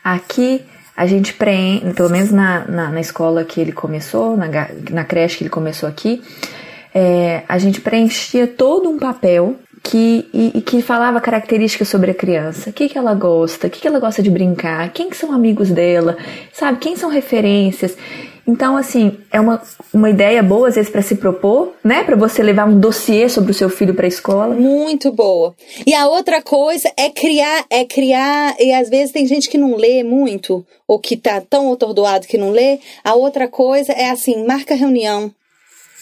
aqui 0.04 0.62
a 0.96 1.08
gente 1.08 1.34
preenche, 1.34 1.94
pelo 1.94 2.10
menos 2.10 2.30
na, 2.30 2.68
na, 2.68 2.90
na, 2.90 3.00
escola 3.00 3.46
que 3.46 3.62
ele 3.62 3.72
começou, 3.72 4.36
na, 4.36 4.48
na 4.90 5.06
creche 5.06 5.38
que 5.38 5.44
ele 5.44 5.50
começou 5.50 5.88
aqui, 5.88 6.22
é, 6.94 7.44
a 7.48 7.58
gente 7.58 7.80
preenchia 7.80 8.46
todo 8.46 8.90
um 8.90 9.00
papel 9.00 9.56
que, 9.82 10.30
e, 10.34 10.58
e, 10.58 10.62
que 10.62 10.82
falava 10.82 11.22
características 11.22 11.88
sobre 11.88 12.12
a 12.12 12.14
criança, 12.14 12.72
o 12.72 12.74
que, 12.74 12.90
que 12.90 12.98
ela 12.98 13.14
gosta, 13.14 13.68
o 13.68 13.70
que, 13.70 13.80
que 13.80 13.88
ela 13.88 14.02
gosta 14.02 14.22
de 14.22 14.30
brincar, 14.30 14.92
quem 14.92 15.10
que 15.10 15.16
são 15.16 15.32
amigos 15.32 15.72
dela, 15.72 16.18
sabe, 16.52 16.78
quem 16.78 16.98
são 16.98 17.10
referências. 17.10 17.96
Então, 18.52 18.76
assim, 18.76 19.18
é 19.32 19.40
uma, 19.40 19.62
uma 19.94 20.10
ideia 20.10 20.44
boa, 20.44 20.68
às 20.68 20.76
vezes, 20.76 20.92
para 20.92 21.02
se 21.02 21.16
propor, 21.16 21.74
né? 21.82 22.04
Para 22.04 22.18
você 22.18 22.44
levar 22.44 22.68
um 22.68 22.78
dossiê 22.78 23.30
sobre 23.30 23.52
o 23.52 23.54
seu 23.54 23.70
filho 23.70 23.94
para 23.94 24.06
a 24.06 24.10
escola. 24.10 24.54
Muito 24.54 25.10
boa. 25.10 25.56
E 25.88 25.94
a 25.96 26.06
outra 26.10 26.42
coisa 26.42 26.92
é 26.98 27.10
criar, 27.10 27.64
é 27.70 27.86
criar, 27.86 28.56
e 28.60 28.74
às 28.74 28.90
vezes 28.90 29.14
tem 29.14 29.26
gente 29.26 29.50
que 29.50 29.58
não 29.58 29.78
lê 29.78 30.04
muito, 30.04 30.66
ou 30.86 31.00
que 31.00 31.16
tá 31.16 31.40
tão 31.40 31.72
atordoado 31.72 32.28
que 32.28 32.38
não 32.38 32.52
lê. 32.52 32.80
A 33.06 33.16
outra 33.16 33.48
coisa 33.48 33.94
é 33.94 34.10
assim, 34.10 34.46
marca 34.46 34.76
reunião. 34.76 35.32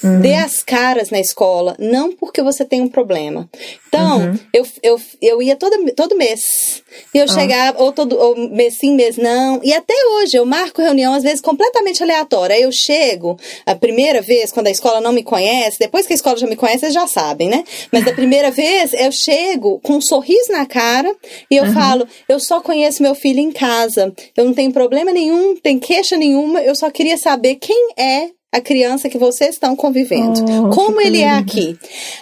Uhum. 0.03 0.21
Dê 0.21 0.35
as 0.35 0.63
caras 0.63 1.09
na 1.09 1.19
escola, 1.19 1.75
não 1.77 2.13
porque 2.13 2.41
você 2.41 2.63
tem 2.63 2.81
um 2.81 2.87
problema. 2.87 3.49
Então, 3.87 4.19
uhum. 4.19 4.39
eu, 4.53 4.67
eu, 4.81 5.01
eu 5.21 5.41
ia 5.41 5.55
todo, 5.55 5.75
todo 5.93 6.15
mês. 6.15 6.81
E 7.13 7.17
eu 7.17 7.25
ah. 7.25 7.27
chegava, 7.27 7.83
ou 7.83 7.91
todo 7.91 8.17
ou 8.17 8.35
mês 8.49 8.77
sim, 8.77 8.95
mês 8.95 9.17
não. 9.17 9.59
E 9.63 9.73
até 9.73 9.93
hoje 10.15 10.37
eu 10.37 10.45
marco 10.45 10.81
reunião, 10.81 11.13
às 11.13 11.23
vezes, 11.23 11.41
completamente 11.41 12.01
aleatória. 12.01 12.55
Aí 12.55 12.61
eu 12.61 12.71
chego, 12.71 13.37
a 13.65 13.75
primeira 13.75 14.21
vez, 14.21 14.51
quando 14.51 14.67
a 14.67 14.71
escola 14.71 15.01
não 15.01 15.11
me 15.11 15.23
conhece, 15.23 15.79
depois 15.79 16.07
que 16.07 16.13
a 16.13 16.15
escola 16.15 16.37
já 16.37 16.47
me 16.47 16.55
conhece, 16.55 16.85
eles 16.85 16.93
já 16.93 17.07
sabem, 17.07 17.49
né? 17.49 17.63
Mas 17.91 18.05
da 18.05 18.13
primeira 18.13 18.51
vez, 18.51 18.93
eu 18.93 19.11
chego 19.11 19.79
com 19.81 19.97
um 19.97 20.01
sorriso 20.01 20.51
na 20.51 20.65
cara 20.65 21.13
e 21.51 21.57
eu 21.57 21.65
uhum. 21.65 21.73
falo: 21.73 22.07
eu 22.27 22.39
só 22.39 22.61
conheço 22.61 23.03
meu 23.03 23.15
filho 23.15 23.39
em 23.39 23.51
casa. 23.51 24.13
Eu 24.37 24.45
não 24.45 24.53
tenho 24.53 24.71
problema 24.71 25.11
nenhum, 25.11 25.55
tem 25.57 25.77
queixa 25.77 26.15
nenhuma, 26.15 26.61
eu 26.61 26.75
só 26.75 26.89
queria 26.89 27.17
saber 27.17 27.55
quem 27.55 27.93
é 27.97 28.29
a 28.51 28.59
criança 28.59 29.09
que 29.09 29.17
vocês 29.17 29.55
estão 29.55 29.75
convivendo. 29.75 30.43
Oh, 30.43 30.69
como 30.69 30.99
ele 30.99 31.21
é 31.21 31.29
aqui. 31.29 31.77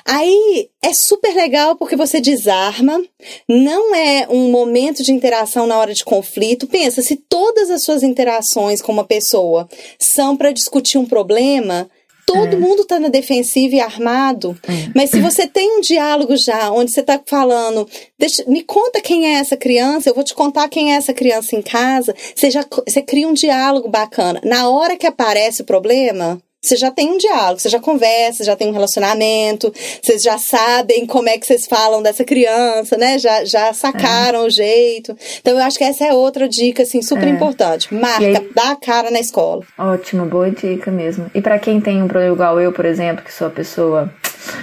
Aí 0.06 0.70
é 0.82 0.92
super 0.94 1.34
legal 1.34 1.76
porque 1.76 1.96
você 1.96 2.20
desarma, 2.20 3.02
não 3.48 3.96
é 3.96 4.28
um 4.30 4.52
momento 4.52 5.04
de 5.04 5.12
interação 5.12 5.66
na 5.66 5.78
hora 5.78 5.94
de 5.94 6.04
conflito. 6.04 6.68
Pensa, 6.68 7.02
se 7.02 7.16
todas 7.16 7.70
as 7.70 7.84
suas 7.84 8.04
interações 8.04 8.82
com 8.82 8.92
uma 8.92 9.06
pessoa 9.06 9.70
são 10.00 10.36
para 10.36 10.52
discutir 10.52 10.98
um 10.98 11.06
problema, 11.06 11.90
todo 12.28 12.58
é. 12.58 12.60
mundo 12.60 12.82
está 12.82 13.00
na 13.00 13.08
defensiva 13.08 13.76
e 13.76 13.80
armado. 13.80 14.56
É. 14.68 14.92
Mas 14.94 15.10
se 15.10 15.22
você 15.22 15.48
tem 15.48 15.78
um 15.78 15.82
diálogo 15.82 16.36
já, 16.36 16.70
onde 16.70 16.92
você 16.92 17.00
está 17.00 17.20
falando, 17.26 17.88
deixa, 18.20 18.44
me 18.46 18.62
conta 18.62 19.02
quem 19.02 19.26
é 19.26 19.40
essa 19.40 19.56
criança, 19.56 20.10
eu 20.10 20.14
vou 20.14 20.26
te 20.26 20.36
contar 20.36 20.68
quem 20.68 20.94
é 20.94 20.98
essa 20.98 21.14
criança 21.14 21.56
em 21.56 21.62
casa, 21.62 22.14
você 22.36 22.52
já 22.52 22.66
você 22.86 23.02
cria 23.02 23.28
um 23.28 23.34
diálogo 23.34 23.88
bacana. 23.88 24.42
Na 24.44 24.70
hora 24.70 24.98
que 24.98 25.08
aparece 25.08 25.62
o 25.62 25.66
problema, 25.66 26.42
você 26.62 26.76
já 26.76 26.92
tem 26.92 27.12
um 27.12 27.18
diálogo, 27.18 27.60
você 27.60 27.70
já 27.70 27.80
conversa, 27.80 28.44
já 28.44 28.56
tem 28.56 28.68
um 28.68 28.74
relacionamento, 28.74 29.72
vocês 30.02 30.22
já 30.22 30.38
sabem 30.38 31.06
como 31.06 31.30
é 31.30 31.38
que 31.38 31.46
vocês 31.46 31.66
falam 31.66 32.02
dessa 32.02 32.24
criança, 32.24 32.98
né? 32.98 33.20
Já, 33.20 33.46
já 33.46 33.74
sacaram 33.74 34.44
é. 34.44 34.48
o 34.48 34.50
jeito. 34.50 35.16
Então 35.40 35.54
eu 35.54 35.64
acho 35.64 35.78
que 35.78 35.84
essa 35.84 36.06
é 36.06 36.14
outra 36.14 36.48
dica, 36.48 36.84
assim, 36.84 37.02
super 37.02 37.28
é. 37.28 37.32
importante. 37.32 37.94
Marca, 37.94 38.26
aí... 38.26 38.50
dá 38.56 38.72
a 38.72 38.76
cara 38.76 39.12
na 39.12 39.20
escola. 39.20 39.64
Ótimo, 39.78 40.26
boa 40.26 40.50
dica 40.50 40.92
mesmo. 40.92 41.30
E 41.34 41.42
para 41.42 41.60
quem 41.60 41.80
tem 41.80 42.02
um 42.02 42.08
problema 42.08 42.34
igual 42.34 42.60
eu, 42.60 42.74
por 42.74 42.86
exemplo, 42.86 43.24
que 43.24 43.34
sou 43.34 43.48
a 43.48 43.52
pessoa 43.52 44.12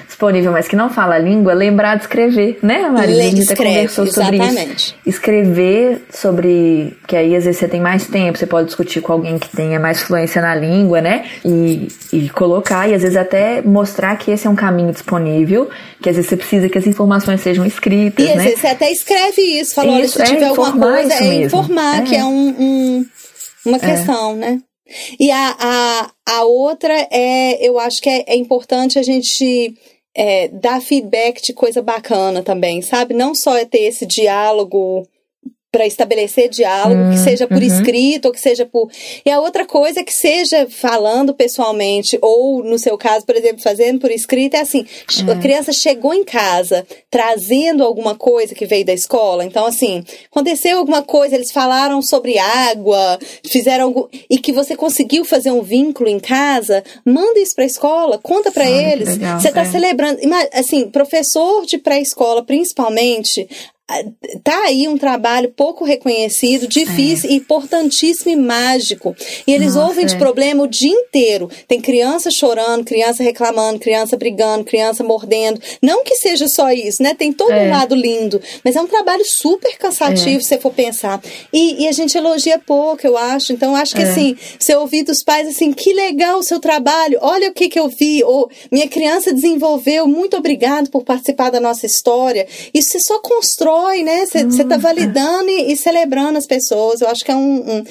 disponível, 0.07 0.53
mas 0.53 0.69
que 0.69 0.77
não 0.77 0.91
fala 0.91 1.17
a 1.17 1.19
língua, 1.19 1.53
lembrar 1.53 1.97
de 1.97 2.03
escrever, 2.03 2.59
né, 2.63 2.89
Marisa? 2.89 3.21
a 3.21 3.23
gente 3.25 3.43
até 3.43 3.57
conversou 3.57 4.07
sobre 4.07 4.39
isso. 4.39 4.95
Escrever 5.05 6.03
sobre. 6.11 6.97
Que 7.07 7.17
aí 7.17 7.37
às 7.37 7.45
vezes 7.45 7.59
você 7.59 7.69
tem 7.69 7.81
mais 7.81 8.07
tempo, 8.07 8.39
você 8.39 8.47
pode 8.47 8.67
discutir 8.67 9.01
com 9.01 9.13
alguém 9.13 9.39
que 9.39 9.49
tenha 9.49 9.79
mais 9.79 10.03
fluência 10.03 10.41
na 10.41 10.55
língua, 10.55 11.01
né? 11.01 11.25
E, 11.45 11.89
e 12.13 12.29
colocar, 12.31 12.89
e 12.89 12.95
às 12.95 13.03
vezes 13.03 13.17
até 13.17 13.63
mostrar 13.63 14.17
que 14.17 14.31
esse 14.31 14.47
é 14.47 14.51
um 14.51 14.57
caminho 14.57 14.93
disponível, 14.93 15.69
que 16.01 16.09
às 16.09 16.17
vezes 16.17 16.29
você 16.29 16.37
precisa 16.37 16.69
que 16.69 16.79
as 16.79 16.87
informações 16.87 17.41
sejam 17.41 17.65
escritas. 17.65 18.25
E 18.25 18.31
às 18.31 18.37
né? 18.37 18.45
vezes 18.45 18.61
você 18.61 18.67
até 18.69 18.91
escreve 18.91 19.43
isso, 19.43 19.75
falou, 19.75 19.99
isso, 19.99 20.19
olha, 20.19 20.27
se 20.27 20.33
é 20.33 20.35
tiver 20.35 20.49
alguma 20.49 20.73
coisa, 20.73 21.15
é 21.15 21.45
informar, 21.45 21.99
é. 21.99 22.03
que 22.03 22.17
é 22.17 22.25
um, 22.25 22.49
um 22.59 23.07
uma 23.65 23.77
é. 23.79 23.81
questão, 23.81 24.33
é. 24.33 24.35
né? 24.35 24.59
E 25.19 25.31
a, 25.31 25.57
a, 25.59 26.13
a 26.27 26.45
outra 26.45 26.95
é, 27.11 27.67
eu 27.67 27.79
acho 27.79 28.01
que 28.01 28.09
é, 28.09 28.25
é 28.27 28.37
importante 28.37 28.99
a 28.99 29.03
gente 29.03 29.75
é, 30.15 30.49
dar 30.49 30.81
feedback 30.81 31.43
de 31.43 31.53
coisa 31.53 31.83
bacana 31.83 32.43
também, 32.43 32.83
sabe? 32.83 33.15
Não 33.15 33.35
só 33.35 33.57
é 33.57 33.65
ter 33.65 33.83
esse 33.83 34.07
diálogo 34.07 35.09
para 35.75 35.89
estabelecer 35.89 36.49
diálogo, 36.49 37.03
hum, 37.03 37.11
que 37.11 37.19
seja 37.19 37.49
por 37.49 37.57
uhum. 37.57 37.65
escrito 37.65 38.27
ou 38.27 38.33
que 38.33 38.41
seja 38.41 38.65
por. 38.65 38.89
E 39.27 39.29
a 39.29 39.41
outra 39.41 39.67
coisa 39.67 39.99
é 39.99 40.05
que 40.05 40.13
seja 40.13 40.69
falando 40.71 41.35
pessoalmente, 41.35 42.17
ou 42.23 42.63
no 42.63 42.79
seu 42.79 42.97
caso, 42.97 43.27
por 43.27 43.35
exemplo, 43.35 43.61
fazendo 43.61 43.99
por 43.99 44.13
escrito, 44.13 44.55
é 44.55 44.61
assim: 44.61 44.87
a 45.27 45.33
é. 45.33 45.41
criança 45.41 45.73
chegou 45.73 46.15
em 46.15 46.23
casa 46.23 46.87
trazendo 47.11 47.83
alguma 47.83 48.15
coisa 48.15 48.55
que 48.55 48.67
veio 48.67 48.85
da 48.85 48.93
escola. 48.93 49.45
Então, 49.45 49.67
assim, 49.67 50.05
aconteceu 50.31 50.79
alguma 50.79 51.03
coisa, 51.03 51.35
eles 51.35 51.51
falaram 51.51 52.01
sobre 52.01 52.39
água, 52.39 53.19
fizeram 53.45 53.87
algo. 53.87 54.09
E 54.31 54.39
que 54.39 54.53
você 54.53 54.77
conseguiu 54.77 55.25
fazer 55.25 55.51
um 55.51 55.63
vínculo 55.63 56.09
em 56.09 56.21
casa, 56.21 56.85
manda 57.05 57.41
isso 57.41 57.57
para 57.57 57.65
a 57.65 57.67
escola, 57.67 58.21
conta 58.23 58.53
para 58.53 58.71
eles. 58.71 59.19
você 59.19 59.49
está 59.49 59.63
é. 59.63 59.65
celebrando. 59.65 60.21
Assim, 60.53 60.89
professor 60.89 61.67
de 61.67 61.79
pré-escola, 61.79 62.45
principalmente, 62.45 63.49
tá 64.43 64.63
aí 64.65 64.89
um 64.89 64.97
trabalho 64.97 65.53
pouco 65.55 65.85
reconhecido, 65.85 66.67
difícil, 66.67 67.29
é. 67.29 67.35
importantíssimo 67.35 68.31
e 68.31 68.37
mágico. 68.37 69.15
E 69.47 69.53
eles 69.53 69.75
Nossa, 69.75 69.89
ouvem 69.89 70.07
de 70.07 70.15
é. 70.15 70.19
problema 70.19 70.63
o 70.63 70.67
dia 70.67 70.91
inteiro. 70.91 71.51
Tem 71.69 71.81
criança 71.81 72.31
chorando, 72.31 72.85
criança 72.85 73.23
reclamando, 73.23 73.79
criança 73.79 74.17
brigando, 74.17 74.65
criança 74.65 75.05
mordendo. 75.05 75.61
Não 75.83 76.03
que 76.03 76.17
seja 76.17 76.49
só 76.49 76.73
isso, 76.73 77.03
né? 77.03 77.15
Tem 77.15 77.31
todo 77.31 77.53
é. 77.53 77.67
um 77.67 77.71
lado 77.71 77.95
lindo, 77.95 78.41
mas 78.65 78.75
é 78.75 78.81
um 78.81 78.87
trabalho 78.87 79.25
super 79.27 79.77
cansativo 79.77 80.39
é. 80.39 80.41
se 80.41 80.49
você 80.49 80.59
for 80.59 80.73
pensar. 80.73 81.21
E, 81.53 81.85
e, 81.85 81.89
a 81.89 81.93
gente 81.93 82.17
elogia 82.17 82.59
pouco, 82.59 83.07
eu 83.07 83.19
acho. 83.19 83.53
Então, 83.53 83.73
eu 83.73 83.77
acho 83.77 83.95
que 83.95 84.03
é. 84.03 84.11
assim, 84.11 84.37
você 84.59 84.75
ouvir 84.75 85.03
dos 85.03 85.23
pais 85.23 85.47
assim, 85.47 85.73
que 85.73 85.93
legal 85.93 86.39
o 86.39 86.43
seu 86.43 86.59
trabalho, 86.59 87.19
olha 87.21 87.51
o 87.51 87.53
que 87.53 87.69
que 87.69 87.79
eu 87.79 87.89
vi, 87.89 88.25
ou 88.25 88.51
minha 88.73 88.89
criança 88.89 89.33
desenvolveu, 89.33 90.07
muito 90.07 90.39
obrigado 90.39 90.89
por 90.91 91.05
participar 91.05 91.51
da 91.51 91.61
nossa 91.61 91.85
história. 91.85 92.47
Isso 92.73 92.93
você 92.93 93.01
só 93.01 93.19
constrói 93.21 93.74
constrói, 93.75 94.03
né? 94.03 94.27
Você 94.27 94.39
está 94.39 94.77
uhum. 94.77 94.81
validando 94.81 95.49
e, 95.49 95.73
e, 95.73 95.77
celebrando 95.77 96.39
as 96.39 96.47
pessoas. 96.47 97.01
Eu 97.01 97.09
acho 97.09 97.25
que 97.25 97.31
é 97.31 97.37
um, 97.37 97.79
um 97.79 97.85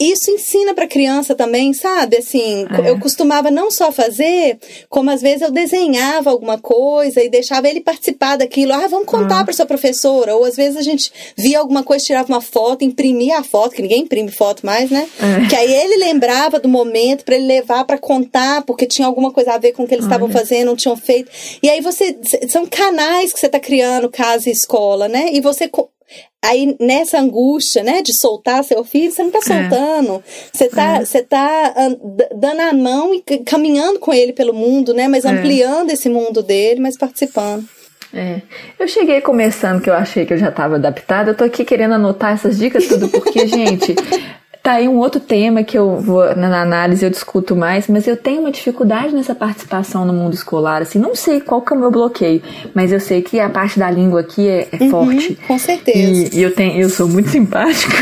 isso 0.00 0.30
ensina 0.30 0.72
para 0.72 0.86
criança 0.86 1.34
também, 1.34 1.74
sabe? 1.74 2.16
Assim, 2.16 2.66
é. 2.82 2.88
eu 2.88 2.98
costumava 2.98 3.50
não 3.50 3.70
só 3.70 3.92
fazer, 3.92 4.58
como 4.88 5.10
às 5.10 5.20
vezes 5.20 5.42
eu 5.42 5.50
desenhava 5.50 6.30
alguma 6.30 6.58
coisa 6.58 7.22
e 7.22 7.28
deixava 7.28 7.68
ele 7.68 7.82
participar 7.82 8.36
daquilo. 8.36 8.72
Ah, 8.72 8.88
vamos 8.88 9.06
contar 9.06 9.40
ah. 9.40 9.44
para 9.44 9.52
sua 9.52 9.66
professora. 9.66 10.34
Ou 10.34 10.44
às 10.44 10.56
vezes 10.56 10.78
a 10.78 10.82
gente 10.82 11.12
via 11.36 11.58
alguma 11.58 11.82
coisa, 11.82 12.04
tirava 12.04 12.32
uma 12.32 12.40
foto, 12.40 12.82
imprimia 12.82 13.38
a 13.38 13.44
foto, 13.44 13.74
que 13.74 13.82
ninguém 13.82 14.02
imprime 14.02 14.30
foto 14.30 14.64
mais, 14.64 14.90
né? 14.90 15.06
É. 15.18 15.48
Que 15.48 15.54
aí 15.54 15.72
ele 15.72 15.96
lembrava 15.98 16.58
do 16.58 16.68
momento 16.68 17.24
para 17.24 17.34
ele 17.34 17.46
levar 17.46 17.84
para 17.84 17.98
contar, 17.98 18.62
porque 18.62 18.86
tinha 18.86 19.06
alguma 19.06 19.30
coisa 19.30 19.52
a 19.52 19.58
ver 19.58 19.72
com 19.72 19.84
o 19.84 19.86
que 19.86 19.94
eles 19.94 20.06
estavam 20.06 20.30
fazendo, 20.30 20.68
não 20.68 20.76
tinham 20.76 20.96
feito. 20.96 21.30
E 21.62 21.68
aí 21.68 21.82
você 21.82 22.16
são 22.48 22.64
canais 22.64 23.32
que 23.32 23.38
você 23.38 23.46
está 23.46 23.60
criando 23.60 24.08
casa 24.08 24.48
e 24.48 24.52
escola, 24.52 25.08
né? 25.08 25.28
E 25.32 25.40
você 25.40 25.68
Aí, 26.42 26.74
nessa 26.80 27.18
angústia, 27.18 27.82
né, 27.82 28.00
de 28.00 28.18
soltar 28.18 28.64
seu 28.64 28.82
filho, 28.82 29.12
você 29.12 29.22
não 29.22 29.30
está 29.30 29.54
é. 29.54 29.68
soltando. 29.68 30.24
Você 30.52 30.64
está 30.64 30.96
é. 30.96 31.04
Você 31.04 31.22
tá 31.22 31.74
dando 32.34 32.60
a 32.60 32.72
mão 32.72 33.14
e 33.14 33.20
caminhando 33.44 33.98
com 33.98 34.12
ele 34.12 34.32
pelo 34.32 34.54
mundo, 34.54 34.94
né? 34.94 35.06
Mas 35.06 35.24
é. 35.24 35.28
ampliando 35.28 35.90
esse 35.90 36.08
mundo 36.08 36.42
dele, 36.42 36.80
mas 36.80 36.96
participando. 36.96 37.68
É. 38.12 38.40
Eu 38.78 38.88
cheguei 38.88 39.20
começando 39.20 39.80
que 39.80 39.88
eu 39.88 39.94
achei 39.94 40.26
que 40.26 40.32
eu 40.32 40.38
já 40.38 40.48
estava 40.48 40.76
adaptada. 40.76 41.30
Eu 41.30 41.36
tô 41.36 41.44
aqui 41.44 41.64
querendo 41.64 41.94
anotar 41.94 42.32
essas 42.32 42.58
dicas 42.58 42.86
tudo 42.86 43.08
porque, 43.08 43.46
gente, 43.48 43.94
Tá 44.70 44.76
aí 44.76 44.86
um 44.86 44.98
outro 44.98 45.20
tema 45.20 45.64
que 45.64 45.76
eu 45.76 45.96
vou 45.96 46.36
na 46.36 46.62
análise 46.62 47.04
eu 47.04 47.10
discuto 47.10 47.56
mais, 47.56 47.88
mas 47.88 48.06
eu 48.06 48.16
tenho 48.16 48.42
uma 48.42 48.52
dificuldade 48.52 49.12
nessa 49.12 49.34
participação 49.34 50.04
no 50.04 50.12
mundo 50.12 50.32
escolar, 50.32 50.80
assim, 50.80 50.96
não 50.96 51.12
sei 51.12 51.40
qual 51.40 51.60
que 51.60 51.72
é 51.72 51.76
o 51.76 51.80
meu 51.80 51.90
bloqueio, 51.90 52.40
mas 52.72 52.92
eu 52.92 53.00
sei 53.00 53.20
que 53.20 53.40
a 53.40 53.50
parte 53.50 53.80
da 53.80 53.90
língua 53.90 54.20
aqui 54.20 54.46
é, 54.46 54.68
é 54.70 54.84
uhum, 54.84 54.90
forte. 54.90 55.36
Com 55.48 55.58
certeza. 55.58 55.98
E, 55.98 56.38
e, 56.38 56.42
eu 56.44 56.54
tenho, 56.54 56.80
eu 56.80 56.88
sou 56.88 57.08
muito 57.08 57.30
simpática, 57.34 57.96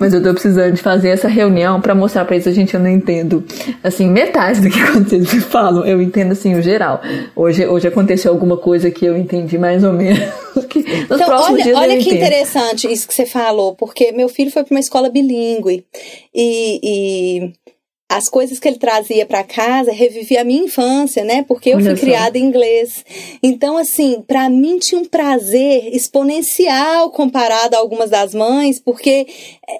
mas 0.00 0.12
eu 0.12 0.20
tô 0.20 0.32
precisando 0.32 0.72
de 0.72 0.82
fazer 0.82 1.10
essa 1.10 1.28
reunião 1.28 1.80
para 1.80 1.94
mostrar 1.94 2.24
para 2.24 2.34
eles 2.34 2.48
a 2.48 2.52
gente 2.52 2.74
eu 2.74 2.80
não 2.80 2.90
entendo, 2.90 3.44
assim, 3.84 4.10
metade 4.10 4.60
do 4.60 4.70
que 4.70 4.82
vocês 4.98 5.32
me 5.32 5.40
falam, 5.40 5.86
eu 5.86 6.02
entendo 6.02 6.32
assim 6.32 6.56
o 6.56 6.62
geral. 6.62 7.00
Hoje, 7.36 7.64
hoje 7.64 7.86
aconteceu 7.86 8.32
alguma 8.32 8.56
coisa 8.56 8.90
que 8.90 9.04
eu 9.04 9.16
entendi 9.16 9.56
mais 9.56 9.84
ou 9.84 9.92
menos. 9.92 10.18
então, 10.74 11.28
olha, 11.30 11.78
olha 11.78 11.96
que 11.98 12.12
interessante 12.12 12.90
isso 12.92 13.06
que 13.06 13.14
você 13.14 13.24
falou, 13.24 13.76
porque 13.76 14.10
meu 14.10 14.28
filho 14.28 14.50
foi 14.50 14.64
para 14.64 14.74
uma 14.74 14.80
escola 14.80 15.08
bilíngue 15.08 15.84
e, 16.34 16.80
e 16.82 17.52
as 18.16 18.28
coisas 18.28 18.58
que 18.58 18.68
ele 18.68 18.78
trazia 18.78 19.24
para 19.24 19.42
casa 19.42 19.90
revivia 19.90 20.42
a 20.42 20.44
minha 20.44 20.64
infância, 20.64 21.24
né? 21.24 21.44
Porque 21.48 21.70
eu 21.70 21.80
fui 21.80 21.94
criada 21.94 22.36
em 22.36 22.42
inglês. 22.42 23.04
Então, 23.42 23.76
assim, 23.76 24.22
para 24.26 24.48
mim 24.50 24.78
tinha 24.78 25.00
um 25.00 25.04
prazer 25.04 25.94
exponencial 25.94 27.10
comparado 27.10 27.74
a 27.74 27.78
algumas 27.78 28.10
das 28.10 28.34
mães, 28.34 28.78
porque 28.78 29.26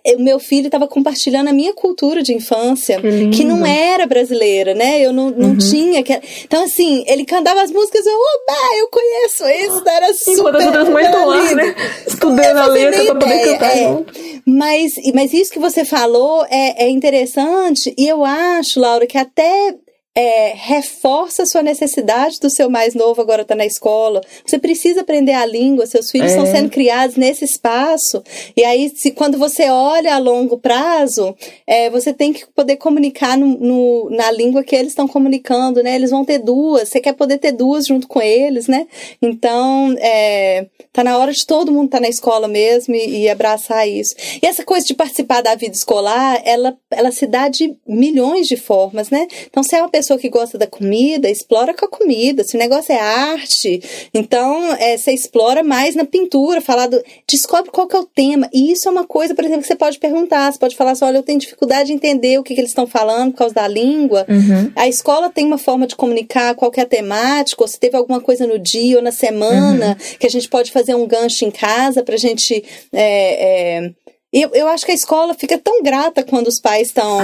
eh, 0.04 0.16
o 0.16 0.20
meu 0.20 0.38
filho 0.38 0.66
estava 0.66 0.88
compartilhando 0.88 1.48
a 1.48 1.52
minha 1.52 1.74
cultura 1.74 2.22
de 2.22 2.32
infância, 2.32 3.00
que, 3.00 3.28
que, 3.28 3.44
não 3.44 3.66
era 3.66 4.06
brasileira, 4.06 4.74
né? 4.74 5.00
Eu 5.00 5.12
não, 5.12 5.30
não 5.30 5.50
uhum. 5.50 5.58
tinha. 5.58 6.02
Que... 6.02 6.18
Então, 6.44 6.64
assim, 6.64 7.04
ele 7.06 7.24
cantava 7.24 7.62
as 7.62 7.70
músicas, 7.70 8.04
eu, 8.06 8.12
oba, 8.12 8.58
eu 8.78 8.88
conheço 8.88 9.48
isso, 9.48 9.88
era 9.88 10.14
super. 10.14 10.38
Enquanto 10.38 10.56
as 10.56 10.66
outras 10.66 10.88
mães 10.88 11.06
estão 11.06 11.26
lá, 11.26 11.54
né? 11.54 11.74
Estudando 12.06 12.56
a 12.56 12.66
letra 12.66 13.04
pra 13.04 13.14
poder 13.14 13.44
cantar 13.44 13.76
é. 13.76 14.04
Mas, 14.44 14.94
mas 15.14 15.32
isso 15.32 15.52
que 15.52 15.58
você 15.58 15.84
falou 15.84 16.44
é, 16.50 16.84
é 16.84 16.88
interessante 16.88 17.94
e 17.96 18.08
eu 18.08 18.21
acho, 18.24 18.80
Laura, 18.80 19.06
que 19.06 19.18
até 19.18 19.76
é, 20.14 20.52
reforça 20.54 21.42
a 21.42 21.46
sua 21.46 21.62
necessidade 21.62 22.38
do 22.38 22.50
seu 22.50 22.68
mais 22.68 22.94
novo 22.94 23.20
agora 23.20 23.42
estar 23.42 23.54
tá 23.54 23.58
na 23.58 23.64
escola. 23.64 24.20
Você 24.44 24.58
precisa 24.58 25.00
aprender 25.00 25.32
a 25.32 25.46
língua, 25.46 25.86
seus 25.86 26.10
filhos 26.10 26.32
é. 26.32 26.36
estão 26.36 26.46
sendo 26.46 26.68
criados 26.68 27.16
nesse 27.16 27.44
espaço. 27.44 28.22
E 28.54 28.62
aí, 28.62 28.92
se, 28.94 29.12
quando 29.12 29.38
você 29.38 29.70
olha 29.70 30.14
a 30.14 30.18
longo 30.18 30.58
prazo, 30.58 31.34
é, 31.66 31.88
você 31.88 32.12
tem 32.12 32.32
que 32.32 32.46
poder 32.54 32.76
comunicar 32.76 33.38
no, 33.38 33.58
no, 33.58 34.10
na 34.10 34.30
língua 34.30 34.62
que 34.62 34.76
eles 34.76 34.92
estão 34.92 35.08
comunicando, 35.08 35.82
né? 35.82 35.94
Eles 35.94 36.10
vão 36.10 36.24
ter 36.24 36.38
duas, 36.38 36.90
você 36.90 37.00
quer 37.00 37.14
poder 37.14 37.38
ter 37.38 37.52
duas 37.52 37.86
junto 37.86 38.06
com 38.06 38.20
eles, 38.20 38.68
né? 38.68 38.86
Então, 39.20 39.94
é, 39.98 40.66
tá 40.92 41.02
na 41.02 41.16
hora 41.16 41.32
de 41.32 41.46
todo 41.46 41.72
mundo 41.72 41.86
estar 41.86 41.98
tá 41.98 42.02
na 42.02 42.08
escola 42.08 42.46
mesmo 42.46 42.94
e, 42.94 43.22
e, 43.22 43.28
abraçar 43.30 43.88
isso. 43.88 44.14
E 44.42 44.46
essa 44.46 44.62
coisa 44.62 44.86
de 44.86 44.94
participar 44.94 45.40
da 45.40 45.54
vida 45.54 45.74
escolar, 45.74 46.42
ela, 46.44 46.76
ela 46.90 47.10
se 47.10 47.26
dá 47.26 47.48
de 47.48 47.74
milhões 47.86 48.46
de 48.46 48.58
formas, 48.58 49.08
né? 49.08 49.26
Então, 49.46 49.62
se 49.62 49.74
é 49.74 49.80
uma 49.80 49.88
pessoa 49.88 50.01
pessoa 50.02 50.18
que 50.18 50.28
gosta 50.28 50.58
da 50.58 50.66
comida, 50.66 51.30
explora 51.30 51.72
com 51.72 51.84
a 51.84 51.88
comida. 51.88 52.42
Se 52.42 52.56
o 52.56 52.58
negócio 52.58 52.92
é 52.92 52.98
arte, 52.98 53.80
então 54.12 54.74
é, 54.74 54.96
você 54.96 55.12
explora 55.12 55.62
mais 55.62 55.94
na 55.94 56.04
pintura, 56.04 56.60
falar 56.60 56.88
do. 56.88 57.00
Descobre 57.28 57.70
qual 57.70 57.86
que 57.86 57.94
é 57.94 58.00
o 58.00 58.04
tema. 58.04 58.50
E 58.52 58.72
isso 58.72 58.88
é 58.88 58.90
uma 58.90 59.06
coisa, 59.06 59.34
por 59.34 59.44
exemplo, 59.44 59.62
que 59.62 59.68
você 59.68 59.76
pode 59.76 59.98
perguntar. 59.98 60.52
Você 60.52 60.58
pode 60.58 60.76
falar 60.76 60.90
assim: 60.90 61.04
olha, 61.04 61.18
eu 61.18 61.22
tenho 61.22 61.38
dificuldade 61.38 61.86
de 61.86 61.92
entender 61.92 62.38
o 62.38 62.42
que, 62.42 62.54
que 62.54 62.60
eles 62.60 62.72
estão 62.72 62.86
falando 62.86 63.30
por 63.30 63.38
causa 63.38 63.54
da 63.54 63.68
língua. 63.68 64.26
Uhum. 64.28 64.72
A 64.74 64.88
escola 64.88 65.30
tem 65.30 65.46
uma 65.46 65.58
forma 65.58 65.86
de 65.86 65.94
comunicar 65.94 66.54
qual 66.56 66.70
que 66.70 66.80
é 66.80 66.82
a 66.82 66.86
temática, 66.86 67.62
ou 67.62 67.68
se 67.68 67.78
teve 67.78 67.96
alguma 67.96 68.20
coisa 68.20 68.46
no 68.46 68.58
dia 68.58 68.96
ou 68.96 69.02
na 69.02 69.12
semana, 69.12 69.90
uhum. 69.90 70.18
que 70.18 70.26
a 70.26 70.30
gente 70.30 70.48
pode 70.48 70.72
fazer 70.72 70.96
um 70.96 71.06
gancho 71.06 71.44
em 71.44 71.50
casa 71.50 72.02
pra 72.02 72.16
gente. 72.16 72.64
É, 72.92 73.78
é, 73.78 73.92
eu, 74.32 74.50
eu 74.54 74.68
acho 74.68 74.86
que 74.86 74.92
a 74.92 74.94
escola 74.94 75.34
fica 75.34 75.58
tão 75.58 75.82
grata 75.82 76.22
quando 76.22 76.46
os 76.46 76.58
pais 76.58 76.88
estão 76.88 77.18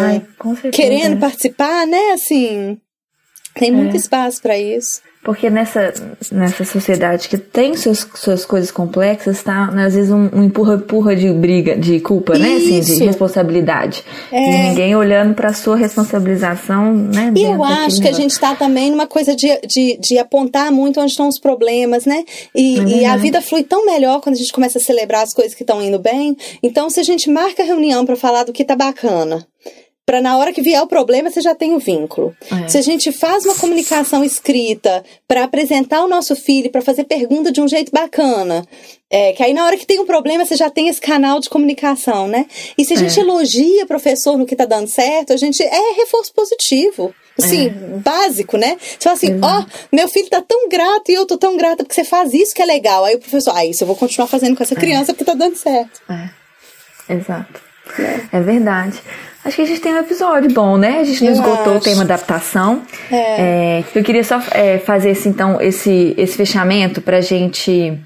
querendo 0.70 1.18
participar, 1.18 1.86
né? 1.86 2.12
Assim, 2.12 2.78
tem 3.58 3.72
muito 3.72 3.94
é. 3.94 3.96
espaço 3.96 4.40
para 4.40 4.58
isso. 4.58 5.00
Porque 5.28 5.50
nessa, 5.50 5.92
nessa 6.30 6.64
sociedade 6.64 7.28
que 7.28 7.36
tem 7.36 7.76
suas, 7.76 8.06
suas 8.14 8.46
coisas 8.46 8.70
complexas, 8.70 9.42
tá? 9.42 9.68
Às 9.76 9.94
vezes 9.94 10.10
um 10.10 10.44
empurra-empurra 10.44 11.14
de 11.14 11.30
briga, 11.32 11.76
de 11.76 11.98
culpa, 12.00 12.34
Isso. 12.34 12.42
né? 12.42 12.56
Assim, 12.56 12.80
de 12.80 13.04
responsabilidade. 13.04 14.04
É. 14.30 14.38
E 14.38 14.68
ninguém 14.68 14.96
olhando 14.96 15.34
para 15.34 15.52
sua 15.52 15.76
responsabilização, 15.76 16.94
né? 16.94 17.32
E 17.36 17.42
eu 17.42 17.62
acho 17.62 18.00
que 18.00 18.08
a 18.08 18.12
gente 18.12 18.30
está 18.30 18.54
também 18.54 18.90
numa 18.90 19.06
coisa 19.06 19.34
de, 19.34 19.48
de, 19.66 19.98
de 20.00 20.18
apontar 20.18 20.70
muito 20.70 21.00
onde 21.00 21.10
estão 21.10 21.28
os 21.28 21.38
problemas, 21.38 22.06
né? 22.06 22.24
E, 22.54 22.78
é 22.78 22.82
e 22.82 23.04
a 23.04 23.16
vida 23.16 23.42
flui 23.42 23.64
tão 23.64 23.84
melhor 23.84 24.20
quando 24.20 24.36
a 24.36 24.38
gente 24.38 24.52
começa 24.52 24.78
a 24.78 24.80
celebrar 24.80 25.24
as 25.24 25.34
coisas 25.34 25.52
que 25.52 25.62
estão 25.62 25.82
indo 25.82 25.98
bem. 25.98 26.36
Então, 26.62 26.88
se 26.88 27.00
a 27.00 27.04
gente 27.04 27.28
marca 27.28 27.64
reunião 27.64 28.06
para 28.06 28.16
falar 28.16 28.44
do 28.44 28.52
que 28.52 28.64
tá 28.64 28.76
bacana, 28.76 29.46
para 30.08 30.22
na 30.22 30.38
hora 30.38 30.54
que 30.54 30.62
vier 30.62 30.80
o 30.80 30.86
problema 30.86 31.30
você 31.30 31.42
já 31.42 31.54
tem 31.54 31.74
o 31.74 31.78
vínculo. 31.78 32.34
É. 32.50 32.66
Se 32.66 32.78
a 32.78 32.80
gente 32.80 33.12
faz 33.12 33.44
uma 33.44 33.54
comunicação 33.54 34.24
escrita 34.24 35.04
para 35.28 35.44
apresentar 35.44 36.02
o 36.02 36.08
nosso 36.08 36.34
filho, 36.34 36.70
para 36.70 36.80
fazer 36.80 37.04
pergunta 37.04 37.52
de 37.52 37.60
um 37.60 37.68
jeito 37.68 37.92
bacana, 37.92 38.66
é, 39.10 39.34
que 39.34 39.42
aí 39.42 39.52
na 39.52 39.66
hora 39.66 39.76
que 39.76 39.84
tem 39.84 40.00
um 40.00 40.06
problema 40.06 40.46
você 40.46 40.56
já 40.56 40.70
tem 40.70 40.88
esse 40.88 40.98
canal 40.98 41.40
de 41.40 41.50
comunicação, 41.50 42.26
né? 42.26 42.46
E 42.78 42.86
se 42.86 42.94
a 42.94 42.96
gente 42.96 43.20
é. 43.20 43.22
elogia 43.22 43.84
o 43.84 43.86
professor 43.86 44.38
no 44.38 44.46
que 44.46 44.56
tá 44.56 44.64
dando 44.64 44.88
certo, 44.88 45.34
a 45.34 45.36
gente 45.36 45.62
é 45.62 45.92
reforço 45.98 46.32
positivo. 46.32 47.14
Assim, 47.36 47.66
é. 47.66 47.70
básico, 47.98 48.56
né? 48.56 48.78
Você 48.80 49.04
fala 49.04 49.14
assim, 49.14 49.38
ó, 49.42 49.60
oh, 49.60 49.94
meu 49.94 50.08
filho 50.08 50.30
tá 50.30 50.40
tão 50.40 50.70
grato 50.70 51.10
e 51.10 51.14
eu 51.14 51.26
tô 51.26 51.36
tão 51.36 51.54
grata 51.56 51.84
porque 51.84 51.94
você 51.94 52.02
faz 52.02 52.32
isso 52.32 52.54
que 52.54 52.62
é 52.62 52.64
legal. 52.64 53.04
Aí 53.04 53.14
o 53.14 53.20
professor, 53.20 53.54
ah, 53.54 53.64
isso 53.66 53.84
eu 53.84 53.86
vou 53.86 53.94
continuar 53.94 54.26
fazendo 54.26 54.56
com 54.56 54.62
essa 54.62 54.74
é. 54.74 54.76
criança 54.76 55.12
porque 55.12 55.24
tá 55.24 55.34
dando 55.34 55.54
certo. 55.54 56.00
É, 56.08 57.14
exato. 57.14 57.60
É. 57.98 58.38
é 58.38 58.40
verdade. 58.40 59.00
Acho 59.48 59.56
que 59.56 59.62
a 59.62 59.66
gente 59.66 59.80
tem 59.80 59.94
um 59.94 59.98
episódio 59.98 60.52
bom, 60.52 60.76
né? 60.76 60.98
A 61.00 61.04
gente 61.04 61.24
não 61.24 61.32
esgotou 61.32 61.72
acho. 61.72 61.78
o 61.78 61.80
tema 61.80 62.02
adaptação. 62.02 62.82
É. 63.10 63.16
É, 63.16 63.82
eu 63.94 64.04
queria 64.04 64.22
só 64.22 64.42
é, 64.50 64.76
fazer 64.76 65.08
esse, 65.08 65.26
então, 65.26 65.58
esse, 65.58 66.12
esse 66.18 66.36
fechamento 66.36 67.00
pra 67.00 67.22
gente. 67.22 67.98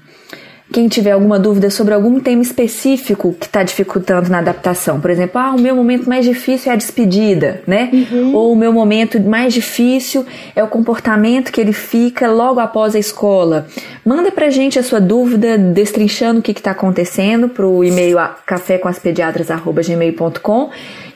Quem 0.71 0.87
tiver 0.87 1.11
alguma 1.11 1.37
dúvida 1.37 1.69
sobre 1.69 1.93
algum 1.93 2.21
tema 2.21 2.41
específico 2.41 3.35
que 3.37 3.45
está 3.45 3.61
dificultando 3.61 4.29
na 4.29 4.39
adaptação, 4.39 4.99
por 4.99 5.11
exemplo, 5.11 5.39
ah, 5.39 5.51
o 5.51 5.59
meu 5.59 5.75
momento 5.75 6.09
mais 6.09 6.25
difícil 6.25 6.71
é 6.71 6.73
a 6.73 6.77
despedida, 6.77 7.61
né? 7.67 7.91
Uhum. 7.93 8.33
Ou 8.33 8.53
o 8.53 8.55
meu 8.55 8.73
momento 8.73 9.21
mais 9.21 9.53
difícil 9.53 10.25
é 10.55 10.63
o 10.63 10.67
comportamento 10.67 11.51
que 11.51 11.61
ele 11.61 11.73
fica 11.73 12.31
logo 12.31 12.59
após 12.61 12.95
a 12.95 12.99
escola. 12.99 13.67
Manda 14.03 14.31
pra 14.31 14.49
gente 14.49 14.79
a 14.79 14.83
sua 14.83 14.99
dúvida, 15.01 15.57
destrinchando 15.57 16.39
o 16.39 16.41
que 16.41 16.51
está 16.51 16.71
acontecendo, 16.71 17.49
pro 17.49 17.83
e-mail 17.83 18.17
cafécomaspediatras.gmail.com 18.45 20.71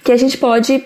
que 0.08 0.12
a 0.14 0.18
gente 0.18 0.38
pode 0.38 0.86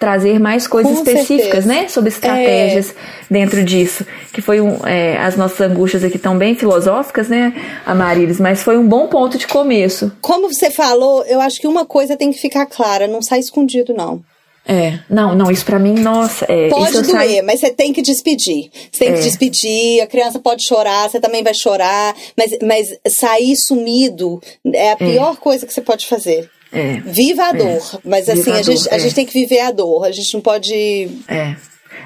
trazer 0.00 0.40
mais 0.40 0.66
coisas 0.66 0.92
Com 0.92 0.98
específicas, 0.98 1.64
certeza. 1.64 1.68
né? 1.68 1.88
Sobre 1.88 2.08
estratégias 2.08 2.90
é. 2.90 2.94
dentro 3.30 3.62
disso. 3.62 4.04
Que 4.32 4.42
foi 4.42 4.60
um. 4.60 4.84
É, 4.84 5.16
as 5.18 5.36
nossas 5.36 5.60
angústias 5.60 6.02
aqui 6.02 6.16
estão 6.16 6.36
bem 6.36 6.56
filosóficas, 6.56 7.28
né, 7.28 7.54
Amarilis? 7.86 8.40
Mas 8.40 8.64
foi 8.64 8.76
um 8.76 8.84
bom 8.88 9.06
ponto 9.06 9.38
de 9.38 9.46
começo. 9.46 10.10
Como 10.20 10.52
você 10.52 10.72
falou, 10.72 11.24
eu 11.26 11.40
acho 11.40 11.60
que 11.60 11.68
uma 11.68 11.86
coisa 11.86 12.16
tem 12.16 12.32
que 12.32 12.40
ficar 12.40 12.66
clara: 12.66 13.06
não 13.06 13.22
sai 13.22 13.38
escondido, 13.38 13.94
não. 13.94 14.24
É, 14.66 14.98
não, 15.08 15.36
não, 15.36 15.50
isso 15.52 15.64
para 15.64 15.78
mim, 15.78 15.94
nossa. 15.94 16.44
É, 16.48 16.68
pode 16.68 16.92
doer, 16.92 17.06
sai... 17.06 17.42
mas 17.42 17.60
você 17.60 17.70
tem 17.70 17.92
que 17.92 18.02
despedir. 18.02 18.70
Você 18.90 19.04
tem 19.04 19.08
é. 19.10 19.12
que 19.12 19.22
despedir, 19.22 20.02
a 20.02 20.06
criança 20.08 20.40
pode 20.40 20.66
chorar, 20.66 21.08
você 21.08 21.20
também 21.20 21.44
vai 21.44 21.54
chorar, 21.54 22.14
mas, 22.36 22.50
mas 22.62 22.98
sair 23.08 23.56
sumido 23.56 24.42
é 24.74 24.90
a 24.90 24.92
é. 24.92 24.96
pior 24.96 25.36
coisa 25.36 25.64
que 25.64 25.72
você 25.72 25.80
pode 25.80 26.06
fazer. 26.06 26.50
É. 26.72 27.00
Viva 27.04 27.42
a 27.44 27.50
é. 27.50 27.52
dor. 27.54 28.00
Mas 28.04 28.28
assim, 28.28 28.50
a, 28.50 28.56
a, 28.56 28.62
gente, 28.62 28.88
a 28.90 28.98
gente 28.98 29.12
é. 29.12 29.14
tem 29.14 29.26
que 29.26 29.32
viver 29.32 29.60
a 29.60 29.70
dor. 29.70 30.04
A 30.04 30.10
gente 30.10 30.32
não 30.34 30.40
pode. 30.40 31.08
É. 31.28 31.56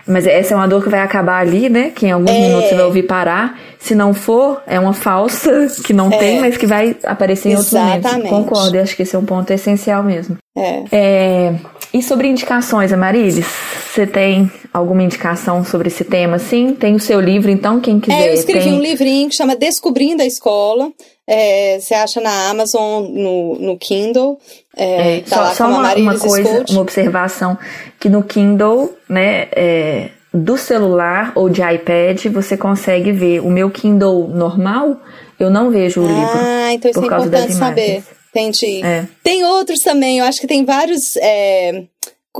Mas 0.07 0.27
essa 0.27 0.55
é 0.55 0.57
uma 0.57 0.67
dor 0.67 0.83
que 0.83 0.89
vai 0.89 1.01
acabar 1.01 1.41
ali, 1.41 1.69
né? 1.69 1.93
Que 1.95 2.07
em 2.07 2.11
alguns 2.11 2.31
É. 2.31 2.41
minutos 2.41 2.69
você 2.69 2.75
vai 2.75 2.85
ouvir 2.85 3.05
parar. 3.05 3.59
Se 3.79 3.95
não 3.95 4.15
for, 4.15 4.63
é 4.67 4.79
uma 4.79 4.93
falsa 4.93 5.69
que 5.85 5.93
não 5.93 6.13
É. 6.13 6.19
tem, 6.19 6.41
mas 6.41 6.57
que 6.57 6.67
vai 6.67 6.97
aparecer 7.05 7.51
em 7.51 7.57
outros 7.57 7.73
momentos. 7.73 7.99
Exatamente. 7.99 8.29
Concordo, 8.29 8.79
acho 8.79 8.97
que 8.97 9.03
esse 9.03 9.15
é 9.15 9.19
um 9.19 9.25
ponto 9.25 9.51
essencial 9.53 10.03
mesmo. 10.03 10.37
É. 10.57 10.83
É, 10.93 11.55
e 11.95 12.03
sobre 12.03 12.29
indicações, 12.29 12.93
Amarilis, 12.93 13.47
você 13.93 14.07
tem 14.07 14.51
alguma 14.73 15.03
indicação 15.03 15.65
sobre 15.65 15.89
esse 15.89 16.05
tema? 16.05 16.39
Sim, 16.39 16.75
tem 16.75 16.95
o 16.95 17.01
seu 17.01 17.21
livro, 17.21 17.51
então, 17.51 17.81
quem 17.81 18.01
quiser. 18.01 18.29
É, 18.29 18.31
eu 18.31 18.35
escrevi 18.35 18.65
tem... 18.65 18.75
um 18.75 18.81
livrinho 18.81 19.29
que 19.29 19.37
chama 19.37 19.55
Descobrindo 19.55 20.23
a 20.23 20.27
Escola. 20.27 20.91
É, 21.27 21.79
você 21.79 21.95
acha 21.95 22.21
na 22.21 22.51
Amazon, 22.51 23.05
no, 23.05 23.55
no 23.59 23.79
Kindle. 23.79 24.39
É, 24.77 25.19
É, 25.19 25.21
tá 25.21 25.49
só 25.49 25.55
só 25.55 25.69
uma, 25.69 25.95
uma 25.95 26.19
coisa, 26.19 26.55
Scout. 26.55 26.73
uma 26.73 26.81
observação, 26.83 27.57
que 28.01 28.09
no 28.09 28.23
Kindle, 28.23 28.93
né, 29.09 29.49
é, 29.55 30.11
do 30.35 30.57
celular 30.57 31.33
ou 31.35 31.49
de 31.49 31.63
iPad, 31.63 32.27
você 32.27 32.57
consegue 32.57 33.13
ver. 33.13 33.41
O 33.41 33.51
meu 33.51 33.71
Kindle 33.71 34.29
normal, 34.29 34.97
eu 35.39 35.51
não 35.51 35.71
vejo 35.71 36.01
o 36.01 36.07
livro. 36.07 36.39
Ah, 36.39 36.73
então 36.73 36.91
isso 36.91 37.01
por 37.01 37.07
é 37.07 37.11
causa 37.11 37.27
importante 37.29 37.55
saber. 37.55 38.03
Entendi. 38.31 38.83
É. 38.83 39.07
Tem 39.23 39.45
outros 39.45 39.81
também, 39.81 40.19
eu 40.19 40.25
acho 40.25 40.41
que 40.41 40.47
tem 40.47 40.65
vários. 40.65 41.17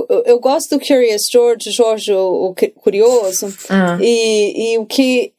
É, 0.09 0.31
eu 0.31 0.39
gosto 0.39 0.77
do 0.77 0.85
Curious 0.85 1.23
George, 1.31 1.71
Jorge 1.71 2.11
o, 2.13 2.49
o 2.49 2.55
cu- 2.55 2.71
Curioso. 2.81 3.53
Ah. 3.69 3.97
E, 4.01 4.73
e 4.73 4.77
o 4.77 4.85
que. 4.85 5.31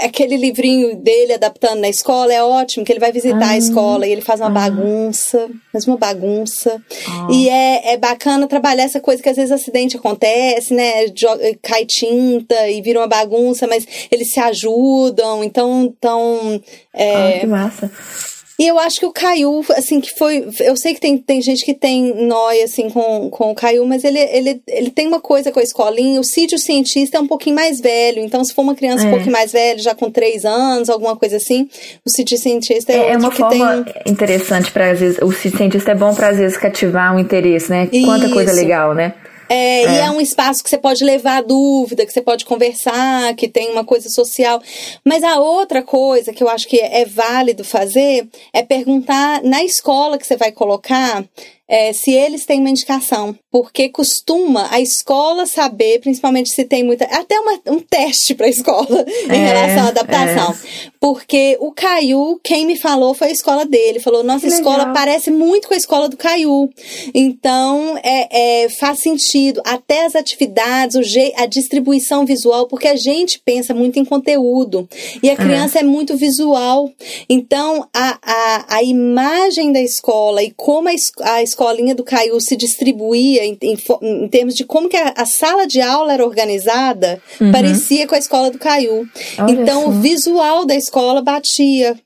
Aquele 0.00 0.36
livrinho 0.36 0.96
dele 0.96 1.32
adaptando 1.34 1.80
na 1.80 1.88
escola 1.88 2.32
é 2.32 2.42
ótimo, 2.42 2.84
que 2.84 2.92
ele 2.92 3.00
vai 3.00 3.10
visitar 3.12 3.42
Ah. 3.48 3.50
a 3.52 3.56
escola 3.58 4.06
e 4.06 4.12
ele 4.12 4.20
faz 4.20 4.40
uma 4.40 4.50
bagunça, 4.50 5.48
mas 5.72 5.86
uma 5.86 5.96
bagunça. 5.96 6.80
Ah. 7.08 7.28
E 7.30 7.48
é, 7.48 7.92
é 7.92 7.96
bacana 7.96 8.46
trabalhar 8.46 8.84
essa 8.84 9.00
coisa 9.00 9.22
que 9.22 9.28
às 9.28 9.36
vezes 9.36 9.50
acidente 9.52 9.96
acontece, 9.96 10.74
né? 10.74 11.06
Cai 11.62 11.86
tinta 11.86 12.68
e 12.68 12.80
vira 12.82 13.00
uma 13.00 13.06
bagunça, 13.08 13.66
mas 13.66 13.86
eles 14.10 14.32
se 14.32 14.40
ajudam, 14.40 15.42
então. 15.42 15.84
então 15.84 16.60
é, 16.92 17.36
Ah, 17.36 17.40
que 17.40 17.46
massa. 17.46 17.90
E 18.58 18.66
eu 18.66 18.78
acho 18.78 19.00
que 19.00 19.06
o 19.06 19.12
Caiu, 19.12 19.64
assim, 19.70 20.00
que 20.00 20.10
foi. 20.16 20.46
Eu 20.60 20.76
sei 20.76 20.94
que 20.94 21.00
tem, 21.00 21.16
tem 21.18 21.40
gente 21.40 21.64
que 21.64 21.74
tem 21.74 22.14
nóia, 22.26 22.64
assim, 22.64 22.90
com, 22.90 23.28
com 23.30 23.50
o 23.50 23.54
Caiu, 23.54 23.84
mas 23.86 24.04
ele, 24.04 24.18
ele, 24.18 24.60
ele 24.68 24.90
tem 24.90 25.06
uma 25.08 25.20
coisa 25.20 25.50
com 25.50 25.58
a 25.58 25.62
escolinha. 25.62 26.20
O 26.20 26.24
Cid, 26.24 26.54
o 26.54 26.58
cientista, 26.58 27.16
é 27.16 27.20
um 27.20 27.26
pouquinho 27.26 27.56
mais 27.56 27.80
velho. 27.80 28.20
Então, 28.22 28.44
se 28.44 28.52
for 28.54 28.62
uma 28.62 28.74
criança 28.74 29.04
É. 29.04 29.08
um 29.08 29.10
pouquinho 29.10 29.32
mais 29.32 29.52
velha, 29.52 29.78
já 29.78 29.94
com 29.94 30.10
três 30.10 30.44
anos, 30.44 30.88
alguma 30.90 31.16
coisa 31.16 31.36
assim, 31.38 31.68
o 32.06 32.10
Cid, 32.10 32.34
o 32.34 32.38
cientista 32.38 32.92
é, 32.92 32.96
É, 32.96 33.12
é 33.12 33.16
uma 33.16 33.30
forma 33.30 33.84
tem. 33.84 34.12
interessante 34.12 34.70
para 34.70 34.90
às 34.92 35.00
vezes 35.00 35.18
o 35.22 35.32
cientista 35.32 35.90
é 35.90 35.94
bom 35.94 36.14
para 36.14 36.28
às 36.28 36.36
vezes 36.36 36.56
cativar 36.56 37.16
o 37.16 37.18
interesse, 37.18 37.70
né? 37.70 37.88
Quanta 38.04 38.28
coisa 38.30 38.52
Isso. 38.52 38.60
legal, 38.60 38.94
né? 38.94 39.14
É, 39.48 39.82
E 39.82 39.86
É. 39.86 39.98
é 40.00 40.10
um 40.10 40.20
espaço 40.20 40.62
que 40.62 40.70
você 40.70 40.78
pode 40.78 41.04
levar 41.04 41.38
a 41.38 41.42
dúvida, 41.42 42.06
que 42.06 42.12
você 42.12 42.22
pode 42.22 42.44
conversar, 42.44 43.34
que 43.34 43.48
tem 43.48 43.70
uma 43.70 43.84
coisa 43.84 44.08
social. 44.08 44.60
Mas 45.04 45.22
a 45.22 45.38
outra 45.40 45.82
coisa 45.82 46.32
que 46.32 46.42
eu 46.42 46.48
acho 46.48 46.66
que 46.68 46.80
é 46.80 47.04
válido 47.04 47.64
fazer 47.64 48.26
é 48.52 48.62
perguntar 48.62 49.42
na 49.42 49.62
escola 49.62 50.18
que 50.18 50.26
você 50.26 50.36
vai 50.36 50.52
colocar 50.52 51.24
é, 51.74 51.92
se 51.94 52.10
eles 52.12 52.44
têm 52.44 52.60
uma 52.60 52.68
indicação. 52.70 53.34
Porque 53.50 53.88
costuma 53.88 54.68
a 54.70 54.80
escola 54.80 55.44
saber, 55.46 56.00
principalmente 56.00 56.50
se 56.50 56.64
tem 56.64 56.82
muita. 56.82 57.04
Até 57.06 57.38
uma- 57.38 57.60
um 57.66 57.80
teste 57.80 58.34
para 58.34 58.46
a 58.46 58.50
escola 58.50 59.04
em 59.28 59.32
É, 59.42 59.46
relação 59.46 59.84
à 59.86 59.88
adaptação. 59.88 60.54
Porque 61.00 61.56
o 61.60 61.72
Caiu, 61.72 62.40
quem 62.42 62.64
me 62.66 62.76
falou 62.76 63.12
foi 63.14 63.28
a 63.28 63.32
escola 63.32 63.64
dele. 63.66 64.00
Falou: 64.00 64.22
nossa 64.22 64.46
Que 64.46 64.52
escola 64.54 64.78
legal. 64.78 64.94
parece 64.94 65.30
muito 65.30 65.68
com 65.68 65.74
a 65.74 65.76
escola 65.76 66.08
do 66.08 66.16
Caiu. 66.16 66.70
Então, 67.14 67.98
é, 68.02 68.64
é, 68.64 68.68
faz 68.68 69.00
sentido. 69.00 69.60
Até 69.64 70.04
as 70.06 70.14
atividades, 70.14 70.96
o 70.96 71.02
a 71.36 71.46
distribuição 71.46 72.24
visual, 72.24 72.66
porque 72.66 72.88
a 72.88 72.96
gente 72.96 73.38
pensa 73.44 73.74
muito 73.74 73.98
em 73.98 74.04
conteúdo. 74.04 74.88
E 75.22 75.28
a 75.30 75.36
criança 75.36 75.78
é, 75.80 75.82
muito 75.82 76.16
visual. 76.16 76.90
Então, 77.28 77.86
a, 77.94 78.18
a, 78.22 78.76
a 78.76 78.82
imagem 78.82 79.72
da 79.72 79.80
escola 79.80 80.42
e 80.42 80.50
como 80.52 80.88
a, 80.88 80.94
es- 80.94 81.12
a 81.20 81.42
escolinha 81.62 81.94
do 81.94 82.02
Caiu 82.02 82.40
se 82.40 82.56
distribuía 82.56 83.44
em, 83.44 83.56
em 83.62 83.76
em 84.02 84.28
termos 84.28 84.54
de 84.54 84.64
como 84.64 84.88
que 84.88 84.96
a, 84.96 85.14
a 85.16 85.24
sala 85.24 85.66
de 85.66 85.80
aula 85.80 86.12
era 86.12 86.24
organizada, 86.24 87.20
parecia 87.52 88.06
com 88.06 88.14
a 88.14 88.18
escola 88.18 88.50
do 88.50 88.58
Caiu. 88.58 89.06
Então, 89.48 89.82
só. 89.82 89.88
o 89.88 89.92
visual 89.92 90.66
da 90.66 90.74
escola 90.74 91.22
batia 91.22 91.96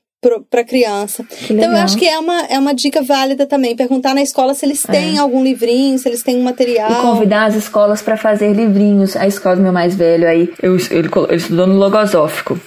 para 0.49 0.63
criança. 0.63 1.25
Então, 1.49 1.71
eu 1.71 1.77
acho 1.77 1.97
que 1.97 2.07
é 2.07 2.19
uma, 2.19 2.41
é 2.47 2.59
uma 2.59 2.73
dica 2.73 3.01
válida 3.01 3.45
também. 3.45 3.75
Perguntar 3.75 4.13
na 4.13 4.21
escola 4.21 4.53
se 4.53 4.65
eles 4.65 4.81
têm 4.81 5.17
algum 5.17 5.43
livrinho, 5.43 5.97
se 5.97 6.09
eles 6.09 6.23
têm 6.23 6.37
um 6.37 6.43
material. 6.43 6.89
É. 6.89 6.99
E 6.99 7.01
convidar 7.01 7.45
as 7.45 7.55
escolas 7.55 8.01
para 8.01 8.17
fazer 8.17 8.53
livrinhos. 8.53 9.15
A 9.15 9.27
escola 9.27 9.55
do 9.55 9.61
meu 9.61 9.71
mais 9.71 9.95
velho 9.95 10.27
aí, 10.27 10.51
eu, 10.61 10.75
ele, 10.75 11.09
ele 11.29 11.35
estudou 11.35 11.67
no 11.67 11.75
Logosófico. 11.75 12.59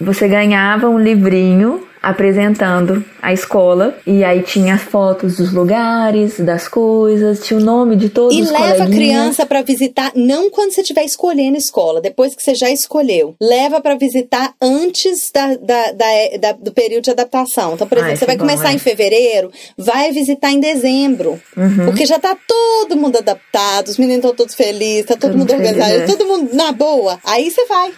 Você 0.00 0.28
ganhava 0.28 0.88
um 0.88 0.98
livrinho 0.98 1.86
apresentando 2.08 3.04
a 3.20 3.32
escola 3.32 3.96
e 4.06 4.22
aí 4.22 4.42
tinha 4.42 4.78
fotos 4.78 5.36
dos 5.36 5.52
lugares, 5.52 6.38
das 6.38 6.68
coisas, 6.68 7.44
tinha 7.44 7.58
o 7.58 7.62
nome 7.62 7.96
de 7.96 8.08
todos 8.08 8.36
E 8.36 8.42
os 8.42 8.50
leva 8.50 8.84
a 8.84 8.86
criança 8.86 9.44
para 9.44 9.62
visitar, 9.62 10.12
não 10.14 10.48
quando 10.50 10.72
você 10.72 10.82
estiver 10.82 11.04
escolhendo 11.04 11.56
escola, 11.56 12.00
depois 12.00 12.34
que 12.34 12.42
você 12.42 12.54
já 12.54 12.70
escolheu. 12.70 13.34
Leva 13.40 13.80
para 13.80 13.96
visitar 13.96 14.54
antes 14.62 15.30
da, 15.32 15.56
da- 15.56 15.92
da- 15.92 16.36
da- 16.40 16.52
do 16.52 16.72
período 16.72 17.04
de 17.04 17.10
adaptação. 17.10 17.74
Então, 17.74 17.86
por 17.86 17.98
Ah, 17.98 18.00
exemplo, 18.02 18.18
você 18.18 18.26
vai 18.26 18.34
é 18.36 18.38
bom, 18.38 18.46
começar 18.46 18.70
é. 18.70 18.74
em 18.74 18.78
fevereiro, 18.78 19.50
vai 19.76 20.12
visitar 20.12 20.50
em 20.52 20.60
dezembro. 20.60 21.40
Uhum. 21.56 21.86
Porque 21.86 22.06
já 22.06 22.18
tá 22.18 22.36
todo 22.46 22.96
mundo 22.96 23.18
adaptado, 23.18 23.88
os 23.88 23.98
meninos 23.98 24.18
estão 24.24 24.34
todos 24.34 24.54
felizes, 24.54 25.06
tá 25.06 25.14
todo, 25.14 25.32
Todo 25.32 25.38
mundo 25.38 25.52
mundo 25.52 25.62
feliz, 25.64 25.72
organizado, 25.82 26.02
é. 26.12 26.16
todo 26.16 26.26
mundo 26.28 26.54
na 26.54 26.70
boa. 26.72 27.18
Aí 27.24 27.50
você 27.50 27.64
vai. 27.66 27.90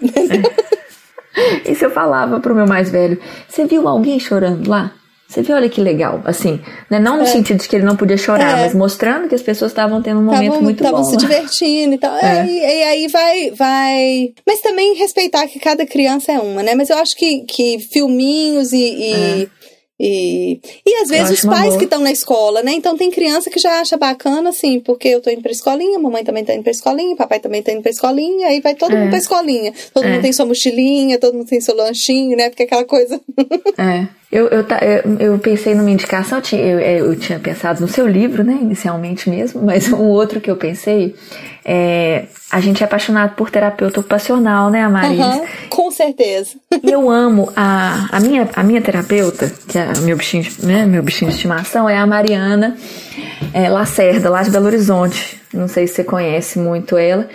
Isso 1.66 1.84
eu 1.84 1.90
falava 1.90 2.40
pro 2.40 2.54
meu 2.54 2.66
mais 2.66 2.90
velho. 2.90 3.18
Você 3.48 3.64
viu 3.66 3.86
alguém 3.88 4.18
chorando 4.18 4.68
lá? 4.68 4.92
Você 5.28 5.42
viu, 5.42 5.56
olha 5.56 5.68
que 5.68 5.78
legal, 5.82 6.22
assim, 6.24 6.58
né? 6.88 6.98
Não 6.98 7.18
no 7.18 7.26
sentido 7.26 7.58
de 7.60 7.68
que 7.68 7.76
ele 7.76 7.84
não 7.84 7.94
podia 7.96 8.16
chorar, 8.16 8.60
É. 8.60 8.62
mas 8.62 8.74
mostrando 8.74 9.28
que 9.28 9.34
as 9.34 9.42
pessoas 9.42 9.70
estavam 9.72 10.00
tendo 10.00 10.20
um 10.20 10.22
momento 10.22 10.42
Estavam 10.44 10.62
muito 10.62 10.82
estavam 10.82 11.02
bom. 11.02 11.10
se 11.10 11.16
divertindo 11.18 11.94
e 11.96 11.98
tal. 11.98 12.16
É. 12.16 12.46
E, 12.46 12.58
e 12.58 12.82
aí 12.84 13.08
vai, 13.08 13.50
vai. 13.50 14.32
Mas 14.46 14.62
também 14.62 14.94
respeitar 14.94 15.46
que 15.46 15.58
cada 15.60 15.84
criança 15.84 16.32
é 16.32 16.38
uma, 16.38 16.62
né? 16.62 16.74
Mas 16.74 16.88
eu 16.88 16.96
acho 16.96 17.14
que, 17.14 17.40
que 17.42 17.78
filminhos 17.78 18.72
e. 18.72 18.78
e... 18.78 19.48
E, 20.00 20.60
e 20.86 20.94
às 21.02 21.08
vezes 21.08 21.38
os 21.38 21.44
pais 21.44 21.66
boa. 21.70 21.78
que 21.78 21.84
estão 21.84 22.00
na 22.00 22.12
escola, 22.12 22.62
né? 22.62 22.72
Então 22.72 22.96
tem 22.96 23.10
criança 23.10 23.50
que 23.50 23.58
já 23.58 23.80
acha 23.80 23.96
bacana, 23.96 24.50
assim, 24.50 24.78
porque 24.78 25.08
eu 25.08 25.20
tô 25.20 25.28
indo 25.30 25.42
pra 25.42 25.50
escolinha, 25.50 25.98
mamãe 25.98 26.22
também 26.22 26.44
tá 26.44 26.54
indo 26.54 26.62
pra 26.62 26.70
escolinha, 26.70 27.16
papai 27.16 27.40
também 27.40 27.62
tá 27.62 27.72
indo 27.72 27.82
pra 27.82 27.90
escolinha, 27.90 28.46
aí 28.46 28.60
vai 28.60 28.74
todo 28.76 28.94
É. 28.94 28.96
mundo 29.00 29.08
pra 29.10 29.18
escolinha. 29.18 29.72
Todo 29.92 30.04
É. 30.04 30.10
mundo 30.12 30.22
tem 30.22 30.32
sua 30.32 30.46
mochilinha, 30.46 31.18
todo 31.18 31.34
mundo 31.36 31.48
tem 31.48 31.60
seu 31.60 31.74
lanchinho, 31.74 32.36
né? 32.36 32.48
Porque 32.48 32.62
aquela 32.62 32.84
coisa. 32.84 33.20
É. 33.76 34.06
Eu, 34.30 34.46
eu, 34.48 34.64
eu, 35.18 35.38
pensei 35.38 35.74
numa 35.74 35.90
indicação, 35.90 36.36
eu 36.36 36.42
tinha, 36.42 36.62
eu, 36.62 37.16
tinha 37.16 37.38
pensado 37.38 37.80
no 37.80 37.88
seu 37.88 38.06
livro, 38.06 38.44
né, 38.44 38.58
inicialmente 38.60 39.30
mesmo, 39.30 39.62
mas 39.62 39.88
um 39.92 40.04
outro 40.04 40.38
que 40.40 40.50
eu 40.50 40.56
pensei 40.56 41.14
é. 41.64 42.26
A 42.50 42.60
gente 42.60 42.82
é 42.82 42.86
apaixonado 42.86 43.34
por 43.34 43.50
terapeuta 43.50 44.00
ocupacional, 44.00 44.70
né, 44.70 44.82
Amaris? 44.82 45.20
Aham, 45.20 45.42
com 45.68 45.90
certeza. 45.90 46.56
E 46.82 46.90
eu 46.90 47.10
amo 47.10 47.52
a, 47.54 48.08
a, 48.10 48.20
minha, 48.20 48.48
a 48.56 48.62
minha 48.62 48.80
terapeuta, 48.80 49.52
que 49.66 49.76
é 49.76 49.86
meu 50.00 50.16
bichinho, 50.16 50.42
de- 50.42 50.64
né, 50.64 50.86
meu 50.86 51.02
bichinho 51.02 51.30
de 51.30 51.36
estimação, 51.36 51.86
é 51.88 51.98
a 51.98 52.06
Mariana 52.06 52.74
é, 53.52 53.68
Lacerda, 53.68 54.30
lá 54.30 54.42
de 54.42 54.50
Belo 54.50 54.64
Horizonte. 54.64 55.38
Não 55.52 55.68
sei 55.68 55.86
se 55.86 55.96
você 55.96 56.04
conhece 56.04 56.58
muito 56.58 56.96
ela. 56.96 57.28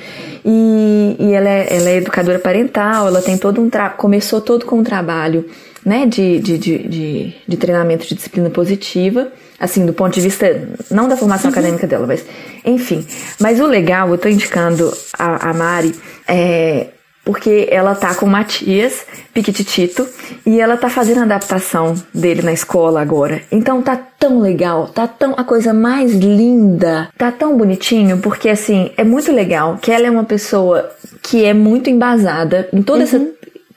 E, 0.43 1.15
e 1.19 1.31
ela, 1.31 1.49
é, 1.49 1.67
ela 1.75 1.89
é 1.89 1.97
educadora 1.97 2.39
parental, 2.39 3.07
ela 3.07 3.21
tem 3.21 3.37
todo 3.37 3.61
um 3.61 3.69
tra 3.69 3.89
começou 3.91 4.41
todo 4.41 4.65
com 4.65 4.77
um 4.79 4.83
trabalho 4.83 5.47
né, 5.86 6.05
de, 6.05 6.39
de, 6.39 6.57
de, 6.57 7.36
de, 7.47 7.57
treinamento 7.57 8.07
de 8.07 8.15
disciplina 8.15 8.49
positiva, 8.49 9.31
assim, 9.59 9.86
do 9.86 9.93
ponto 9.93 10.13
de 10.13 10.21
vista, 10.21 10.67
não 10.89 11.07
da 11.07 11.17
formação 11.17 11.51
acadêmica 11.51 11.88
dela, 11.88 12.07
mas, 12.07 12.25
enfim. 12.65 13.05
Mas 13.39 13.59
o 13.59 13.65
legal, 13.65 14.09
eu 14.09 14.17
tô 14.17 14.29
indicando 14.29 14.93
a, 15.17 15.49
a 15.49 15.53
Mari, 15.53 15.93
é, 16.27 16.88
porque 17.25 17.67
ela 17.71 17.95
tá 17.95 18.13
com 18.15 18.25
o 18.25 18.29
Matias 18.29 19.05
Piquititito 19.34 20.07
e 20.45 20.59
ela 20.59 20.75
tá 20.75 20.89
fazendo 20.89 21.21
a 21.21 21.23
adaptação 21.23 21.95
dele 22.13 22.41
na 22.41 22.51
escola 22.51 23.01
agora. 23.01 23.41
Então 23.51 23.81
tá 23.81 23.95
tão 23.95 24.39
legal, 24.39 24.88
tá 24.88 25.07
tão 25.07 25.34
a 25.38 25.43
coisa 25.43 25.73
mais 25.73 26.13
linda, 26.13 27.09
tá 27.17 27.31
tão 27.31 27.57
bonitinho, 27.57 28.17
porque 28.17 28.49
assim, 28.49 28.91
é 28.97 29.03
muito 29.03 29.31
legal 29.31 29.77
que 29.81 29.91
ela 29.91 30.05
é 30.05 30.11
uma 30.11 30.25
pessoa 30.25 30.91
que 31.21 31.45
é 31.45 31.53
muito 31.53 31.89
embasada 31.89 32.67
em 32.73 32.81
toda 32.81 33.03
essa 33.03 33.19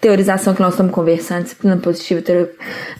teorização 0.06 0.54
que 0.54 0.62
nós 0.62 0.74
estamos 0.74 0.92
conversando, 0.92 1.42
disciplina 1.42 1.76
positiva, 1.78 2.22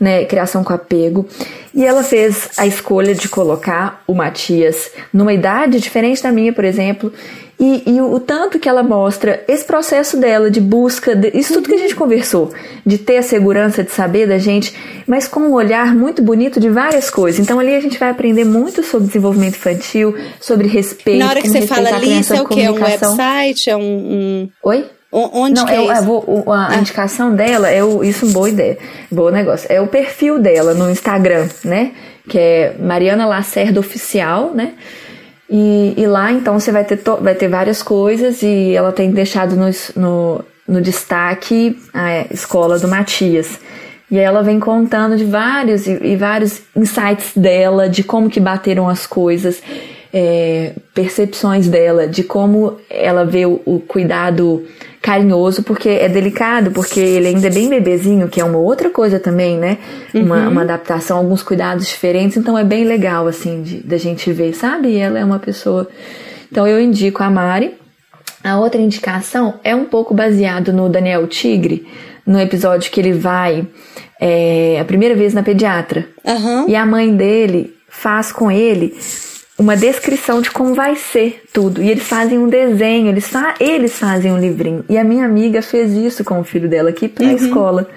né, 0.00 0.24
criação 0.24 0.64
com 0.64 0.72
apego. 0.72 1.24
E 1.72 1.84
ela 1.84 2.02
fez 2.02 2.50
a 2.56 2.66
escolha 2.66 3.14
de 3.14 3.28
colocar 3.28 4.02
o 4.08 4.14
Matias 4.14 4.90
numa 5.12 5.32
idade 5.32 5.78
diferente 5.78 6.20
da 6.20 6.32
minha, 6.32 6.52
por 6.52 6.64
exemplo, 6.64 7.12
e, 7.60 7.82
e 7.86 8.00
o, 8.00 8.14
o, 8.14 8.20
tanto 8.20 8.58
que 8.58 8.68
ela 8.68 8.82
mostra 8.82 9.44
esse 9.46 9.64
processo 9.64 10.16
dela 10.16 10.50
de 10.50 10.60
busca, 10.60 11.14
de, 11.14 11.30
isso 11.32 11.54
tudo 11.54 11.68
que 11.68 11.74
a 11.74 11.78
gente 11.78 11.94
conversou, 11.94 12.52
de 12.84 12.98
ter 12.98 13.18
a 13.18 13.22
segurança 13.22 13.84
de 13.84 13.92
saber 13.92 14.26
da 14.26 14.36
gente, 14.36 14.74
mas 15.06 15.28
com 15.28 15.40
um 15.40 15.52
olhar 15.52 15.94
muito 15.94 16.20
bonito 16.20 16.58
de 16.58 16.68
várias 16.68 17.08
coisas. 17.08 17.40
Então 17.40 17.60
ali 17.60 17.74
a 17.74 17.80
gente 17.80 17.98
vai 17.98 18.10
aprender 18.10 18.44
muito 18.44 18.82
sobre 18.82 19.06
desenvolvimento 19.06 19.54
infantil, 19.54 20.14
sobre 20.40 20.66
respeito. 20.66 21.20
Na 21.20 21.30
hora 21.30 21.40
que 21.40 21.48
você 21.48 21.66
fala 21.66 21.88
ali, 21.88 22.18
isso 22.18 22.34
é 22.34 22.42
o 22.42 22.46
quê? 22.46 22.62
É 22.62 22.70
um 22.70 22.82
website? 22.82 23.70
É 23.70 23.76
um. 23.76 23.80
um... 23.80 24.48
Oi? 24.64 24.95
Onde 25.18 25.62
Não, 25.62 25.68
é, 25.68 25.98
é 25.98 26.02
vou, 26.02 26.44
a, 26.52 26.68
ah. 26.68 26.76
indicação 26.76 27.34
dela 27.34 27.70
é 27.70 27.82
o, 27.82 28.04
isso, 28.04 28.26
boa 28.32 28.50
ideia, 28.50 28.76
bom 29.10 29.30
negócio. 29.30 29.66
É 29.72 29.80
o 29.80 29.86
perfil 29.86 30.38
dela 30.38 30.74
no 30.74 30.90
Instagram, 30.90 31.48
né? 31.64 31.92
Que 32.28 32.38
é 32.38 32.76
Mariana 32.78 33.26
Lacerda 33.26 33.80
Oficial, 33.80 34.52
né? 34.54 34.74
E, 35.48 35.94
e 35.96 36.06
lá 36.06 36.30
então 36.30 36.60
você 36.60 36.70
vai 36.70 36.84
ter, 36.84 37.00
vai 37.20 37.34
ter 37.34 37.48
várias 37.48 37.82
coisas 37.82 38.42
e 38.42 38.74
ela 38.74 38.92
tem 38.92 39.10
deixado 39.10 39.56
no, 39.56 39.70
no, 39.96 40.44
no 40.68 40.80
destaque 40.82 41.78
a 41.94 42.26
escola 42.30 42.78
do 42.78 42.86
Matias. 42.86 43.58
E 44.10 44.18
aí 44.18 44.24
ela 44.24 44.42
vem 44.42 44.60
contando 44.60 45.16
de 45.16 45.24
vários 45.24 45.86
e, 45.86 45.98
e 46.02 46.16
vários 46.16 46.62
insights 46.76 47.32
dela, 47.36 47.88
de 47.88 48.04
como 48.04 48.30
que 48.30 48.38
bateram 48.38 48.88
as 48.88 49.06
coisas, 49.06 49.60
é, 50.12 50.72
percepções 50.94 51.68
dela, 51.68 52.06
de 52.06 52.22
como 52.22 52.76
ela 52.88 53.24
vê 53.24 53.44
o, 53.46 53.60
o 53.64 53.80
cuidado 53.80 54.64
carinhoso, 55.02 55.62
porque 55.62 55.88
é 55.88 56.08
delicado, 56.08 56.70
porque 56.70 56.98
ele 56.98 57.28
ainda 57.28 57.46
é 57.46 57.50
bem 57.50 57.68
bebezinho, 57.68 58.28
que 58.28 58.40
é 58.40 58.44
uma 58.44 58.58
outra 58.58 58.90
coisa 58.90 59.20
também, 59.20 59.56
né? 59.56 59.78
Uhum. 60.14 60.22
Uma, 60.22 60.48
uma 60.48 60.62
adaptação, 60.62 61.18
alguns 61.18 61.42
cuidados 61.42 61.86
diferentes, 61.86 62.36
então 62.36 62.58
é 62.58 62.64
bem 62.64 62.84
legal, 62.84 63.28
assim, 63.28 63.62
de, 63.62 63.76
da 63.78 63.96
gente 63.98 64.32
ver, 64.32 64.54
sabe? 64.54 64.88
E 64.88 64.96
ela 64.96 65.18
é 65.18 65.24
uma 65.24 65.38
pessoa. 65.38 65.88
Então 66.50 66.66
eu 66.66 66.80
indico 66.80 67.22
a 67.22 67.30
Mari. 67.30 67.74
A 68.42 68.58
outra 68.58 68.80
indicação 68.80 69.54
é 69.64 69.74
um 69.74 69.84
pouco 69.84 70.14
baseado 70.14 70.72
no 70.72 70.88
Daniel 70.88 71.26
Tigre, 71.26 71.86
no 72.26 72.40
episódio 72.40 72.90
que 72.90 73.00
ele 73.00 73.12
vai 73.12 73.66
é, 74.20 74.78
a 74.80 74.84
primeira 74.84 75.14
vez 75.14 75.32
na 75.32 75.42
pediatra. 75.42 76.08
Uhum. 76.24 76.68
E 76.68 76.74
a 76.74 76.84
mãe 76.84 77.14
dele 77.14 77.74
faz 77.88 78.32
com 78.32 78.50
ele 78.50 78.96
uma 79.58 79.76
descrição 79.76 80.42
de 80.42 80.50
como 80.50 80.74
vai 80.74 80.96
ser 80.96 81.42
tudo. 81.52 81.82
E 81.82 81.90
eles 81.90 82.04
fazem 82.04 82.38
um 82.38 82.48
desenho, 82.48 83.08
eles, 83.08 83.26
fa 83.26 83.54
eles 83.58 83.98
fazem 83.98 84.32
um 84.32 84.38
livrinho. 84.38 84.84
E 84.88 84.98
a 84.98 85.04
minha 85.04 85.24
amiga 85.24 85.62
fez 85.62 85.92
isso 85.92 86.24
com 86.24 86.40
o 86.40 86.44
filho 86.44 86.68
dela 86.68 86.90
aqui 86.90 87.08
pra 87.08 87.26
uhum. 87.26 87.36
escola. 87.36 87.88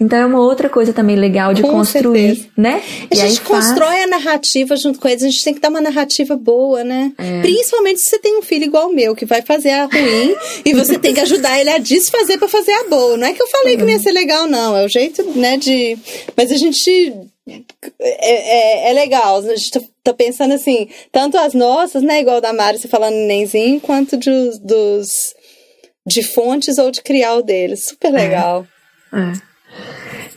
Então 0.00 0.18
é 0.18 0.26
uma 0.26 0.40
outra 0.40 0.68
coisa 0.68 0.92
também 0.92 1.16
legal 1.16 1.52
de 1.52 1.62
com 1.62 1.70
construir, 1.70 2.36
certeza. 2.36 2.48
né? 2.56 2.82
A 3.10 3.14
e 3.14 3.16
gente 3.16 3.40
constrói 3.40 3.88
faz... 3.88 4.04
a 4.04 4.06
narrativa 4.06 4.76
junto 4.76 4.98
com 4.98 5.08
eles, 5.08 5.22
a 5.22 5.28
gente 5.28 5.44
tem 5.44 5.54
que 5.54 5.60
dar 5.60 5.70
uma 5.70 5.80
narrativa 5.80 6.36
boa, 6.36 6.84
né? 6.84 7.12
É. 7.18 7.40
Principalmente 7.40 8.00
se 8.00 8.10
você 8.10 8.18
tem 8.18 8.38
um 8.38 8.42
filho 8.42 8.64
igual 8.64 8.88
o 8.88 8.94
meu, 8.94 9.14
que 9.14 9.26
vai 9.26 9.42
fazer 9.42 9.70
a 9.70 9.86
ruim 9.86 10.36
e 10.64 10.72
você 10.72 10.98
tem 10.98 11.14
que 11.14 11.20
ajudar 11.20 11.58
ele 11.58 11.70
a 11.70 11.78
desfazer 11.78 12.38
para 12.38 12.48
fazer 12.48 12.72
a 12.72 12.84
boa. 12.84 13.16
Não 13.16 13.26
é 13.26 13.32
que 13.32 13.42
eu 13.42 13.48
falei 13.48 13.76
que 13.76 13.82
não 13.82 13.90
ia 13.90 13.98
ser 13.98 14.12
legal, 14.12 14.46
não. 14.46 14.76
É 14.76 14.84
o 14.84 14.88
jeito, 14.88 15.22
né, 15.36 15.56
de. 15.56 15.98
Mas 16.36 16.52
a 16.52 16.56
gente 16.56 17.12
é, 18.00 18.86
é, 18.86 18.90
é, 18.90 18.92
legal. 18.92 19.38
A 19.38 19.56
gente 19.56 19.70
tá, 19.70 19.80
tá, 20.04 20.14
pensando 20.14 20.54
assim, 20.54 20.88
tanto 21.10 21.38
as 21.38 21.54
nossas, 21.54 22.02
né? 22.02 22.20
Igual 22.20 22.40
da 22.40 22.52
Mari, 22.52 22.78
você 22.78 22.88
falando 22.88 23.14
nenzinho, 23.14 23.80
quanto 23.80 24.16
de, 24.16 24.30
dos 24.60 25.34
de 26.06 26.22
fontes 26.22 26.78
ou 26.78 26.90
de 26.90 27.02
criar 27.02 27.34
o 27.34 27.42
deles. 27.42 27.86
Super 27.86 28.12
legal. 28.12 28.66
É. 29.12 29.47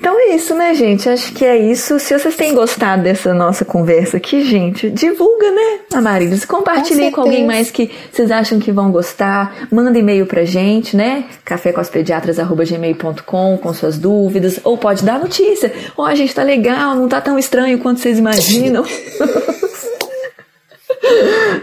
Então 0.01 0.19
é 0.19 0.33
isso, 0.33 0.55
né, 0.55 0.73
gente? 0.73 1.07
Acho 1.07 1.31
que 1.31 1.45
é 1.45 1.55
isso. 1.55 1.99
Se 1.99 2.17
vocês 2.17 2.35
têm 2.35 2.55
gostado 2.55 3.03
dessa 3.03 3.35
nossa 3.35 3.63
conversa 3.63 4.17
aqui, 4.17 4.43
gente, 4.43 4.89
divulga, 4.89 5.51
né, 5.51 5.81
Amarílis? 5.93 6.43
Compartilhe 6.43 7.11
com, 7.11 7.17
com, 7.17 7.21
alguém 7.21 7.45
mais 7.45 7.69
que 7.69 7.91
vocês 8.11 8.31
acham 8.31 8.59
que 8.59 8.71
vão 8.71 8.91
gostar. 8.91 9.67
Manda 9.71 9.99
e-mail 9.99 10.25
pra 10.25 10.43
gente, 10.43 10.97
né? 10.97 11.25
cafécospediatras.gmail.com 11.45 13.59
com 13.61 13.73
suas 13.75 13.99
dúvidas. 13.99 14.59
Ou 14.63 14.75
pode 14.75 15.05
dar 15.05 15.19
notícia. 15.19 15.71
Ó, 15.95 16.09
oh, 16.09 16.15
gente, 16.15 16.33
tá 16.33 16.41
legal, 16.41 16.95
não 16.95 17.07
tá 17.07 17.21
tão 17.21 17.37
estranho 17.37 17.77
quanto 17.77 17.99
vocês 17.99 18.17
imaginam. 18.17 18.83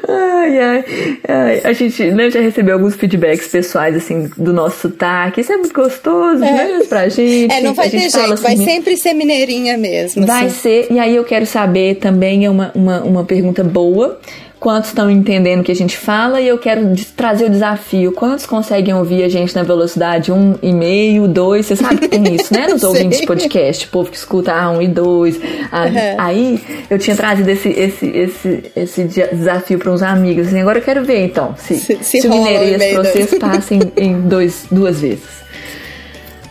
Ai, 0.08 0.58
ai, 0.58 0.84
ai, 1.28 1.60
a 1.64 1.72
gente 1.72 2.02
né, 2.10 2.30
já 2.30 2.40
recebeu 2.40 2.74
alguns 2.74 2.96
feedbacks 2.96 3.46
pessoais, 3.48 3.96
assim, 3.96 4.30
do 4.36 4.52
nosso 4.52 4.88
sotaque. 4.88 5.40
Isso 5.40 5.52
é 5.52 5.56
muito 5.56 5.74
gostoso, 5.74 6.42
é. 6.42 6.52
né, 6.52 6.80
pra 6.88 7.08
gente. 7.08 7.52
É, 7.52 7.60
não 7.60 7.74
vai 7.74 7.88
ter 7.88 8.00
jeito, 8.00 8.18
assim, 8.18 8.42
vai 8.42 8.56
sempre 8.56 8.96
ser 8.96 9.14
mineirinha 9.14 9.76
mesmo. 9.76 10.26
Vai 10.26 10.46
assim. 10.46 10.56
ser, 10.56 10.86
e 10.90 10.98
aí 10.98 11.14
eu 11.14 11.24
quero 11.24 11.46
saber 11.46 11.96
também, 11.96 12.44
é 12.44 12.50
uma, 12.50 12.72
uma, 12.74 13.02
uma 13.02 13.24
pergunta 13.24 13.62
boa 13.62 14.18
quantos 14.58 14.90
estão 14.90 15.10
entendendo 15.10 15.60
o 15.60 15.64
que 15.64 15.72
a 15.72 15.76
gente 15.76 15.96
fala 15.96 16.40
e 16.40 16.48
eu 16.48 16.58
quero 16.58 16.94
trazer 17.16 17.46
o 17.46 17.50
desafio. 17.50 18.12
Quantos 18.12 18.46
conseguem 18.46 18.94
ouvir 18.94 19.22
a 19.22 19.28
gente 19.28 19.54
na 19.54 19.62
velocidade 19.62 20.32
1,5, 20.32 21.26
2? 21.26 21.66
Você 21.66 21.76
sabe 21.76 22.00
que 22.00 22.08
tem 22.08 22.34
isso, 22.34 22.52
né? 22.52 22.66
Nos 22.68 22.82
ouvintes 22.84 23.20
de 23.20 23.26
podcast, 23.26 23.86
o 23.86 23.88
povo 23.88 24.10
que 24.10 24.16
escuta 24.16 24.52
ah, 24.52 24.70
1 24.70 24.82
e 24.82 24.88
2. 24.88 25.40
Ah, 25.70 25.84
uhum. 25.84 25.92
Aí 26.18 26.64
eu 26.90 26.98
tinha 26.98 27.16
trazido 27.16 27.48
esse, 27.48 27.68
esse, 27.68 28.06
esse, 28.06 28.64
esse 28.74 29.04
desafio 29.04 29.78
para 29.78 29.92
uns 29.92 30.02
amigos. 30.02 30.48
Assim, 30.48 30.60
agora 30.60 30.78
eu 30.78 30.82
quero 30.82 31.04
ver 31.04 31.24
então 31.24 31.54
se, 31.56 31.76
se, 31.76 31.98
se, 32.02 32.20
se 32.20 32.26
o 32.26 32.30
Mineirinhas 32.30 32.84
para 32.84 33.02
vocês 33.04 33.34
passem 33.38 33.80
em 33.96 34.20
dois, 34.20 34.66
duas 34.70 35.00
vezes. 35.00 35.38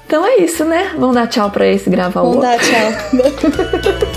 Então 0.08 0.26
é 0.26 0.38
isso, 0.38 0.64
né? 0.64 0.92
Vamos 0.98 1.16
dar 1.16 1.28
tchau 1.28 1.52
para 1.52 1.68
esse 1.68 1.90
gravar 1.90 2.22
o 2.22 2.32
Vamos 2.32 2.42
dar 2.42 2.58
tchau. 2.58 4.14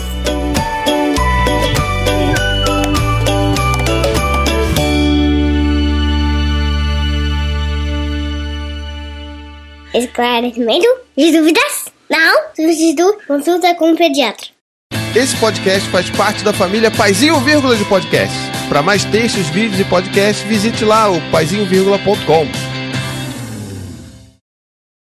esclarecimento 9.95 10.86
de 11.16 11.32
dúvidas? 11.32 11.86
Não? 12.09 12.41
Substituto 12.55 13.18
consulta 13.26 13.74
com 13.74 13.93
o 13.93 13.97
pediatra. 13.97 14.49
Esse 15.14 15.36
podcast 15.36 15.88
faz 15.91 16.09
parte 16.11 16.45
da 16.45 16.53
família 16.53 16.91
Paizinho 16.91 17.38
Vírgula 17.41 17.76
de 17.76 17.84
Podcast. 17.84 18.34
Para 18.68 18.82
mais 18.82 19.05
textos, 19.05 19.49
vídeos 19.49 19.80
e 19.80 19.84
podcasts, 19.84 20.47
visite 20.47 20.84
lá 20.84 21.11
o 21.11 21.20
paizinho.com. 21.30 22.70